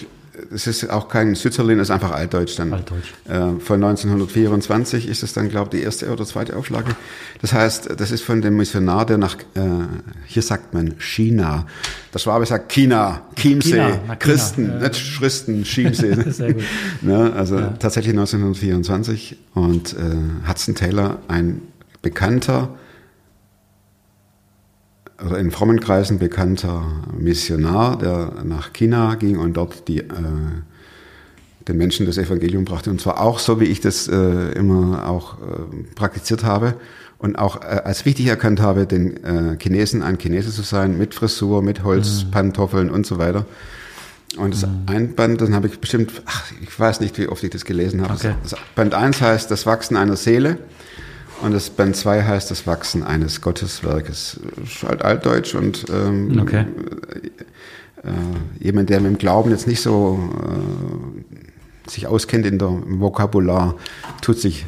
es 0.52 0.66
ist 0.66 0.88
auch 0.90 1.08
kein 1.08 1.34
Sützerlin, 1.34 1.78
es 1.78 1.88
ist 1.88 1.90
einfach 1.90 2.12
Altdeutsch 2.12 2.58
dann. 2.58 2.72
Altdeutsch. 2.72 3.12
Äh, 3.28 3.60
von 3.60 3.82
1924 3.82 5.08
ist 5.08 5.22
es 5.22 5.32
dann, 5.32 5.48
glaube 5.48 5.70
ich, 5.72 5.80
die 5.80 5.84
erste 5.84 6.10
oder 6.10 6.24
zweite 6.24 6.56
Auflage. 6.56 6.94
Das 7.40 7.52
heißt, 7.52 7.90
das 7.96 8.10
ist 8.10 8.22
von 8.22 8.42
dem 8.42 8.56
Missionar, 8.56 9.06
der 9.06 9.18
nach, 9.18 9.36
äh, 9.54 9.60
hier 10.26 10.42
sagt 10.42 10.74
man 10.74 10.94
China. 10.98 11.66
Der 12.12 12.18
Schwabe 12.18 12.46
sagt 12.46 12.70
China, 12.70 13.22
Chiemsee, 13.36 13.70
China, 13.70 13.88
na, 13.88 13.96
China, 13.96 14.16
Christen, 14.16 14.68
ja. 14.68 14.88
nicht 14.88 14.96
Schristen, 14.96 15.62
Chiemsee. 15.64 16.14
Sehr 16.30 16.54
gut. 16.54 16.64
ne, 17.02 17.32
also 17.34 17.60
tatsächlich 17.78 18.12
1924 18.12 19.36
und 19.54 19.94
äh, 19.94 20.48
Hudson 20.48 20.74
Taylor, 20.74 21.18
ein 21.28 21.62
bekannter 22.02 22.70
oder 25.24 25.38
in 25.38 25.50
frommen 25.50 25.80
Kreisen 25.80 26.18
bekannter 26.18 26.84
Missionar, 27.18 27.98
der 27.98 28.32
nach 28.44 28.72
China 28.72 29.14
ging 29.14 29.38
und 29.38 29.56
dort 29.56 29.88
die, 29.88 29.98
äh, 29.98 30.04
den 31.68 31.76
Menschen 31.76 32.06
das 32.06 32.18
Evangelium 32.18 32.64
brachte. 32.64 32.90
Und 32.90 33.00
zwar 33.00 33.20
auch 33.20 33.38
so, 33.38 33.60
wie 33.60 33.64
ich 33.64 33.80
das 33.80 34.08
äh, 34.08 34.52
immer 34.52 35.08
auch 35.08 35.34
äh, 35.38 35.94
praktiziert 35.94 36.44
habe 36.44 36.74
und 37.18 37.36
auch 37.36 37.62
äh, 37.62 37.82
als 37.84 38.04
wichtig 38.04 38.26
erkannt 38.26 38.60
habe, 38.60 38.86
den 38.86 39.22
äh, 39.24 39.56
Chinesen 39.60 40.02
ein 40.02 40.18
Chinese 40.18 40.50
zu 40.50 40.62
sein, 40.62 40.96
mit 40.96 41.14
Frisur, 41.14 41.62
mit 41.62 41.84
Holzpantoffeln 41.84 42.90
und 42.90 43.06
so 43.06 43.18
weiter. 43.18 43.46
Und 44.36 44.54
das 44.54 44.64
ein 44.64 45.14
Band, 45.16 45.40
dann 45.40 45.54
habe 45.54 45.66
ich 45.66 45.80
bestimmt, 45.80 46.22
ach, 46.24 46.44
ich 46.62 46.78
weiß 46.78 47.00
nicht, 47.00 47.18
wie 47.18 47.26
oft 47.26 47.42
ich 47.42 47.50
das 47.50 47.64
gelesen 47.64 48.02
habe. 48.02 48.14
Okay. 48.14 48.34
Das 48.42 48.54
Band 48.76 48.94
1 48.94 49.20
heißt 49.20 49.50
Das 49.50 49.66
Wachsen 49.66 49.96
einer 49.96 50.16
Seele 50.16 50.58
und 51.42 51.52
das 51.52 51.70
Band 51.70 51.96
2 51.96 52.22
heißt 52.24 52.50
Das 52.50 52.66
Wachsen 52.66 53.02
eines 53.02 53.40
Gotteswerkes. 53.40 54.40
Halt 54.86 55.02
altdeutsch 55.02 55.54
und 55.54 55.86
ähm, 55.90 56.38
Okay. 56.40 56.64
äh, 58.02 58.64
jemand, 58.64 58.90
der 58.90 59.00
mit 59.00 59.12
dem 59.12 59.18
Glauben 59.18 59.50
jetzt 59.50 59.66
nicht 59.66 59.80
so 59.80 60.18
äh, 60.42 61.90
sich 61.90 62.06
auskennt 62.06 62.46
in 62.46 62.58
der, 62.58 62.68
im 62.68 63.00
Vokabular, 63.00 63.74
tut 64.22 64.38
sich 64.38 64.66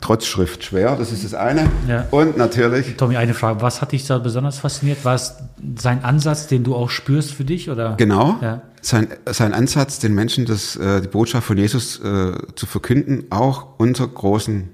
trotz 0.00 0.26
Schrift 0.26 0.64
schwer. 0.64 0.96
Das 0.96 1.12
ist 1.12 1.24
das 1.24 1.34
eine. 1.34 1.68
Ja. 1.88 2.06
Und 2.10 2.36
natürlich 2.36 2.96
Tommy, 2.96 3.16
eine 3.16 3.34
Frage. 3.34 3.62
Was 3.62 3.80
hat 3.80 3.92
dich 3.92 4.06
da 4.06 4.18
besonders 4.18 4.58
fasziniert? 4.58 5.04
War 5.04 5.14
es 5.14 5.34
sein 5.76 6.04
Ansatz, 6.04 6.46
den 6.46 6.62
du 6.64 6.74
auch 6.74 6.90
spürst 6.90 7.32
für 7.32 7.44
dich? 7.44 7.70
Oder? 7.70 7.94
Genau. 7.96 8.36
Ja. 8.42 8.62
Sein, 8.82 9.08
sein 9.26 9.54
Ansatz, 9.54 9.98
den 9.98 10.14
Menschen 10.14 10.44
das, 10.46 10.76
äh, 10.76 11.00
die 11.00 11.08
Botschaft 11.08 11.46
von 11.46 11.56
Jesus 11.58 12.00
äh, 12.00 12.32
zu 12.54 12.66
verkünden, 12.66 13.24
auch 13.30 13.78
unter 13.78 14.06
großen 14.06 14.68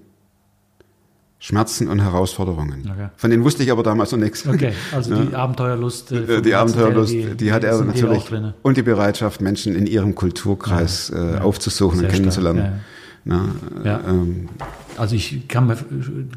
Schmerzen 1.46 1.88
und 1.88 2.00
Herausforderungen. 2.00 2.88
Okay. 2.90 3.08
Von 3.16 3.28
denen 3.30 3.44
wusste 3.44 3.62
ich 3.62 3.70
aber 3.70 3.82
damals 3.82 4.12
noch 4.12 4.18
nichts. 4.18 4.46
Okay, 4.48 4.72
also 4.92 5.14
die 5.14 5.34
Abenteuerlust. 5.34 6.10
äh, 6.12 6.36
Äh, 6.36 6.40
Die 6.40 6.54
Abenteuerlust, 6.54 7.12
Taylor, 7.12 7.34
die, 7.34 7.52
hat 7.52 7.64
er 7.64 7.82
natürlich. 7.82 8.30
Und 8.62 8.78
die 8.78 8.82
Bereitschaft, 8.82 9.42
Menschen 9.42 9.76
in 9.76 9.86
ihrem 9.86 10.14
Kulturkreis 10.14 11.10
äh, 11.10 11.38
aufzusuchen 11.40 11.98
Sehr 11.98 12.08
und 12.08 12.14
kennenzulernen. 12.14 12.80
Na, 13.26 13.44
Ja. 13.84 14.00
ähm, 14.08 14.48
Also 14.96 15.16
ich 15.16 15.46
kann 15.46 15.66
mir, 15.66 15.76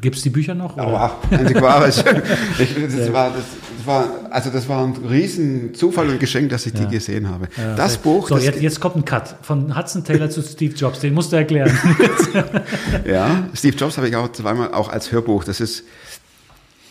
gibt's 0.02 0.20
die 0.22 0.30
Bücher 0.30 0.54
noch? 0.54 0.74
Oder? 0.76 0.86
aber 0.86 1.18
antiquarisch. 1.30 2.04
ich, 2.58 2.74
das, 2.94 3.10
war, 3.10 3.30
das 3.30 3.44
war, 3.88 4.08
also 4.30 4.50
das 4.50 4.68
war 4.68 4.84
ein 4.86 4.92
riesen 4.94 5.74
Zufall 5.74 6.08
und 6.08 6.20
Geschenk, 6.20 6.50
dass 6.50 6.64
ich 6.66 6.74
die 6.74 6.86
gesehen 6.86 7.28
habe. 7.28 7.48
das 7.76 7.94
Okay. 7.94 8.02
Buch, 8.04 8.28
So, 8.28 8.36
das, 8.36 8.44
jetzt, 8.44 8.60
jetzt 8.60 8.80
kommt 8.80 8.94
ein 8.94 9.04
Cut. 9.04 9.34
Von 9.42 9.76
Hudson 9.76 10.04
Taylor 10.04 10.30
zu 10.30 10.42
Steve 10.42 10.74
Jobs. 10.74 11.00
Den 11.00 11.14
musst 11.14 11.32
du 11.32 11.36
erklären. 11.36 11.76
Ja, 13.04 13.48
Steve 13.54 13.76
Jobs 13.76 13.96
habe 13.96 14.08
ich 14.08 14.16
auch 14.16 14.30
zweimal 14.32 14.72
auch 14.72 14.88
als 14.88 15.10
Hörbuch. 15.10 15.44
Das 15.44 15.60
ist 15.60 15.84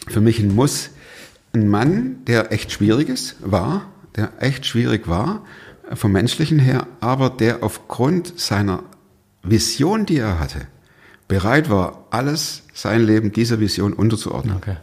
für 0.08 0.20
mich 0.22 0.40
ein 0.40 0.54
Muss. 0.54 0.90
Ein 1.54 1.70
Mann, 1.70 2.18
der 2.26 2.52
echt 2.52 2.72
schwierig 2.72 3.08
ist, 3.08 3.38
war, 3.40 3.86
der 4.16 4.32
echt 4.40 4.66
schwierig 4.66 5.08
war, 5.08 5.44
vom 5.94 6.12
menschlichen 6.12 6.60
her, 6.60 6.88
aber 7.00 7.30
der 7.30 7.64
aufgrund 7.64 8.38
seiner 8.40 8.84
Vision, 9.44 10.06
die 10.06 10.18
er 10.18 10.40
hatte, 10.40 10.68
bereit 11.28 11.70
war, 11.70 12.06
alles 12.10 12.64
sein 12.74 13.04
Leben 13.04 13.32
dieser 13.32 13.60
Vision 13.60 13.94
unterzuordnen. 13.94 14.58
Okay. 14.58 14.76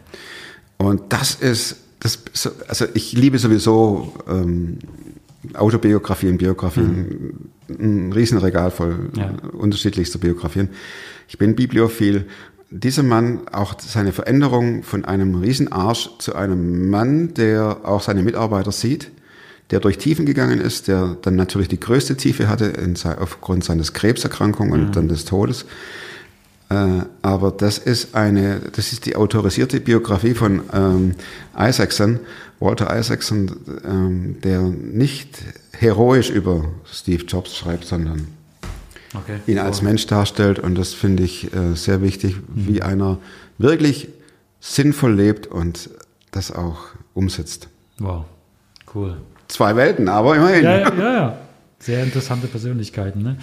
Und 0.79 1.12
das 1.12 1.35
ist, 1.35 1.77
das, 2.04 2.18
so- 2.32 2.50
also 2.68 2.84
ich 2.94 3.12
liebe 3.14 3.38
sowieso 3.38 4.12
ähm, 4.28 4.78
Autobiografien, 5.54 6.38
Biografien, 6.38 7.50
ein 7.68 8.12
Riesenregal 8.12 8.70
voll 8.70 9.10
Ja. 9.16 9.30
unterschiedlichster 9.52 10.18
Biografien. 10.18 10.68
Ich 11.28 11.38
bin 11.38 11.54
bibliophil. 11.56 12.26
Dieser 12.70 13.02
Mann, 13.02 13.40
auch 13.52 13.78
seine 13.80 14.12
Veränderung 14.12 14.82
von 14.82 15.04
einem 15.04 15.34
Riesenarsch 15.36 16.10
zu 16.18 16.34
einem 16.34 16.88
Mann, 16.90 17.34
der 17.34 17.80
auch 17.84 18.00
seine 18.02 18.22
Mitarbeiter 18.22 18.72
sieht, 18.72 19.10
der 19.70 19.80
durch 19.80 19.96
Tiefen 19.98 20.26
gegangen 20.26 20.60
ist, 20.60 20.88
der 20.88 21.16
dann 21.22 21.36
natürlich 21.36 21.68
die 21.68 21.78
größte 21.80 22.16
Tiefe 22.16 22.48
hatte 22.48 22.66
in, 22.66 22.96
aufgrund 23.18 23.64
seines 23.64 23.92
Krebserkrankungen 23.92 24.87
und 24.87 24.96
dann 24.96 25.08
des 25.08 25.24
Todes. 25.24 25.66
Äh, 26.71 27.02
aber 27.23 27.50
das 27.50 27.79
ist 27.79 28.15
eine, 28.15 28.60
das 28.75 28.92
ist 28.92 29.06
die 29.06 29.17
autorisierte 29.17 29.81
Biografie 29.81 30.35
von 30.35 30.62
ähm, 30.73 31.15
Isaacson, 31.58 32.21
Walter 32.60 32.96
Isaacson, 32.98 33.50
ähm, 33.85 34.40
der 34.42 34.60
nicht 34.60 35.38
heroisch 35.73 36.31
über 36.31 36.65
Steve 36.90 37.25
Jobs 37.25 37.56
schreibt, 37.56 37.85
sondern 37.85 38.29
okay. 39.15 39.40
ihn 39.46 39.58
als 39.58 39.83
Mensch 39.83 40.06
darstellt. 40.06 40.58
Und 40.58 40.77
das 40.77 40.94
finde 40.94 41.23
ich 41.23 41.52
äh, 41.54 41.75
sehr 41.75 42.00
wichtig, 42.00 42.37
wie 42.48 42.83
einer 42.83 43.19
wirklich 43.58 44.08
sinnvoll 44.60 45.15
lebt 45.15 45.46
und 45.46 45.90
das 46.31 46.50
auch 46.50 46.87
umsetzt. 47.12 47.69
Wow. 47.98 48.25
Cool. 48.94 49.19
Zwei 49.48 49.77
Welten, 49.77 50.08
aber 50.08 50.37
immerhin. 50.37 50.65
Ja, 50.65 50.79
ja, 50.79 50.94
ja. 50.94 51.38
Sehr 51.79 52.02
interessante 52.02 52.46
Persönlichkeiten. 52.46 53.23
Ne? 53.23 53.37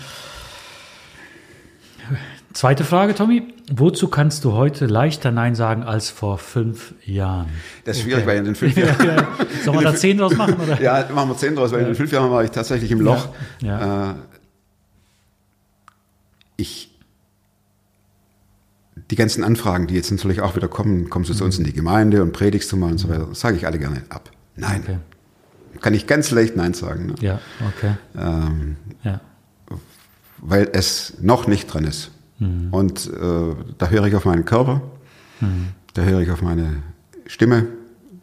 Zweite 2.53 2.83
Frage, 2.83 3.15
Tommy. 3.15 3.43
Wozu 3.73 4.09
kannst 4.09 4.43
du 4.43 4.51
heute 4.53 4.85
leichter 4.85 5.31
Nein 5.31 5.55
sagen 5.55 5.83
als 5.83 6.09
vor 6.09 6.37
fünf 6.37 6.93
Jahren? 7.05 7.47
Das 7.85 7.97
ist 7.97 8.03
schwierig, 8.03 8.25
weil 8.25 8.39
in 8.39 8.45
den 8.45 8.55
fünf 8.55 8.75
Jahren. 8.77 9.05
Ja, 9.07 9.15
ja. 9.15 9.27
Sollen 9.63 9.79
wir 9.79 9.83
da 9.85 9.95
zehn 9.95 10.17
draus 10.17 10.35
machen? 10.35 10.55
Oder? 10.55 10.81
Ja, 10.81 11.07
machen 11.13 11.29
wir 11.29 11.37
zehn 11.37 11.55
draus, 11.55 11.71
weil 11.71 11.79
in 11.81 11.85
den 11.87 11.95
fünf 11.95 12.11
Jahren 12.11 12.29
war 12.29 12.43
ich 12.43 12.51
tatsächlich 12.51 12.91
im 12.91 12.99
Loch. 13.01 13.29
Ja. 13.61 14.11
Äh, 14.11 14.15
ich 16.57 16.89
die 19.09 19.15
ganzen 19.15 19.43
Anfragen, 19.43 19.87
die 19.87 19.95
jetzt 19.95 20.11
natürlich 20.11 20.41
auch 20.41 20.55
wieder 20.55 20.67
kommen, 20.67 21.09
kommst 21.09 21.29
du 21.29 21.33
zu 21.33 21.43
uns 21.43 21.57
in 21.57 21.63
die 21.65 21.73
Gemeinde 21.73 22.21
und 22.21 22.31
predigst 22.33 22.71
du 22.71 22.77
mal 22.77 22.91
und 22.91 22.97
so 22.97 23.09
weiter, 23.09 23.27
sage 23.33 23.57
ich 23.57 23.65
alle 23.65 23.77
gerne 23.79 24.03
ab. 24.09 24.29
Nein. 24.55 24.81
Okay. 24.83 24.97
Kann 25.81 25.93
ich 25.93 26.05
ganz 26.07 26.31
leicht 26.31 26.55
Nein 26.55 26.73
sagen. 26.73 27.07
Ne? 27.07 27.15
Ja, 27.21 27.39
okay. 27.67 27.95
Ähm, 28.17 28.75
Ja. 29.03 29.19
weil 30.37 30.69
es 30.73 31.13
noch 31.21 31.47
nicht 31.47 31.67
dran 31.73 31.85
ist. 31.85 32.11
Mhm. 32.41 32.67
Und 32.71 33.07
äh, 33.07 33.55
da 33.77 33.87
höre 33.89 34.05
ich 34.07 34.15
auf 34.15 34.25
meinen 34.25 34.45
Körper, 34.45 34.81
da 35.93 36.01
höre 36.03 36.19
ich 36.21 36.29
auf 36.31 36.41
meine 36.41 36.83
Stimme, 37.25 37.67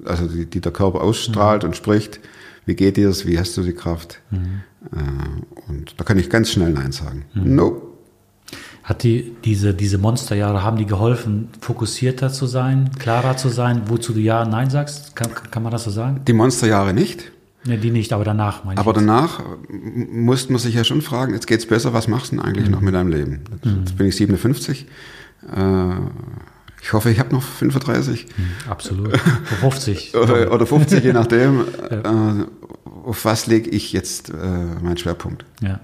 also 0.05 0.27
die, 0.29 0.47
die 0.47 0.61
der 0.61 0.73
Körper 0.73 1.01
ausstrahlt 1.01 1.63
Mhm. 1.63 1.69
und 1.71 1.75
spricht. 1.77 2.21
Wie 2.67 2.75
geht 2.77 2.97
dir's? 2.99 3.27
Wie 3.27 3.39
hast 3.39 3.57
du 3.57 3.63
die 3.63 3.73
Kraft? 3.73 4.21
Äh, 4.31 5.71
und 5.71 5.95
da 5.99 6.05
kann 6.05 6.19
ich 6.19 6.29
ganz 6.31 6.51
schnell 6.51 6.71
Nein 6.71 6.93
sagen. 6.93 7.25
Mhm. 7.35 7.55
No. 7.55 7.83
Hat 8.85 9.03
die, 9.03 9.35
diese, 9.45 9.75
diese 9.75 9.99
Monsterjahre, 9.99 10.63
haben 10.63 10.77
die 10.79 10.87
geholfen, 10.87 11.49
fokussierter 11.61 12.31
zu 12.31 12.47
sein, 12.47 12.91
klarer 12.99 13.37
zu 13.37 13.49
sein, 13.51 13.83
wozu 13.87 14.13
du 14.15 14.21
Ja 14.21 14.43
und 14.43 14.51
Nein 14.51 14.71
sagst? 14.71 15.15
Kann, 15.17 15.29
kann 15.51 15.63
man 15.63 15.73
das 15.73 15.85
so 15.85 15.91
sagen? 15.91 16.23
Die 16.27 16.33
Monsterjahre 16.33 16.95
nicht. 16.95 17.33
Ne, 17.69 17.79
die 17.79 17.91
nicht, 17.91 18.13
aber 18.13 18.25
danach 18.25 18.65
meine 18.65 18.75
ich. 18.75 18.81
Aber 18.81 18.93
danach 18.93 19.41
m- 19.69 20.25
musste 20.25 20.53
man 20.53 20.59
sich 20.61 20.75
ja 20.75 20.85
schon 20.85 21.03
fragen, 21.03 21.35
jetzt 21.35 21.47
geht's 21.47 21.67
besser, 21.67 21.93
was 21.93 22.09
machst 22.09 22.33
du 22.33 22.37
denn 22.37 22.45
eigentlich 22.45 22.67
Mhm. 22.67 22.73
noch 22.73 22.81
mit 22.81 22.95
deinem 22.95 23.11
Leben? 23.11 23.41
Jetzt, 23.53 23.65
jetzt 23.77 23.97
bin 23.99 24.07
ich 24.09 24.17
57. 24.17 24.87
Äh, 25.55 25.91
ich 26.83 26.93
hoffe, 26.93 27.11
ich 27.11 27.19
habe 27.19 27.35
noch 27.35 27.43
35 27.43 28.27
Absolut. 28.69 29.17
Vor 29.61 29.71
50. 29.73 30.15
oder, 30.17 30.53
oder 30.53 30.67
50, 30.67 31.05
je 31.05 31.13
nachdem. 31.13 31.61
äh, 31.91 32.45
auf 33.05 33.25
was 33.25 33.47
lege 33.47 33.71
ich 33.71 33.93
jetzt 33.93 34.31
äh, 34.31 34.35
meinen 34.83 34.97
Schwerpunkt? 34.99 35.45
Ja. 35.61 35.81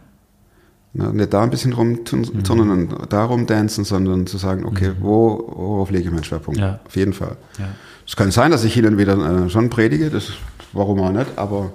Ne, 0.93 1.13
nicht 1.13 1.33
da 1.35 1.43
ein 1.43 1.51
bisschen 1.51 1.73
rumturnen 1.73 2.71
und 2.71 3.13
da 3.13 3.25
rumdancen, 3.25 3.85
sondern 3.85 4.27
zu 4.27 4.39
sagen, 4.39 4.65
okay, 4.65 4.93
wo, 5.01 5.53
worauf 5.55 5.91
lege 5.91 6.05
ich 6.05 6.11
meinen 6.13 6.23
Schwerpunkt? 6.25 6.61
Ja. 6.61 6.81
Auf 6.87 6.95
jeden 6.97 7.13
Fall. 7.13 7.37
Ja. 7.59 7.67
Es 8.07 8.15
kann 8.17 8.31
sein, 8.31 8.51
dass 8.51 8.63
ich 8.65 8.75
hin 8.75 8.87
und 8.87 8.97
wieder 8.99 9.47
äh, 9.47 9.51
schon 9.51 9.71
predige, 9.71 10.09
das 10.11 10.31
warum 10.75 11.01
auch 11.01 11.13
nicht, 11.13 11.27
aber 11.37 11.73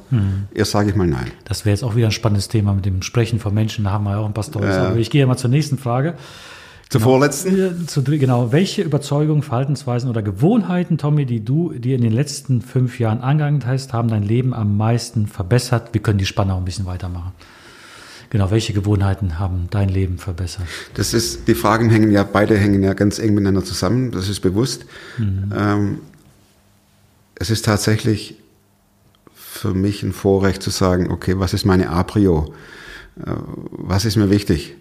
erst 0.53 0.71
sage 0.71 0.89
ich 0.89 0.95
mal 0.95 1.07
nein. 1.07 1.31
Das 1.45 1.65
wäre 1.65 1.73
jetzt 1.73 1.83
auch 1.83 1.95
wieder 1.95 2.07
ein 2.07 2.11
spannendes 2.11 2.47
Thema 2.47 2.73
mit 2.73 2.85
dem 2.85 3.01
Sprechen 3.01 3.39
von 3.39 3.53
Menschen. 3.53 3.85
Da 3.85 3.91
haben 3.91 4.03
wir 4.03 4.11
ja 4.11 4.17
auch 4.19 4.25
ein 4.25 4.33
paar 4.33 4.43
Storys. 4.43 4.75
Ja. 4.75 4.89
Aber 4.89 4.97
ich 4.97 5.09
gehe 5.09 5.25
mal 5.25 5.37
zur 5.37 5.49
nächsten 5.49 5.77
Frage. 5.77 6.15
Zur 6.89 7.01
vorletzten? 7.01 7.83
Äh, 7.83 7.85
Zu, 7.85 8.03
genau. 8.03 8.51
Welche 8.51 8.81
Überzeugungen, 8.81 9.43
Verhaltensweisen 9.43 10.09
oder 10.09 10.23
Gewohnheiten, 10.23 10.97
Tommy, 10.97 11.25
die 11.27 11.45
du 11.45 11.71
dir 11.73 11.95
in 11.95 12.01
den 12.01 12.11
letzten 12.11 12.61
fünf 12.61 12.99
Jahren 12.99 13.21
angeeignet 13.21 13.67
hast, 13.67 13.93
haben 13.93 14.09
dein 14.09 14.23
Leben 14.23 14.55
am 14.55 14.75
meisten 14.75 15.27
verbessert? 15.27 15.89
Wir 15.93 16.01
können 16.01 16.17
die 16.17 16.25
Spanne 16.25 16.53
auch 16.53 16.57
ein 16.57 16.65
bisschen 16.65 16.87
weitermachen. 16.87 17.33
Genau, 18.31 18.49
welche 18.51 18.73
Gewohnheiten 18.73 19.39
haben 19.39 19.67
dein 19.69 19.89
Leben 19.89 20.17
verbessert? 20.17 20.65
Das 20.95 21.13
ist, 21.13 21.47
die 21.47 21.55
Fragen 21.55 21.89
hängen 21.89 22.11
ja, 22.11 22.23
beide 22.23 22.57
hängen 22.57 22.83
ja 22.83 22.93
ganz 22.93 23.17
eng 23.19 23.33
miteinander 23.33 23.63
zusammen, 23.63 24.11
das 24.11 24.29
ist 24.29 24.39
bewusst. 24.41 24.85
Ähm, 25.19 25.99
es 27.35 27.49
ist 27.49 27.65
tatsächlich 27.65 28.35
für 29.59 29.73
mich 29.73 30.03
ein 30.03 30.13
Vorrecht 30.13 30.63
zu 30.63 30.69
sagen, 30.69 31.11
okay, 31.11 31.37
was 31.39 31.53
ist 31.53 31.65
meine 31.65 31.89
A-Prio? 31.89 32.53
Äh, 33.25 33.33
was 33.71 34.05
ist 34.05 34.15
mir 34.15 34.29
wichtig? 34.29 34.75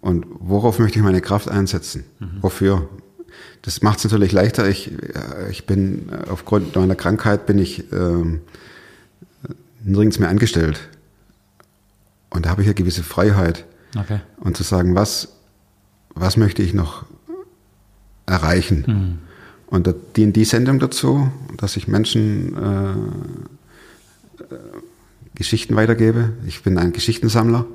Und 0.00 0.26
worauf 0.38 0.78
möchte 0.78 0.98
ich 0.98 1.04
meine 1.04 1.20
Kraft 1.20 1.48
einsetzen? 1.48 2.04
Wofür? 2.40 2.88
Das 3.62 3.82
macht 3.82 3.98
es 3.98 4.04
natürlich 4.04 4.32
leichter. 4.32 4.68
Ich, 4.68 4.92
äh, 4.92 5.50
ich 5.50 5.66
bin 5.66 6.08
äh, 6.10 6.30
aufgrund 6.30 6.74
meiner 6.76 6.94
Krankheit 6.94 7.46
bin 7.46 7.58
ich 7.58 7.92
ähm, 7.92 8.40
nirgends 9.82 10.18
mehr 10.18 10.28
angestellt. 10.28 10.88
Und 12.30 12.46
da 12.46 12.50
habe 12.50 12.62
ich 12.62 12.68
eine 12.68 12.74
gewisse 12.74 13.02
Freiheit 13.02 13.64
Okay. 13.96 14.20
und 14.40 14.54
zu 14.56 14.62
sagen, 14.64 14.94
was, 14.94 15.28
was 16.14 16.36
möchte 16.36 16.62
ich 16.62 16.74
noch 16.74 17.06
erreichen. 18.26 19.18
Und 19.66 19.86
da 19.86 19.94
dient 20.14 20.36
die 20.36 20.44
Sendung 20.44 20.78
dazu, 20.78 21.30
dass 21.56 21.76
ich 21.78 21.88
Menschen 21.88 22.54
äh, 22.54 22.94
Geschichten 25.34 25.76
weitergebe. 25.76 26.30
Ich 26.46 26.62
bin 26.62 26.78
ein 26.78 26.92
Geschichtensammler 26.92 27.66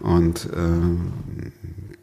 und 0.00 0.46
äh, 0.46 0.58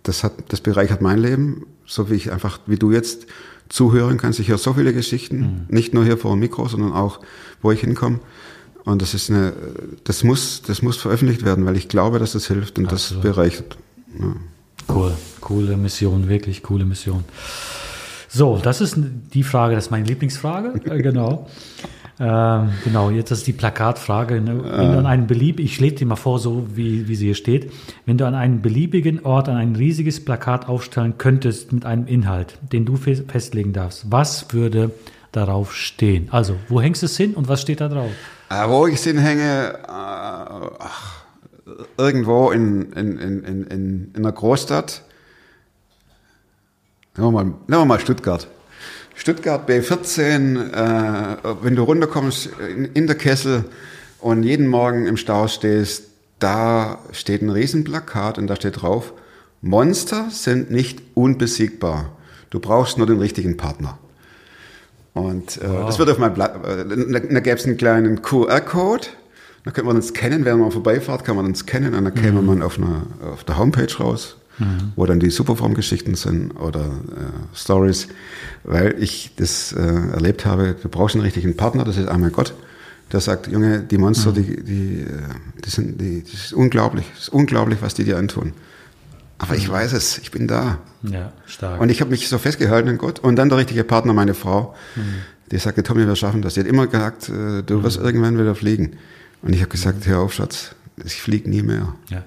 das, 0.03 0.23
hat, 0.23 0.33
das 0.49 0.61
bereichert 0.61 1.01
mein 1.01 1.19
Leben, 1.19 1.65
so 1.85 2.09
wie 2.09 2.15
ich 2.15 2.31
einfach, 2.31 2.59
wie 2.67 2.77
du 2.77 2.91
jetzt 2.91 3.25
zuhören 3.69 4.17
kannst. 4.17 4.39
Ich 4.39 4.49
höre 4.49 4.57
so 4.57 4.73
viele 4.73 4.93
Geschichten, 4.93 5.65
nicht 5.69 5.93
nur 5.93 6.05
hier 6.05 6.17
vor 6.17 6.31
dem 6.31 6.39
Mikro, 6.39 6.67
sondern 6.67 6.93
auch, 6.93 7.19
wo 7.61 7.71
ich 7.71 7.81
hinkomme. 7.81 8.19
Und 8.85 9.01
das 9.01 9.13
ist 9.13 9.29
eine, 9.29 9.53
das 10.03 10.23
muss, 10.23 10.61
das 10.61 10.81
muss 10.81 10.97
veröffentlicht 10.97 11.43
werden, 11.43 11.65
weil 11.65 11.77
ich 11.77 11.89
glaube, 11.89 12.17
dass 12.19 12.33
das 12.33 12.47
hilft 12.47 12.79
und 12.79 12.91
Absolut. 12.91 13.23
das 13.23 13.31
bereichert. 13.31 13.77
Ja. 14.19 14.35
Cool. 14.87 15.13
Coole 15.41 15.77
Mission, 15.77 16.27
wirklich 16.27 16.63
coole 16.63 16.85
Mission. 16.85 17.23
So, 18.27 18.57
das 18.57 18.81
ist 18.81 18.97
die 19.33 19.43
Frage, 19.43 19.75
das 19.75 19.85
ist 19.85 19.91
meine 19.91 20.05
Lieblingsfrage. 20.05 20.79
Äh, 20.89 21.01
genau. 21.01 21.47
Ähm, 22.21 22.71
genau, 22.83 23.09
jetzt 23.09 23.31
ist 23.31 23.47
die 23.47 23.53
Plakatfrage. 23.53 24.41
Ne? 24.41 24.61
Wenn 24.61 24.91
du 24.91 24.97
an 24.97 25.05
einen 25.05 25.25
beliebigen, 25.27 25.65
ich 25.65 25.79
lese 25.79 25.95
dir 25.95 26.05
mal 26.05 26.17
vor, 26.17 26.37
so 26.39 26.67
wie, 26.75 27.07
wie 27.07 27.15
sie 27.15 27.27
hier 27.27 27.35
steht. 27.35 27.71
Wenn 28.05 28.17
du 28.17 28.25
an 28.27 28.35
einen 28.35 28.61
beliebigen 28.61 29.23
Ort 29.23 29.47
an 29.47 29.55
ein 29.55 29.75
riesiges 29.75 30.23
Plakat 30.25 30.67
aufstellen 30.67 31.17
könntest 31.17 31.71
mit 31.71 31.85
einem 31.85 32.07
Inhalt, 32.07 32.57
den 32.73 32.83
du 32.85 32.97
fe- 32.97 33.23
festlegen 33.25 33.71
darfst, 33.71 34.11
was 34.11 34.53
würde 34.53 34.91
darauf 35.31 35.73
stehen? 35.73 36.27
Also, 36.31 36.55
wo 36.67 36.81
hängst 36.81 37.03
du 37.03 37.05
es 37.05 37.15
hin 37.15 37.35
und 37.35 37.47
was 37.47 37.61
steht 37.61 37.79
da 37.79 37.87
drauf? 37.87 38.11
Äh, 38.49 38.67
wo 38.67 38.85
ich 38.87 38.95
es 38.95 39.03
hinhänge, 39.05 39.75
äh, 39.75 39.87
ach, 39.87 41.23
irgendwo 41.97 42.51
in, 42.51 42.91
in, 42.93 43.17
in, 43.17 43.43
in, 43.43 43.63
in, 43.63 44.11
in 44.13 44.15
einer 44.17 44.31
Großstadt. 44.33 45.03
Nehmen 47.15 47.27
wir 47.27 47.31
mal, 47.31 47.43
nehmen 47.45 47.61
wir 47.67 47.85
mal 47.85 47.99
Stuttgart. 47.99 48.47
Stuttgart 49.19 49.69
B14, 49.69 50.71
äh, 50.71 51.37
wenn 51.61 51.75
du 51.75 51.83
runterkommst 51.83 52.51
in, 52.69 52.85
in 52.85 53.05
der 53.05 53.17
Kessel 53.17 53.65
und 54.21 54.43
jeden 54.43 54.65
Morgen 54.65 55.07
im 55.07 55.17
Stau 55.17 55.49
stehst, 55.49 56.05
da 56.39 56.99
steht 57.11 57.41
ein 57.41 57.49
Riesenplakat 57.49 58.37
und 58.37 58.47
da 58.47 58.55
steht 58.55 58.81
drauf, 58.81 59.11
Monster 59.61 60.27
sind 60.31 60.71
nicht 60.71 61.01
unbesiegbar. 61.15 62.13
Du 62.49 62.61
brauchst 62.61 62.97
nur 62.97 63.07
den 63.07 63.19
richtigen 63.19 63.57
Partner. 63.57 63.97
Und 65.13 65.57
äh, 65.57 65.67
das 65.67 65.99
wird 65.99 66.09
auf 66.09 66.17
meinem 66.17 66.35
Blatt, 66.35 66.55
äh, 66.65 66.85
da, 66.87 67.19
da 67.19 67.39
gäbe 67.41 67.57
es 67.57 67.65
einen 67.65 67.75
kleinen 67.75 68.21
QR-Code, 68.21 69.07
da 69.65 69.71
könnte 69.71 69.87
man 69.87 69.97
uns 69.97 70.13
kennen, 70.13 70.45
während 70.45 70.61
man 70.61 70.71
vorbeifährt, 70.71 71.25
kann 71.25 71.35
man 71.35 71.45
uns 71.45 71.65
kennen 71.65 71.93
und 71.93 72.05
dann 72.05 72.13
käme 72.13 72.41
man 72.41 72.61
auf, 72.61 72.77
einer, 72.77 73.03
auf 73.33 73.43
der 73.43 73.57
Homepage 73.57 73.93
raus, 73.99 74.37
wo 74.95 75.05
dann 75.05 75.19
die 75.19 75.29
Superform-Geschichten 75.29 76.15
sind 76.15 76.51
oder 76.51 76.85
äh, 76.85 77.55
Stories, 77.55 78.07
weil 78.63 78.95
ich 79.01 79.31
das 79.35 79.73
äh, 79.73 79.79
erlebt 79.79 80.45
habe, 80.45 80.75
du 80.81 80.89
brauchst 80.89 81.15
einen 81.15 81.23
richtigen 81.23 81.55
Partner, 81.55 81.83
das 81.83 81.97
ist 81.97 82.07
einmal 82.07 82.31
Gott, 82.31 82.53
der 83.11 83.21
sagt, 83.21 83.47
Junge, 83.47 83.79
die 83.81 83.97
Monster, 83.97 84.31
die, 84.31 84.63
die, 84.63 85.01
äh, 85.01 85.05
die 85.63 85.69
sind, 85.69 85.99
die, 85.99 86.23
das 86.23 86.33
ist 86.33 86.53
unglaublich, 86.53 87.05
das 87.13 87.23
ist 87.23 87.29
unglaublich, 87.29 87.81
was 87.81 87.93
die 87.93 88.03
dir 88.03 88.17
antun. 88.17 88.53
Aber 89.39 89.55
ich 89.55 89.69
weiß 89.69 89.93
es, 89.93 90.17
ich 90.17 90.31
bin 90.31 90.47
da. 90.47 90.79
Ja, 91.01 91.31
stark. 91.45 91.79
Und 91.79 91.89
ich 91.89 92.01
habe 92.01 92.11
mich 92.11 92.27
so 92.27 92.37
festgehalten 92.37 92.89
an 92.89 92.97
Gott. 92.97 93.19
Und 93.19 93.37
dann 93.37 93.47
der 93.47 93.57
richtige 93.57 93.85
Partner, 93.85 94.11
meine 94.13 94.33
Frau, 94.33 94.75
die 95.49 95.57
sagte, 95.57 95.81
Tommy, 95.81 96.05
wir 96.05 96.15
schaffen 96.17 96.41
das. 96.41 96.55
Die 96.55 96.59
hat 96.59 96.67
immer 96.67 96.87
gesagt, 96.87 97.29
äh, 97.29 97.63
du 97.63 97.81
wirst 97.81 97.97
irgendwann 97.97 98.37
wieder 98.37 98.53
fliegen. 98.53 98.97
Und 99.41 99.53
ich 99.53 99.61
habe 99.61 99.69
gesagt, 99.69 100.05
hör 100.07 100.19
auf, 100.19 100.33
Schatz, 100.33 100.75
ich 101.05 101.21
fliege 101.21 101.49
nie 101.49 101.61
mehr. 101.61 101.95
Ja. 102.09 102.23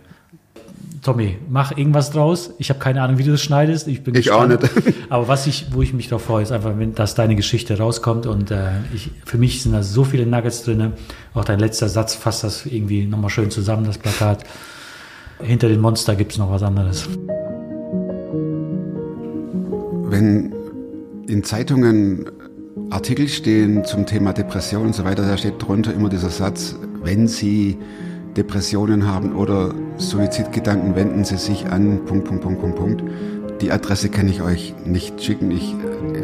Tommy, 1.02 1.36
mach 1.48 1.76
irgendwas 1.76 2.12
draus. 2.12 2.54
Ich 2.58 2.70
habe 2.70 2.78
keine 2.78 3.02
Ahnung, 3.02 3.18
wie 3.18 3.24
du 3.24 3.32
das 3.32 3.42
schneidest. 3.42 3.88
Ich 3.88 4.04
bin 4.04 4.14
Ich 4.14 4.30
auch 4.30 4.46
nicht. 4.46 4.60
Aber 5.08 5.26
was 5.26 5.48
ich, 5.48 5.66
wo 5.72 5.82
ich 5.82 5.92
mich 5.92 6.06
darauf 6.06 6.22
freue, 6.22 6.44
ist 6.44 6.52
einfach, 6.52 6.78
wenn, 6.78 6.94
dass 6.94 7.16
deine 7.16 7.34
Geschichte 7.34 7.76
rauskommt. 7.76 8.24
Und 8.24 8.52
äh, 8.52 8.68
ich, 8.94 9.10
für 9.24 9.36
mich 9.36 9.64
sind 9.64 9.72
da 9.72 9.82
so 9.82 10.04
viele 10.04 10.26
Nuggets 10.26 10.62
drin. 10.62 10.92
Auch 11.34 11.44
dein 11.44 11.58
letzter 11.58 11.88
Satz 11.88 12.14
fasst 12.14 12.44
das 12.44 12.66
irgendwie 12.66 13.04
nochmal 13.04 13.30
schön 13.30 13.50
zusammen, 13.50 13.84
das 13.84 13.98
Plakat. 13.98 14.44
Hinter 15.42 15.68
den 15.68 15.80
Monster 15.80 16.14
gibt 16.14 16.32
es 16.32 16.38
noch 16.38 16.52
was 16.52 16.62
anderes. 16.62 17.08
Wenn 20.04 20.54
in 21.26 21.42
Zeitungen 21.42 22.30
Artikel 22.90 23.26
stehen 23.26 23.84
zum 23.84 24.06
Thema 24.06 24.32
Depression 24.32 24.86
und 24.86 24.94
so 24.94 25.02
weiter, 25.04 25.26
da 25.26 25.36
steht 25.36 25.54
drunter 25.58 25.92
immer 25.92 26.10
dieser 26.10 26.30
Satz, 26.30 26.76
wenn 27.02 27.26
Sie 27.26 27.76
Depressionen 28.36 29.06
haben 29.06 29.34
oder 29.34 29.74
Suizidgedanken, 29.98 30.94
wenden 30.94 31.24
Sie 31.24 31.36
sich 31.36 31.66
an, 31.66 32.04
Punkt, 32.06 32.24
Punkt, 32.24 32.42
Punkt, 32.42 32.60
Punkt, 32.60 32.76
Punkt. 32.76 33.04
Die 33.60 33.70
Adresse 33.70 34.08
kann 34.08 34.28
ich 34.28 34.42
euch 34.42 34.74
nicht 34.84 35.22
schicken. 35.22 35.50
Ich, 35.50 35.74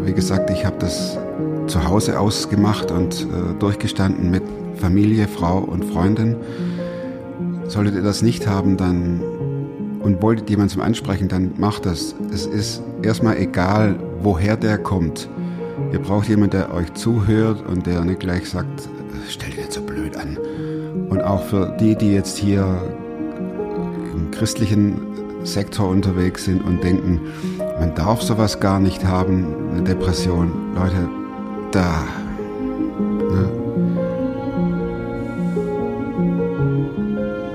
wie 0.05 0.13
gesagt, 0.13 0.51
ich 0.51 0.65
habe 0.65 0.77
das 0.79 1.19
zu 1.67 1.87
Hause 1.87 2.19
ausgemacht 2.19 2.91
und 2.91 3.23
äh, 3.23 3.59
durchgestanden 3.59 4.31
mit 4.31 4.43
Familie, 4.77 5.29
Frau 5.29 5.59
und 5.59 5.85
Freundin. 5.85 6.37
Solltet 7.69 7.95
ihr 7.95 8.03
das 8.03 8.23
nicht 8.23 8.47
haben, 8.47 8.77
dann 8.77 9.21
und 10.01 10.23
wolltet 10.23 10.49
jemanden 10.49 10.71
zum 10.71 10.83
Ansprechen, 10.83 11.29
dann 11.29 11.53
macht 11.59 11.85
das. 11.85 12.15
Es 12.33 12.47
ist 12.47 12.83
erstmal 13.03 13.37
egal, 13.37 13.97
woher 14.23 14.57
der 14.57 14.79
kommt. 14.79 15.29
Ihr 15.93 15.99
braucht 15.99 16.29
jemanden, 16.29 16.57
der 16.57 16.75
euch 16.75 16.93
zuhört 16.95 17.65
und 17.67 17.87
der 17.87 18.05
nicht 18.05 18.21
gleich 18.21 18.49
sagt, 18.49 18.89
stell 19.29 19.51
dich 19.51 19.68
Und 21.09 21.23
auch 21.23 21.43
für 21.45 21.75
die, 21.81 21.97
die 21.97 22.13
jetzt 22.13 22.37
hier 22.37 22.67
im 24.15 24.31
christlichen 24.31 25.01
Sektor 25.45 25.89
unterwegs 25.89 26.45
sind 26.45 26.63
und 26.65 26.83
denken, 26.83 27.21
man 27.79 27.95
darf 27.95 28.23
sowas 28.23 28.61
gar 28.61 28.81
nicht 28.81 29.05
haben, 29.05 29.71
eine 29.73 29.83
Depression. 29.83 30.75
Leute, 30.75 31.09
da. 31.71 32.05
Ne? 33.31 33.49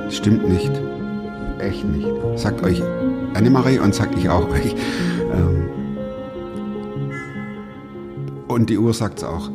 Stimmt 0.09 0.49
nicht. 0.49 0.71
Echt 1.59 1.85
nicht. 1.85 2.07
Sagt 2.35 2.63
euch 2.63 2.81
Annemarie 3.33 3.79
und 3.79 3.93
sagt 3.95 4.17
ich 4.17 4.29
auch 4.29 4.49
euch. 4.49 4.75
Ähm, 5.33 5.65
und 8.47 8.69
die 8.69 8.77
Uhr 8.77 8.93
sagt 8.93 9.19
es 9.19 9.23
auch. 9.23 9.49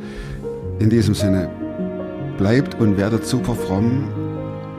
In 0.78 0.90
diesem 0.90 1.14
Sinne, 1.14 1.48
bleibt 2.38 2.80
und 2.80 2.96
werdet 2.96 3.26
super 3.26 3.54
fromm. 3.54 4.08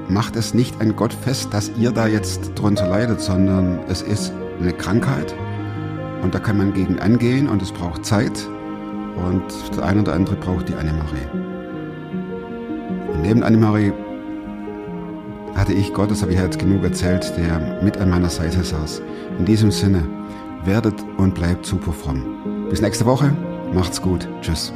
Macht 0.08 0.36
es 0.36 0.56
nicht 0.56 0.82
an 0.82 0.96
Gott 0.96 1.14
fest, 1.14 1.54
dass 1.54 1.72
ihr 1.78 1.92
da 1.92 2.08
jetzt 2.08 2.54
drunter 2.56 2.88
leidet, 2.88 3.22
sondern 3.22 3.80
es 3.88 4.02
ist 4.02 4.34
eine 4.60 4.74
Krankheit 4.74 5.36
und 6.24 6.34
da 6.34 6.40
kann 6.40 6.58
man 6.58 6.74
gegen 6.74 7.00
angehen 7.00 7.48
und 7.48 7.62
es 7.62 7.72
braucht 7.72 8.06
Zeit 8.06 8.48
und 9.16 9.44
der 9.76 9.86
eine 9.86 10.02
oder 10.02 10.14
andere 10.14 10.36
braucht 10.36 10.70
die 10.70 10.74
Annemarie. 10.74 11.28
Und 13.14 13.22
neben 13.22 13.44
Annemarie 13.44 13.94
hatte 15.56 15.74
ich 15.74 15.94
Gott, 15.94 16.10
das 16.10 16.22
habe 16.22 16.32
ich 16.32 16.40
jetzt 16.40 16.58
genug 16.58 16.84
erzählt, 16.84 17.32
der 17.38 17.82
mit 17.84 17.98
an 17.98 18.10
meiner 18.10 18.30
Seite 18.30 18.64
saß. 18.64 19.02
In 19.38 19.46
diesem 19.46 19.72
Sinne, 19.72 20.04
werdet 20.66 20.96
und 21.18 21.36
bleibt 21.36 21.66
super 21.66 21.92
fromm. 21.92 22.68
Bis 22.70 22.82
nächste 22.82 23.06
Woche. 23.06 23.36
Macht's 23.74 24.02
gut. 24.02 24.28
Tschüss. 24.42 24.74